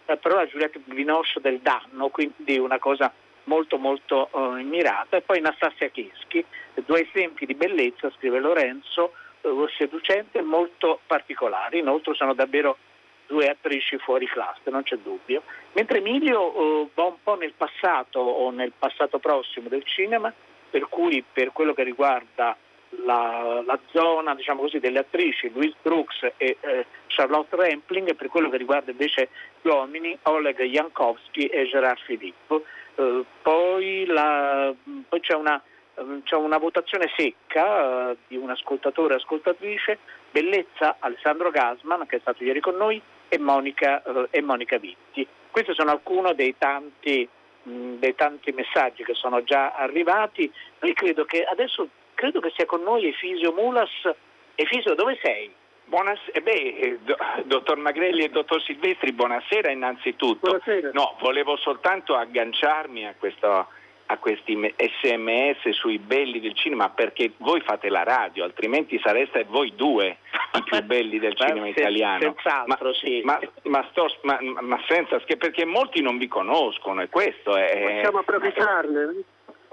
però 0.07 0.37
la 0.37 0.47
Juliette 0.47 0.81
Binoche 0.85 1.41
del 1.41 1.61
danno, 1.61 2.09
quindi 2.09 2.59
una 2.59 2.79
cosa 2.79 3.13
molto 3.45 3.79
molto 3.79 4.29
eh, 4.33 4.63
mirata. 4.63 5.17
E 5.17 5.23
poi 5.23 5.41
Nastasia 5.41 5.89
Kieschi, 5.89 6.45
due 6.87 7.09
esempi 7.09 7.47
di 7.47 7.55
bellezza, 7.55 8.11
scrive 8.17 8.41
Lorenzo, 8.41 9.13
eh, 9.41 9.51
seducente 9.77 10.39
e 10.39 10.43
molto 10.43 11.01
particolari. 11.07 11.79
Inoltre 11.79 12.15
sono 12.15 12.35
davvero 12.35 12.77
due 13.27 13.49
attrici 13.49 13.97
fuori 13.99 14.27
classe, 14.27 14.71
non 14.71 14.83
c'è 14.83 14.97
dubbio. 14.97 15.43
Mentre 15.73 15.99
Emilio 15.99 16.55
eh, 16.55 16.89
va 16.95 17.05
un 17.05 17.23
po' 17.23 17.37
nel 17.37 17.55
passato 17.57 18.19
o 18.21 18.51
nel 18.51 18.73
passato 18.79 19.19
prossimo 19.19 19.69
del 19.69 19.85
cinema, 19.85 20.33
per 20.71 20.89
cui 20.89 21.25
per 21.31 21.53
quello 21.53 21.73
che 21.73 21.85
riguarda 21.85 22.57
la, 23.05 23.63
la 23.65 23.79
zona 23.93 24.35
diciamo 24.35 24.61
così, 24.61 24.79
delle 24.79 25.01
attrici 25.01 25.51
Louise 25.53 25.77
Brooks 25.83 26.33
e 26.37 26.57
eh, 26.61 26.87
Charlotte 27.07 27.57
Rampling 27.57 28.09
e 28.09 28.15
per 28.15 28.29
quello 28.29 28.49
che 28.49 28.57
riguarda 28.57 28.91
invece 28.91 29.29
gli 29.61 29.69
uomini 29.69 30.17
Oleg 30.23 30.63
Jankowski 30.63 31.47
e 31.47 31.67
Gerard 31.67 31.99
Philippe. 32.05 32.63
Eh, 32.95 33.25
poi, 33.43 34.05
la- 34.07 34.73
poi 35.09 35.21
c'è, 35.21 35.35
una, 35.35 35.61
ehm, 35.95 36.23
c'è 36.23 36.37
una 36.37 36.59
votazione 36.59 37.11
secca 37.17 38.11
eh, 38.11 38.17
di 38.29 38.37
un 38.37 38.51
ascoltatore 38.51 39.15
e 39.15 39.17
ascoltatrice, 39.17 39.99
Bellezza 40.31 40.97
Alessandro 40.99 41.51
Gasman 41.51 42.07
che 42.07 42.17
è 42.17 42.21
stato 42.21 42.45
ieri 42.45 42.61
con 42.61 42.77
noi 42.77 43.01
e 43.29 43.39
Monica, 43.39 44.03
eh, 44.03 44.29
e 44.31 44.43
Monica 44.43 44.79
Vitti. 44.79 45.27
Questi 45.51 45.75
sono 45.75 45.91
alcuni 45.91 46.35
dei 46.35 46.57
tanti, 46.59 47.29
dei 47.63 48.15
tanti 48.17 48.51
messaggi 48.53 49.05
che 49.05 49.15
sono 49.15 49.45
già 49.45 49.73
arrivati. 49.73 50.53
Noi 50.81 50.93
credo 50.95 51.25
che 51.25 51.45
adesso 51.45 51.89
credo 52.25 52.41
che 52.41 52.53
sia 52.57 52.65
con 52.65 52.83
noi 52.83 53.07
Efisio 53.07 53.53
Mulas. 53.53 53.91
Efisio, 54.55 54.95
dove 54.95 55.19
sei? 55.23 55.53
Buonasera, 55.87 56.33
eh 56.33 56.41
beh, 56.41 56.51
eh, 56.79 56.99
do- 57.05 57.17
dottor 57.45 57.77
Magrelli 57.77 58.25
e 58.25 58.31
dottor 58.31 58.63
Silvestri, 58.63 59.13
buonasera 59.13 59.71
innanzitutto. 59.71 60.59
No, 60.93 61.17
volevo 61.21 61.57
soltanto 61.59 62.15
agganciarmi 62.17 63.07
a, 63.07 63.15
questo- 63.19 63.67
a 64.07 64.17
questi 64.19 64.55
sms 64.79 65.69
sui 65.71 65.99
belli 65.99 66.41
del 66.41 66.55
cinema 66.55 66.89
perché 66.89 67.33
voi 67.39 67.61
fate 67.61 67.91
la 67.91 68.03
radio, 68.05 68.45
altrimenti 68.45 68.99
sareste 69.03 69.45
voi 69.47 69.75
due 69.75 70.17
i 70.55 70.63
più 70.63 70.81
belli 70.85 71.19
del 71.19 71.35
Ma 71.39 71.47
cinema 71.47 71.65
se- 71.67 71.81
italiano. 71.81 72.21
senz'altro, 72.21 72.89
ma, 72.89 72.95
sì. 72.95 73.21
ma- 73.23 73.41
ma 73.65 73.87
sto- 73.91 74.15
ma- 74.23 74.39
ma 74.41 74.81
senza 74.89 75.21
scher- 75.21 75.37
perché 75.39 75.67
molti 75.67 76.01
non 76.01 76.17
vi 76.17 76.29
conoscono 76.29 77.03
e 77.03 77.09
questo 77.11 77.55
è... 77.57 77.81
Possiamo 78.01 78.19
approfittarne. 78.21 79.23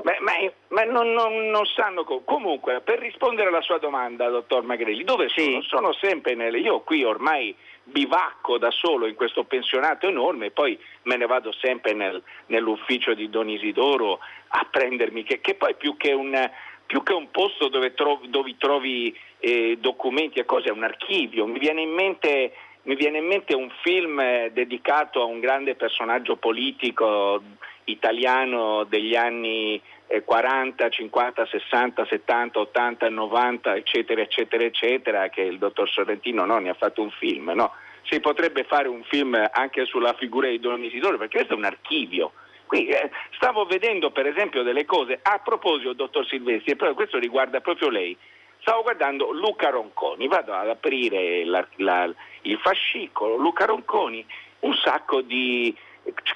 Beh, 0.03 0.17
ma 0.21 0.31
ma 0.69 0.83
non, 0.83 1.11
non- 1.13 1.49
non 1.49 1.65
sanno 1.65 2.03
co- 2.03 2.21
comunque 2.23 2.81
per 2.81 2.99
rispondere 2.99 3.49
alla 3.49 3.61
sua 3.61 3.77
domanda 3.77 4.29
dottor 4.29 4.63
Magrelli 4.63 5.03
dove 5.03 5.27
sono? 5.29 5.61
sono 5.61 5.93
sempre 5.93 6.33
nelle 6.33 6.59
io 6.59 6.79
qui 6.81 7.03
ormai 7.03 7.55
bivacco 7.83 8.57
da 8.57 8.71
solo 8.71 9.05
in 9.05 9.15
questo 9.15 9.43
pensionato 9.43 10.07
enorme 10.07 10.47
e 10.47 10.51
poi 10.51 10.79
me 11.03 11.17
ne 11.17 11.25
vado 11.25 11.51
sempre 11.51 11.93
nel- 11.93 12.21
nell'ufficio 12.47 13.13
di 13.13 13.29
Don 13.29 13.49
Isidoro 13.49 14.19
a 14.49 14.67
prendermi 14.69 15.23
che, 15.23 15.39
che 15.41 15.55
poi 15.55 15.75
più 15.75 15.95
che 15.97 16.13
un 16.13 16.49
più 16.85 17.03
che 17.03 17.13
un 17.13 17.31
posto 17.31 17.69
dove, 17.69 17.93
tro- 17.93 18.19
dove 18.25 18.55
trovi 18.57 19.15
eh, 19.39 19.77
documenti 19.79 20.39
e 20.39 20.45
cose 20.45 20.69
è 20.69 20.71
un 20.71 20.83
archivio 20.83 21.45
mi 21.45 21.59
viene 21.59 21.81
in 21.81 21.91
mente 21.91 22.53
mi 22.83 22.95
viene 22.95 23.19
in 23.19 23.27
mente 23.27 23.53
un 23.55 23.69
film 23.83 24.19
eh, 24.19 24.49
dedicato 24.51 25.21
a 25.21 25.25
un 25.25 25.39
grande 25.39 25.75
personaggio 25.75 26.35
politico 26.37 27.41
italiano 27.85 28.83
degli 28.83 29.15
anni 29.15 29.81
eh, 30.07 30.23
40, 30.23 30.89
50, 30.89 31.45
60, 31.45 32.05
70, 32.05 32.59
80, 32.59 33.09
90, 33.09 33.75
eccetera, 33.75 34.21
eccetera, 34.21 34.63
eccetera, 34.63 35.29
che 35.29 35.41
il 35.41 35.57
dottor 35.57 35.89
Sorrentino 35.89 36.45
no, 36.45 36.57
ne 36.59 36.69
ha 36.69 36.73
fatto 36.73 37.01
un 37.01 37.11
film. 37.11 37.51
No? 37.55 37.71
Si 38.03 38.19
potrebbe 38.19 38.63
fare 38.63 38.87
un 38.87 39.03
film 39.03 39.41
anche 39.51 39.85
sulla 39.85 40.13
figura 40.13 40.49
di 40.49 40.59
Don 40.59 40.83
Isidoro, 40.83 41.17
perché 41.17 41.37
questo 41.37 41.53
è 41.53 41.57
un 41.57 41.65
archivio. 41.65 42.33
Qui 42.65 42.87
eh, 42.87 43.09
stavo 43.35 43.65
vedendo 43.65 44.11
per 44.11 44.27
esempio 44.27 44.63
delle 44.63 44.85
cose, 44.85 45.19
a 45.21 45.39
proposito, 45.39 45.93
dottor 45.93 46.25
Silvestri, 46.25 46.71
e 46.71 46.93
questo 46.93 47.17
riguarda 47.17 47.59
proprio 47.61 47.89
lei. 47.89 48.17
Stavo 48.59 48.83
guardando 48.83 49.31
Luca 49.31 49.69
Ronconi, 49.69 50.27
vado 50.27 50.53
ad 50.53 50.69
aprire 50.69 51.43
la- 51.45 51.67
la- 51.77 52.13
il 52.43 52.57
fascicolo, 52.59 53.35
Luca 53.35 53.65
Ronconi, 53.65 54.25
un 54.59 54.73
sacco 54.75 55.21
di... 55.21 55.75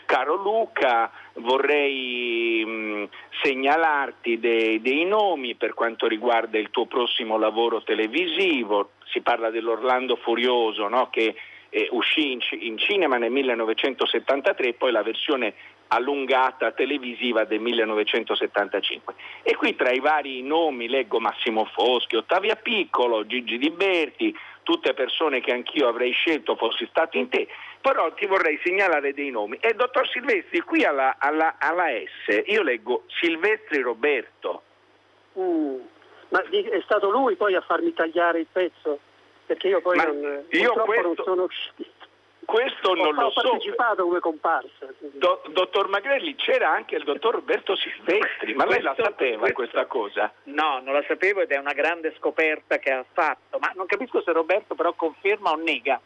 Caro 0.05 0.35
Luca, 0.35 1.11
vorrei 1.35 2.63
mh, 2.63 3.09
segnalarti 3.41 4.39
dei, 4.39 4.81
dei 4.81 5.05
nomi 5.05 5.55
per 5.55 5.73
quanto 5.73 6.07
riguarda 6.07 6.57
il 6.57 6.69
tuo 6.69 6.85
prossimo 6.85 7.37
lavoro 7.37 7.81
televisivo. 7.83 8.91
Si 9.05 9.21
parla 9.21 9.49
dell'Orlando 9.49 10.15
Furioso 10.15 10.87
no? 10.87 11.09
che 11.09 11.35
eh, 11.69 11.87
uscì 11.91 12.31
in, 12.31 12.39
in 12.59 12.77
cinema 12.77 13.17
nel 13.17 13.31
1973 13.31 14.67
e 14.67 14.73
poi 14.73 14.91
la 14.91 15.03
versione 15.03 15.53
allungata 15.87 16.71
televisiva 16.71 17.43
del 17.43 17.59
1975. 17.59 19.13
E 19.43 19.55
qui 19.55 19.75
tra 19.75 19.91
i 19.91 19.99
vari 19.99 20.41
nomi 20.41 20.87
leggo 20.87 21.19
Massimo 21.19 21.65
Foschi, 21.65 22.15
Ottavia 22.15 22.55
Piccolo, 22.55 23.25
Gigi 23.25 23.57
Di 23.57 23.69
Berti, 23.69 24.35
tutte 24.65 24.93
persone 24.95 25.39
che 25.41 25.51
anch'io 25.53 25.87
avrei 25.87 26.11
scelto 26.11 26.55
fossi 26.55 26.85
stato 26.87 27.17
in 27.17 27.29
te, 27.29 27.47
però 27.79 28.11
ti 28.13 28.25
vorrei 28.25 28.59
segnalare 28.63 29.13
dei 29.13 29.29
nomi. 29.29 29.57
E 29.61 29.73
dottor 29.75 30.07
Silvestri, 30.09 30.59
qui 30.61 30.83
alla, 30.83 31.15
alla- 31.19 31.55
alla 31.59 31.85
S 31.87 32.41
io 32.47 32.63
leggo 32.63 33.03
Silvestri 33.07 33.81
Roberto. 33.81 34.63
Mm. 35.39 35.75
Ma 36.29 36.41
è 36.41 36.81
stato 36.83 37.11
lui 37.11 37.35
poi 37.35 37.53
a 37.55 37.61
farmi 37.61 37.93
tagliare 37.93 38.39
il 38.39 38.47
pezzo? 38.51 38.99
Perché 39.45 39.67
io 39.67 39.79
poi 39.81 39.95
Ma 39.97 40.05
non, 40.05 40.43
io 40.49 40.73
purtroppo 40.73 40.93
non 40.93 41.03
questo- 41.03 41.23
sono 41.23 41.43
uscito. 41.43 41.83
Questo 42.45 42.93
non 42.93 43.07
ho, 43.07 43.11
lo 43.11 43.25
ho 43.27 43.31
so. 43.31 43.41
partecipato 43.41 44.03
come 44.03 44.19
comparsa. 44.19 44.87
Do- 44.99 45.41
dottor 45.49 45.87
Magrelli, 45.89 46.35
c'era 46.35 46.69
anche 46.69 46.95
il 46.95 47.03
dottor 47.03 47.33
Roberto 47.35 47.75
Silvestri, 47.75 48.53
ma 48.53 48.65
lei 48.65 48.81
la 48.81 48.95
sapeva 48.97 49.39
questo- 49.39 49.55
questa 49.55 49.85
cosa? 49.87 50.31
No, 50.43 50.79
non 50.83 50.93
la 50.93 51.03
sapevo 51.07 51.41
ed 51.41 51.51
è 51.51 51.57
una 51.57 51.73
grande 51.73 52.13
scoperta 52.17 52.77
che 52.77 52.91
ha 52.91 53.05
fatto, 53.11 53.57
ma 53.59 53.71
non 53.75 53.85
capisco 53.87 54.21
se 54.21 54.31
Roberto 54.31 54.75
però 54.75 54.93
conferma 54.93 55.51
o 55.51 55.55
nega. 55.55 55.99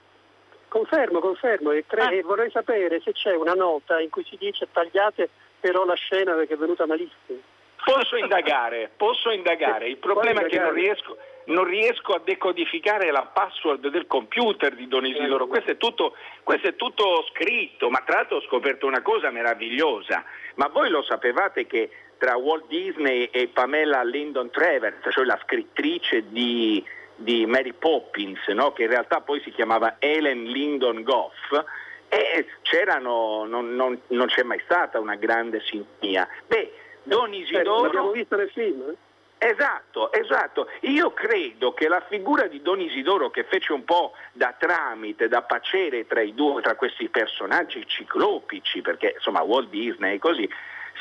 Confermo, 0.68 1.20
confermo. 1.20 1.72
E 1.72 1.86
cre- 1.88 2.02
Ah. 2.04 2.14
e 2.14 2.22
vorrei 2.22 2.52
sapere 2.52 3.02
se 3.02 3.12
c'è 3.12 3.36
una 3.36 3.54
nota 3.54 4.00
in 4.00 4.10
cui 4.10 4.24
si 4.24 4.38
dice 4.38 4.68
tagliate 4.72 5.30
però 5.60 5.84
la 5.84 5.96
scena 5.96 6.34
perché 6.36 6.54
è 6.54 6.58
venuta 6.58 6.86
malissimo. 6.86 7.40
Posso 7.84 8.18
indagare, 8.18 8.92
posso 8.96 9.32
indagare. 9.32 9.88
Il 9.88 9.98
problema 9.98 10.42
è 10.42 10.46
che 10.46 10.60
non 10.60 10.74
riesco, 10.74 11.18
non 11.50 11.66
riesco 11.66 12.14
a 12.14 12.22
decodificare 12.24 13.12
la 13.12 13.30
password 13.32 13.88
del 13.90 14.08
computer 14.08 14.76
di 14.76 14.88
Don 14.88 15.06
Isidoro. 15.06 15.48
Questo 15.48 15.72
è, 15.72 15.78
tutto, 15.78 16.16
questo 16.44 16.68
è 16.68 16.76
tutto 16.76 17.26
scritto, 17.32 17.90
ma 17.90 18.02
tra 18.06 18.18
l'altro 18.18 18.38
ho 18.38 18.42
scoperto 18.42 18.86
una 18.86 19.02
cosa 19.02 19.30
meravigliosa. 19.30 20.24
Ma 20.56 20.68
voi 20.68 20.90
lo 20.90 21.04
sapevate 21.04 21.66
che 21.66 21.90
tra 22.18 22.36
Walt 22.36 22.68
Disney 22.68 23.30
e 23.32 23.48
Pamela 23.48 24.04
Lyndon 24.04 24.50
Travers, 24.52 24.98
cioè 25.10 25.26
la 25.26 25.40
scrittrice 25.44 26.30
di, 26.30 26.84
di 27.16 27.46
Mary 27.46 27.74
Poppins, 27.74 28.46
no? 28.50 28.72
che 28.74 28.84
in 28.84 28.90
realtà 28.90 29.22
poi 29.22 29.42
si 29.42 29.52
chiamava 29.52 29.96
Helen 30.00 30.44
Lyndon 30.44 31.02
Goff, 31.04 31.64
e 32.10 32.46
c'erano, 32.64 33.46
non, 33.46 33.76
non- 33.76 34.02
non 34.08 34.28
c'è 34.28 34.44
mai 34.44 34.60
stata 34.66 35.00
una 35.00 35.16
grande 35.16 35.62
sintonia. 35.62 36.28
Beh, 36.48 36.74
Don 37.04 37.34
Isidoro... 37.34 37.84
L'abbiamo 37.84 38.12
visto 38.12 38.36
nel 38.36 38.50
film? 38.50 38.82
eh? 38.90 38.96
Esatto, 39.42 40.12
esatto. 40.12 40.68
Io 40.82 41.14
credo 41.14 41.74
che 41.74 41.88
la 41.88 42.04
figura 42.10 42.48
di 42.48 42.62
Don 42.62 42.82
Isidoro 42.82 43.30
che 43.30 43.46
fece 43.46 43.72
un 43.72 43.86
po' 43.86 44.12
da 44.34 44.54
tramite, 44.58 45.30
da 45.30 45.44
pacere 45.44 46.06
tra 46.06 46.20
i 46.20 46.34
due, 46.34 46.62
tra 46.62 46.76
questi 46.76 47.08
personaggi 47.08 47.88
ciclopici, 47.88 48.82
perché 48.82 49.14
insomma 49.16 49.42
Walt 49.42 49.70
Disney 49.70 50.16
e 50.16 50.20
così, 50.20 50.48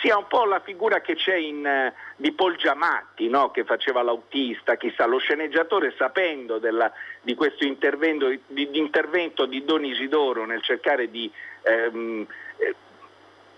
sia 0.00 0.16
un 0.16 0.28
po' 0.28 0.44
la 0.44 0.60
figura 0.60 1.00
che 1.00 1.16
c'è 1.16 1.34
in, 1.34 1.66
eh, 1.66 1.92
di 2.14 2.30
Paul 2.30 2.56
Giamatti, 2.56 3.28
no? 3.28 3.50
che 3.50 3.64
faceva 3.64 4.02
l'autista, 4.02 4.76
chissà, 4.76 5.06
lo 5.06 5.18
sceneggiatore 5.18 5.92
sapendo 5.98 6.58
della- 6.58 6.92
di 7.20 7.34
questo 7.34 7.64
intervento 7.64 8.28
di, 8.28 8.70
di 8.70 8.78
intervento 8.78 9.46
di 9.46 9.64
Don 9.64 9.84
Isidoro 9.84 10.46
nel 10.46 10.62
cercare 10.62 11.10
di 11.10 11.28
ehm, 11.62 12.22
eh, 12.22 12.26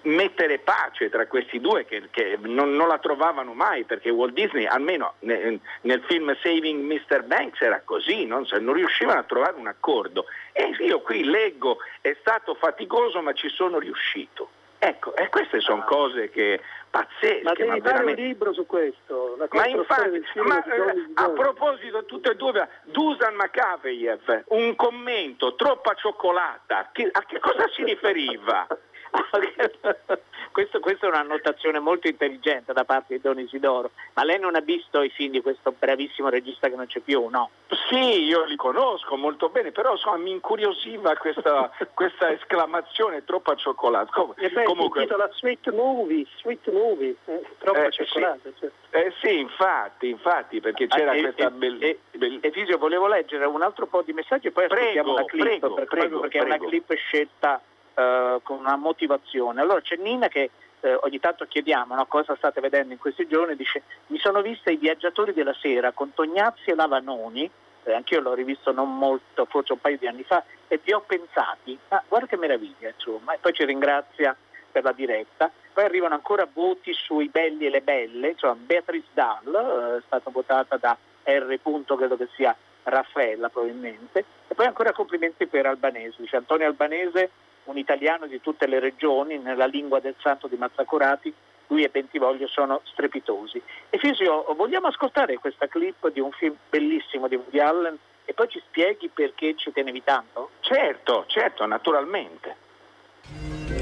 mettere 0.03 0.59
pace 0.59 1.09
tra 1.09 1.27
questi 1.27 1.61
due 1.61 1.85
che, 1.85 2.09
che 2.11 2.39
non, 2.43 2.75
non 2.75 2.89
la 2.89 2.99
trovavano 2.99 3.53
mai 3.53 3.85
perché 3.85 4.11
Walt 4.11 4.33
Disney 4.33 4.67
almeno 4.67 5.15
nel, 5.21 5.61
nel 5.83 6.03
film 6.07 6.35
Saving 6.43 6.83
Mr. 6.85 7.25
Banks 7.25 7.61
era 7.61 7.83
così, 7.85 8.25
non, 8.25 8.47
non 8.61 8.75
riuscivano 8.75 9.21
a 9.21 9.25
trovare 9.25 9.57
un 9.57 9.67
accordo 9.67 10.27
e 10.53 10.75
io 10.81 11.01
qui 11.01 11.25
leggo 11.25 11.79
è 12.01 12.17
stato 12.21 12.55
faticoso 12.55 13.21
ma 13.23 13.33
ci 13.33 13.49
sono 13.49 13.79
riuscito. 13.79 14.51
Ecco, 14.83 15.15
e 15.15 15.29
queste 15.29 15.61
sono 15.61 15.85
cose 15.85 16.31
che 16.31 16.59
pazzesche. 16.89 17.43
Ma 17.43 17.53
devi 17.53 17.69
fare 17.69 17.75
un 17.75 17.83
veramente- 17.83 18.23
libro 18.23 18.55
su 18.55 18.65
questo. 18.65 19.37
Ma 19.51 19.67
infatti, 19.67 20.23
ma, 20.37 20.65
eh, 20.65 21.11
a 21.15 21.29
proposito, 21.29 22.07
tutte 22.07 22.31
e 22.31 22.35
due, 22.37 22.67
Dusan 22.85 23.35
Makaveyev, 23.35 24.45
un 24.47 24.75
commento, 24.77 25.55
troppa 25.55 25.93
cioccolata, 25.93 26.79
a 26.79 26.91
che 26.93 27.39
cosa 27.41 27.69
si 27.75 27.85
riferiva? 27.85 28.67
Questo- 30.53 30.81
questa 30.81 31.07
è 31.07 31.09
un'annotazione 31.11 31.79
molto 31.79 32.09
intelligente 32.09 32.73
da 32.73 32.85
parte 32.85 33.15
di 33.15 33.21
Don 33.21 33.39
Isidoro, 33.39 33.93
ma 34.15 34.25
lei 34.25 34.39
non 34.41 34.57
ha 34.57 34.61
visto 34.61 35.01
i 35.01 35.09
film 35.09 35.31
di 35.31 35.41
questo 35.43 35.73
bravissimo 35.79 36.29
regista 36.29 36.69
che 36.69 36.75
non 36.75 36.87
c'è 36.87 36.99
più, 37.01 37.29
no? 37.29 37.51
Sì, 37.89 38.25
io 38.25 38.45
li 38.45 38.57
conosco 38.57 39.17
molto 39.17 39.49
bene, 39.49 39.71
però 39.71 39.93
insomma, 39.93 40.17
mi 40.17 40.33
incuriosiva 40.33 41.15
questa, 41.17 41.71
questa 41.95 42.33
esclamazione 42.33 43.25
troppa 43.25 43.55
cioccolata. 43.55 44.11
Com- 44.13 44.35
E 44.37 44.49
beh, 44.51 44.65
comunque, 44.65 45.01
si 45.03 45.07
intitola 45.07 45.31
Sweet 45.33 45.71
Movie, 45.71 46.27
Sweet 46.39 46.69
Movie, 46.71 47.15
eh, 47.27 47.43
troppa 47.59 47.85
Eh, 47.85 47.91
cioccolata. 47.93 48.39
sì. 48.43 48.55
certo. 48.59 48.75
eh, 48.91 49.13
sì, 49.23 49.39
infatti, 49.39 50.09
infatti, 50.09 50.61
perché 50.61 50.89
c'era 50.89 51.13
Ah, 51.13 51.17
e- 51.17 51.21
questa 51.21 51.47
e- 51.47 51.51
bella... 51.51 51.79
e- 51.87 51.99
E 52.43 52.51
Fisio, 52.51 52.77
volevo 52.77 53.07
leggere 53.07 53.45
un 53.47 53.63
altro 53.63 53.87
po' 53.87 54.03
di 54.03 54.13
messaggi 54.13 54.49
e 54.49 54.51
poi 54.51 54.67
Prego, 54.67 54.83
ascoltiamo 54.83 55.13
una 55.13 55.25
clip, 55.25 55.43
prego, 55.43 55.75
per- 55.75 55.87
prego, 55.87 56.21
perché 56.21 56.39
è 56.39 56.43
una 56.43 56.57
prego. 56.57 56.69
clip 56.69 56.93
scelta 56.95 57.61
eh, 57.95 58.41
con 58.43 58.59
una 58.59 58.77
motivazione. 58.77 59.61
Allora 59.61 59.81
c'è 59.81 59.97
Nina 59.97 60.29
che 60.29 60.51
eh, 60.81 60.95
ogni 61.03 61.21
tanto 61.21 61.47
chiediamo 61.47 61.95
no, 61.95 62.07
cosa 62.07 62.35
state 62.37 62.61
vedendo 62.61 62.93
in 62.93 62.99
questi 62.99 63.27
giorni, 63.27 63.57
dice 63.57 63.83
mi 64.09 64.19
sono 64.19 64.41
vista 64.43 64.71
i 64.71 64.77
viaggiatori 64.77 65.33
della 65.33 65.55
sera 65.55 65.93
con 65.93 66.15
Tognazzi 66.15 66.71
e 66.71 66.75
Lavanoni, 66.75 67.51
eh, 67.85 67.93
anch'io 67.93 68.21
l'ho 68.21 68.35
rivisto 68.35 68.73
non 68.73 68.97
molto, 68.97 69.45
forse 69.47 69.73
un 69.73 69.81
paio 69.81 69.99
di 69.99 70.07
anni 70.07 70.23
fa, 70.23 70.43
e 70.69 70.81
vi 70.83 70.93
ho 70.93 71.01
pensati, 71.01 71.79
ma 71.89 72.03
guarda 72.09 72.27
che 72.27 72.37
meraviglia, 72.37 72.89
insomma, 72.89 73.35
e 73.35 73.39
poi 73.41 73.53
ci 73.53 73.65
ringrazia 73.65 74.37
per 74.71 74.85
la 74.85 74.93
diretta. 74.93 75.51
Poi 75.73 75.85
arrivano 75.85 76.15
ancora 76.15 76.49
voti 76.53 76.93
sui 76.93 77.29
belli 77.29 77.67
e 77.67 77.71
le 77.71 77.81
belle, 77.81 78.31
insomma 78.31 78.55
Beatrice 78.55 79.09
Dahl 79.13 79.55
eh, 79.55 79.99
è 79.99 80.03
stata 80.07 80.31
votata 80.31 80.77
da 80.77 80.97
R. 81.25 81.59
Credo 81.85 82.17
che 82.17 82.29
sia 82.35 82.57
Raffaella 82.83 83.49
probabilmente, 83.51 84.25
e 84.49 84.55
poi 84.55 84.67
ancora 84.67 84.93
complimenti 84.93 85.47
per 85.47 85.67
Albanese, 85.67 86.17
dice 86.19 86.37
Antonio 86.37 86.67
Albanese, 86.67 87.31
un 87.65 87.79
italiano 87.79 88.27
di 88.27 88.41
tutte 88.41 88.67
le 88.67 88.81
regioni, 88.81 89.39
nella 89.39 89.67
lingua 89.67 90.01
del 90.01 90.15
santo 90.19 90.47
di 90.47 90.57
Mazzacurati, 90.57 91.33
lui 91.69 91.85
e 91.85 91.89
Bentivoglio 91.89 92.49
sono 92.49 92.81
strepitosi. 92.85 93.63
E 93.91 93.99
Fisio, 93.99 94.45
vogliamo 94.57 94.89
ascoltare 94.89 95.39
questa 95.39 95.69
clip 95.69 96.11
di 96.13 96.21
un 96.21 96.33
film 96.33 96.57
bellissimo 96.69 97.29
di 97.29 97.37
Woody 97.37 97.59
Allen 97.61 97.97
e 98.25 98.35
poi 98.35 98.49
ci 98.49 98.63
spieghi 98.67 99.11
perché 99.13 99.55
ci 99.57 99.73
tenevi 99.73 100.03
tanto? 100.03 100.51
Certo, 100.61 101.25
certo, 101.29 101.67
naturalmente. 101.67 102.69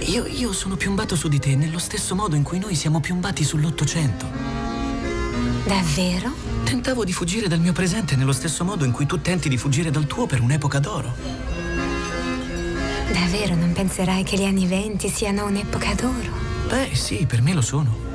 Io, 0.09 0.27
io 0.27 0.53
sono 0.53 0.77
piombato 0.77 1.17
su 1.17 1.29
di 1.29 1.39
te 1.39 1.55
nello 1.57 1.79
stesso 1.79 2.15
modo 2.15 2.35
in 2.35 2.43
cui 2.43 2.59
noi 2.59 2.75
siamo 2.75 3.01
piombati 3.01 3.43
sull'Ottocento. 3.43 4.27
Davvero? 5.67 6.33
Tentavo 6.65 7.05
di 7.05 7.13
fuggire 7.13 7.49
dal 7.49 7.59
mio 7.59 7.73
presente 7.73 8.17
nello 8.17 8.33
stesso 8.33 8.65
modo 8.65 8.85
in 8.85 8.93
cui 8.93 9.07
tu 9.07 9.21
tenti 9.21 9.49
di 9.49 9.57
fuggire 9.57 9.91
dal 9.91 10.07
tuo 10.07 10.27
per 10.27 10.41
un'epoca 10.41 10.79
d'oro. 10.79 11.48
Davvero 13.13 13.55
non 13.55 13.73
penserai 13.73 14.23
che 14.23 14.37
gli 14.37 14.45
anni 14.45 14.67
venti 14.67 15.09
siano 15.09 15.47
un'epoca 15.47 15.95
d'oro? 15.95 16.33
Beh, 16.69 16.95
sì, 16.95 17.25
per 17.27 17.41
me 17.41 17.55
lo 17.55 17.63
sono. 17.63 18.08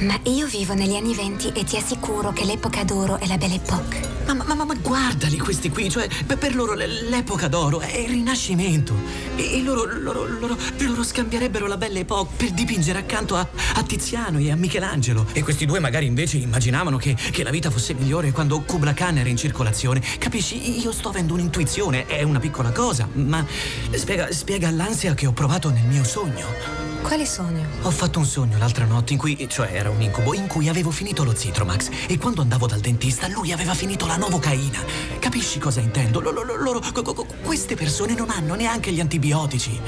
Ma 0.00 0.18
io 0.24 0.46
vivo 0.46 0.72
negli 0.72 0.94
anni 0.94 1.14
venti 1.14 1.52
e 1.52 1.64
ti 1.64 1.76
assicuro 1.76 2.32
che 2.32 2.44
l'epoca 2.44 2.84
d'oro 2.84 3.18
è 3.18 3.26
la 3.26 3.36
Belle 3.36 3.56
Époque. 3.56 4.00
Ma, 4.26 4.32
ma, 4.32 4.54
ma, 4.54 4.64
ma 4.64 4.74
guardali 4.74 5.38
questi 5.38 5.70
qui, 5.70 5.90
cioè 5.90 6.08
per, 6.24 6.54
loro 6.54 6.74
l'epoca 6.74 7.48
d'oro 7.48 7.80
è 7.80 7.98
il 7.98 8.08
rinascimento. 8.08 8.94
E 9.36 9.60
loro, 9.62 9.84
loro, 9.84 10.26
loro, 10.26 10.56
loro 10.78 11.02
scambierebbero 11.02 11.66
la 11.66 11.76
Belle 11.76 12.00
Époque 12.00 12.34
per 12.36 12.50
dipingere 12.52 12.98
accanto 12.98 13.36
a, 13.36 13.46
a 13.74 13.82
Tiziano 13.82 14.38
e 14.38 14.50
a 14.50 14.56
Michelangelo. 14.56 15.26
E 15.32 15.42
questi 15.42 15.66
due 15.66 15.80
magari 15.80 16.06
invece 16.06 16.38
immaginavano 16.38 16.96
che, 16.96 17.14
che 17.14 17.42
la 17.42 17.50
vita 17.50 17.70
fosse 17.70 17.92
migliore 17.92 18.30
quando 18.32 18.60
Kubla 18.60 18.94
Khan 18.94 19.18
era 19.18 19.28
in 19.28 19.36
circolazione. 19.36 20.00
Capisci? 20.18 20.80
Io 20.80 20.92
sto 20.92 21.08
avendo 21.08 21.34
un'intuizione, 21.34 22.06
è 22.06 22.22
una 22.22 22.38
piccola 22.38 22.70
cosa, 22.70 23.08
ma 23.12 23.44
spiega, 23.90 24.32
spiega 24.32 24.70
l'ansia 24.70 25.14
che 25.14 25.26
ho 25.26 25.32
provato 25.32 25.70
nel 25.70 25.84
mio 25.84 26.04
sogno. 26.04 26.89
Quale 27.02 27.26
sogno? 27.26 27.66
Ho 27.82 27.90
fatto 27.90 28.18
un 28.20 28.24
sogno 28.24 28.56
l'altra 28.58 28.84
notte 28.84 29.12
in 29.14 29.18
cui, 29.18 29.46
cioè 29.48 29.70
era 29.72 29.90
un 29.90 30.00
incubo, 30.00 30.32
in 30.34 30.46
cui 30.46 30.68
avevo 30.68 30.90
finito 30.90 31.24
lo 31.24 31.34
Citromax 31.34 31.88
e 32.06 32.18
quando 32.18 32.40
andavo 32.42 32.66
dal 32.66 32.80
dentista 32.80 33.26
lui 33.28 33.52
aveva 33.52 33.74
finito 33.74 34.06
la 34.06 34.16
Novocaina. 34.16 34.78
Capisci 35.18 35.58
cosa 35.58 35.80
intendo? 35.80 36.20
Lo- 36.20 36.30
lo- 36.30 36.42
lo- 36.44 36.56
loro, 36.56 36.80
co- 36.92 37.26
queste 37.42 37.74
persone 37.74 38.14
non 38.14 38.30
hanno 38.30 38.54
neanche 38.54 38.92
gli 38.92 39.00
antibiotici. 39.00 39.80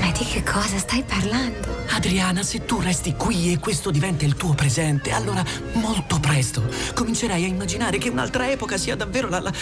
Ma 0.00 0.10
di 0.12 0.24
che 0.24 0.42
cosa 0.44 0.78
stai 0.78 1.02
parlando? 1.02 1.76
Adriana, 1.90 2.42
se 2.42 2.64
tu 2.64 2.78
resti 2.80 3.14
qui 3.16 3.52
e 3.52 3.58
questo 3.58 3.90
diventa 3.90 4.24
il 4.24 4.34
tuo 4.34 4.54
presente, 4.54 5.10
allora 5.10 5.42
molto 5.74 6.20
presto 6.20 6.62
comincerai 6.94 7.44
a 7.44 7.48
immaginare 7.48 7.98
che 7.98 8.08
un'altra 8.10 8.48
epoca 8.50 8.76
sia 8.76 8.94
davvero 8.94 9.28
la, 9.28 9.40
la- 9.40 9.52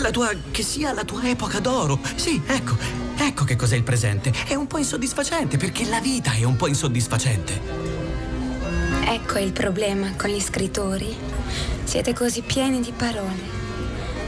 la 0.00 0.10
tua. 0.10 0.30
che 0.50 0.62
sia 0.62 0.92
la 0.92 1.04
tua 1.04 1.22
epoca 1.28 1.60
d'oro. 1.60 1.98
Sì, 2.16 2.40
ecco, 2.46 2.76
ecco 3.18 3.44
che 3.44 3.56
cos'è 3.56 3.76
il 3.76 3.82
presente. 3.82 4.32
È 4.46 4.54
un 4.54 4.66
po' 4.66 4.78
insoddisfacente 4.78 5.56
perché 5.56 5.88
la 5.88 6.00
vita 6.00 6.32
è 6.32 6.44
un 6.44 6.56
po' 6.56 6.66
insoddisfacente. 6.66 7.60
Ecco 9.06 9.38
il 9.38 9.52
problema 9.52 10.14
con 10.16 10.30
gli 10.30 10.40
scrittori. 10.40 11.16
Siete 11.84 12.14
così 12.14 12.42
pieni 12.42 12.80
di 12.80 12.92
parole. 12.92 13.60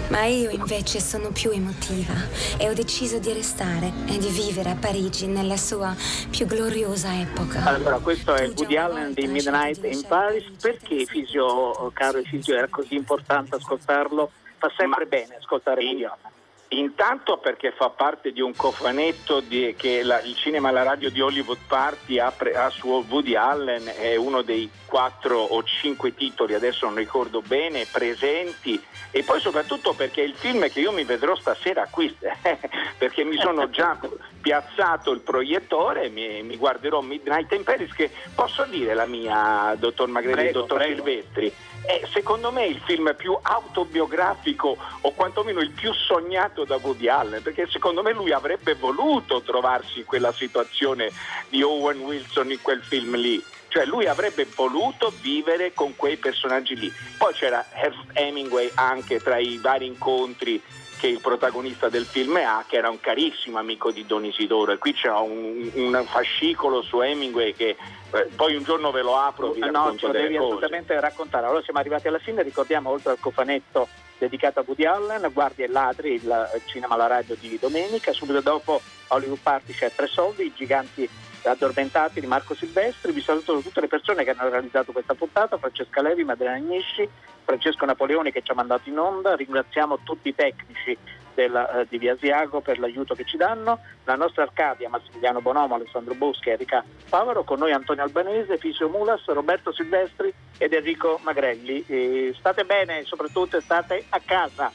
Ma 0.08 0.24
io 0.24 0.50
invece 0.50 1.00
sono 1.00 1.30
più 1.30 1.50
emotiva 1.50 2.12
e 2.58 2.68
ho 2.68 2.74
deciso 2.74 3.18
di 3.18 3.32
restare 3.32 3.90
e 4.06 4.18
di 4.18 4.28
vivere 4.28 4.70
a 4.70 4.74
Parigi 4.74 5.26
nella 5.26 5.56
sua 5.56 5.96
più 6.28 6.46
gloriosa 6.46 7.18
epoca. 7.18 7.64
Allora, 7.64 7.98
questo 7.98 8.34
è 8.34 8.46
Woody 8.54 8.76
Allen 8.76 9.14
di 9.14 9.26
Midnight 9.26 9.82
in 9.84 10.04
Paris. 10.06 10.44
Perché 10.60 11.06
Fisio, 11.06 11.90
caro 11.94 12.20
Fisio, 12.22 12.54
era 12.54 12.68
così 12.68 12.94
importante 12.94 13.56
ascoltarlo 13.56 14.30
fa 14.58 14.70
sempre 14.76 15.06
bene 15.06 15.36
ascoltare 15.36 15.82
Woody 15.82 16.04
Allen. 16.04 16.32
Intanto 16.78 17.38
perché 17.38 17.72
fa 17.72 17.90
parte 17.90 18.32
di 18.32 18.40
un 18.40 18.54
cofanetto 18.56 19.40
di- 19.40 19.74
che 19.76 20.02
la- 20.02 20.20
il 20.22 20.34
cinema 20.36 20.70
e 20.70 20.72
la 20.72 20.82
radio 20.82 21.10
di 21.10 21.20
Hollywood 21.20 21.58
Party 21.68 22.18
ha, 22.18 22.32
pre- 22.32 22.54
ha 22.56 22.68
su 22.70 22.88
Woody 23.08 23.34
Allen, 23.36 23.86
è 23.96 24.16
uno 24.16 24.42
dei 24.42 24.68
quattro 24.84 25.38
o 25.38 25.62
cinque 25.62 26.14
titoli, 26.14 26.54
adesso 26.54 26.86
non 26.86 26.96
ricordo 26.96 27.40
bene, 27.42 27.86
presenti. 27.90 28.82
E 29.10 29.22
poi 29.22 29.40
soprattutto 29.40 29.94
perché 29.94 30.22
è 30.22 30.24
il 30.26 30.34
film 30.34 30.68
che 30.68 30.80
io 30.80 30.90
mi 30.90 31.04
vedrò 31.04 31.36
stasera 31.36 31.86
qui, 31.88 32.12
perché 32.98 33.22
mi 33.22 33.36
sono 33.38 33.70
già 33.70 33.96
piazzato 34.44 35.10
il 35.10 35.20
proiettore 35.20 36.10
mi, 36.10 36.42
mi 36.42 36.58
guarderò 36.58 37.00
Midnight 37.00 37.50
in 37.52 37.64
Paris 37.64 37.90
che 37.94 38.10
posso 38.34 38.66
dire 38.66 38.92
la 38.92 39.06
mia, 39.06 39.74
dottor 39.78 40.10
Prego, 40.12 40.60
dottor 40.60 40.76
prego. 40.76 40.96
Silvestri? 40.96 41.50
È 41.80 42.02
secondo 42.12 42.52
me 42.52 42.66
il 42.66 42.78
film 42.84 43.14
più 43.16 43.34
autobiografico 43.40 44.76
o 45.00 45.12
quantomeno 45.12 45.60
il 45.60 45.70
più 45.70 45.94
sognato 45.94 46.64
da 46.64 46.76
Woody 46.76 47.08
Allen, 47.08 47.42
perché 47.42 47.66
secondo 47.70 48.02
me 48.02 48.12
lui 48.12 48.32
avrebbe 48.32 48.74
voluto 48.74 49.40
trovarsi 49.40 50.00
in 50.00 50.04
quella 50.04 50.32
situazione 50.32 51.10
di 51.48 51.62
Owen 51.62 52.00
Wilson 52.00 52.50
in 52.50 52.60
quel 52.60 52.82
film 52.82 53.16
lì. 53.16 53.42
Cioè 53.68 53.86
lui 53.86 54.06
avrebbe 54.06 54.46
voluto 54.54 55.10
vivere 55.20 55.72
con 55.72 55.96
quei 55.96 56.18
personaggi 56.18 56.76
lì. 56.76 56.92
Poi 57.16 57.32
c'era 57.32 57.64
Hemingway 58.12 58.70
anche 58.74 59.20
tra 59.20 59.38
i 59.38 59.56
vari 59.56 59.86
incontri 59.86 60.62
che 60.98 61.06
il 61.08 61.20
protagonista 61.20 61.88
del 61.88 62.04
film 62.04 62.36
ha, 62.36 62.64
che 62.66 62.76
era 62.76 62.88
un 62.90 63.00
carissimo 63.00 63.58
amico 63.58 63.90
di 63.90 64.06
Don 64.06 64.24
Isidoro. 64.24 64.72
E 64.72 64.78
qui 64.78 64.92
c'è 64.94 65.10
un, 65.10 65.70
un 65.74 66.04
fascicolo 66.08 66.82
su 66.82 67.00
Hemingway 67.00 67.52
che 67.54 67.76
eh, 68.12 68.28
poi 68.36 68.54
un 68.56 68.62
giorno 68.62 68.90
ve 68.90 69.02
lo 69.02 69.16
apro, 69.18 69.50
vi 69.50 69.60
No, 69.60 69.66
racconto 69.66 69.98
ce 69.98 70.06
lo 70.06 70.12
devi 70.12 70.36
cose. 70.36 70.46
assolutamente 70.46 71.00
raccontare. 71.00 71.46
Allora 71.46 71.62
siamo 71.62 71.78
arrivati 71.80 72.08
alla 72.08 72.18
fine, 72.18 72.42
ricordiamo 72.42 72.90
oltre 72.90 73.10
al 73.12 73.18
cofanetto 73.20 73.88
dedicato 74.18 74.60
a 74.60 74.64
Woody 74.66 74.84
Allen, 74.84 75.30
Guardie 75.32 75.64
e 75.66 75.68
Ladri, 75.68 76.14
il 76.14 76.50
eh, 76.54 76.60
cinema 76.66 76.94
alla 76.94 77.08
radio 77.08 77.34
di 77.38 77.58
domenica, 77.60 78.12
subito 78.12 78.40
dopo 78.40 78.80
Hollywood 79.08 79.40
Party 79.42 79.72
c'è 79.72 79.92
Tre 79.94 80.06
Soldi, 80.06 80.44
i 80.46 80.52
giganti 80.54 81.08
addormentati 81.50 82.20
di 82.20 82.26
Marco 82.26 82.54
Silvestri, 82.54 83.12
vi 83.12 83.20
saluto 83.20 83.60
tutte 83.60 83.80
le 83.80 83.88
persone 83.88 84.24
che 84.24 84.30
hanno 84.30 84.48
realizzato 84.48 84.92
questa 84.92 85.14
puntata, 85.14 85.58
Francesca 85.58 86.02
Levi, 86.02 86.24
Madrena 86.24 86.54
Agnisci, 86.54 87.08
Francesco 87.44 87.84
Napoleoni 87.84 88.32
che 88.32 88.42
ci 88.42 88.50
ha 88.50 88.54
mandato 88.54 88.88
in 88.88 88.98
onda, 88.98 89.36
ringraziamo 89.36 90.00
tutti 90.02 90.28
i 90.28 90.34
tecnici 90.34 90.96
della, 91.34 91.80
eh, 91.80 91.86
di 91.88 91.98
Via 91.98 92.12
Asiago 92.12 92.60
per 92.60 92.78
l'aiuto 92.78 93.14
che 93.14 93.24
ci 93.24 93.36
danno, 93.36 93.80
la 94.04 94.14
nostra 94.14 94.44
Arcadia, 94.44 94.88
Massimiliano 94.88 95.40
Bonomo, 95.40 95.74
Alessandro 95.74 96.14
Boschi, 96.14 96.50
Erika 96.50 96.84
Favaro, 97.04 97.44
con 97.44 97.58
noi 97.58 97.72
Antonio 97.72 98.02
Albanese, 98.02 98.58
Fisio 98.58 98.88
Mulas, 98.88 99.24
Roberto 99.26 99.72
Silvestri 99.72 100.32
ed 100.58 100.72
Enrico 100.72 101.18
Magrelli. 101.22 101.84
E 101.86 102.34
state 102.38 102.64
bene 102.64 103.04
soprattutto 103.04 103.60
state 103.60 104.04
a 104.08 104.20
casa. 104.24 104.70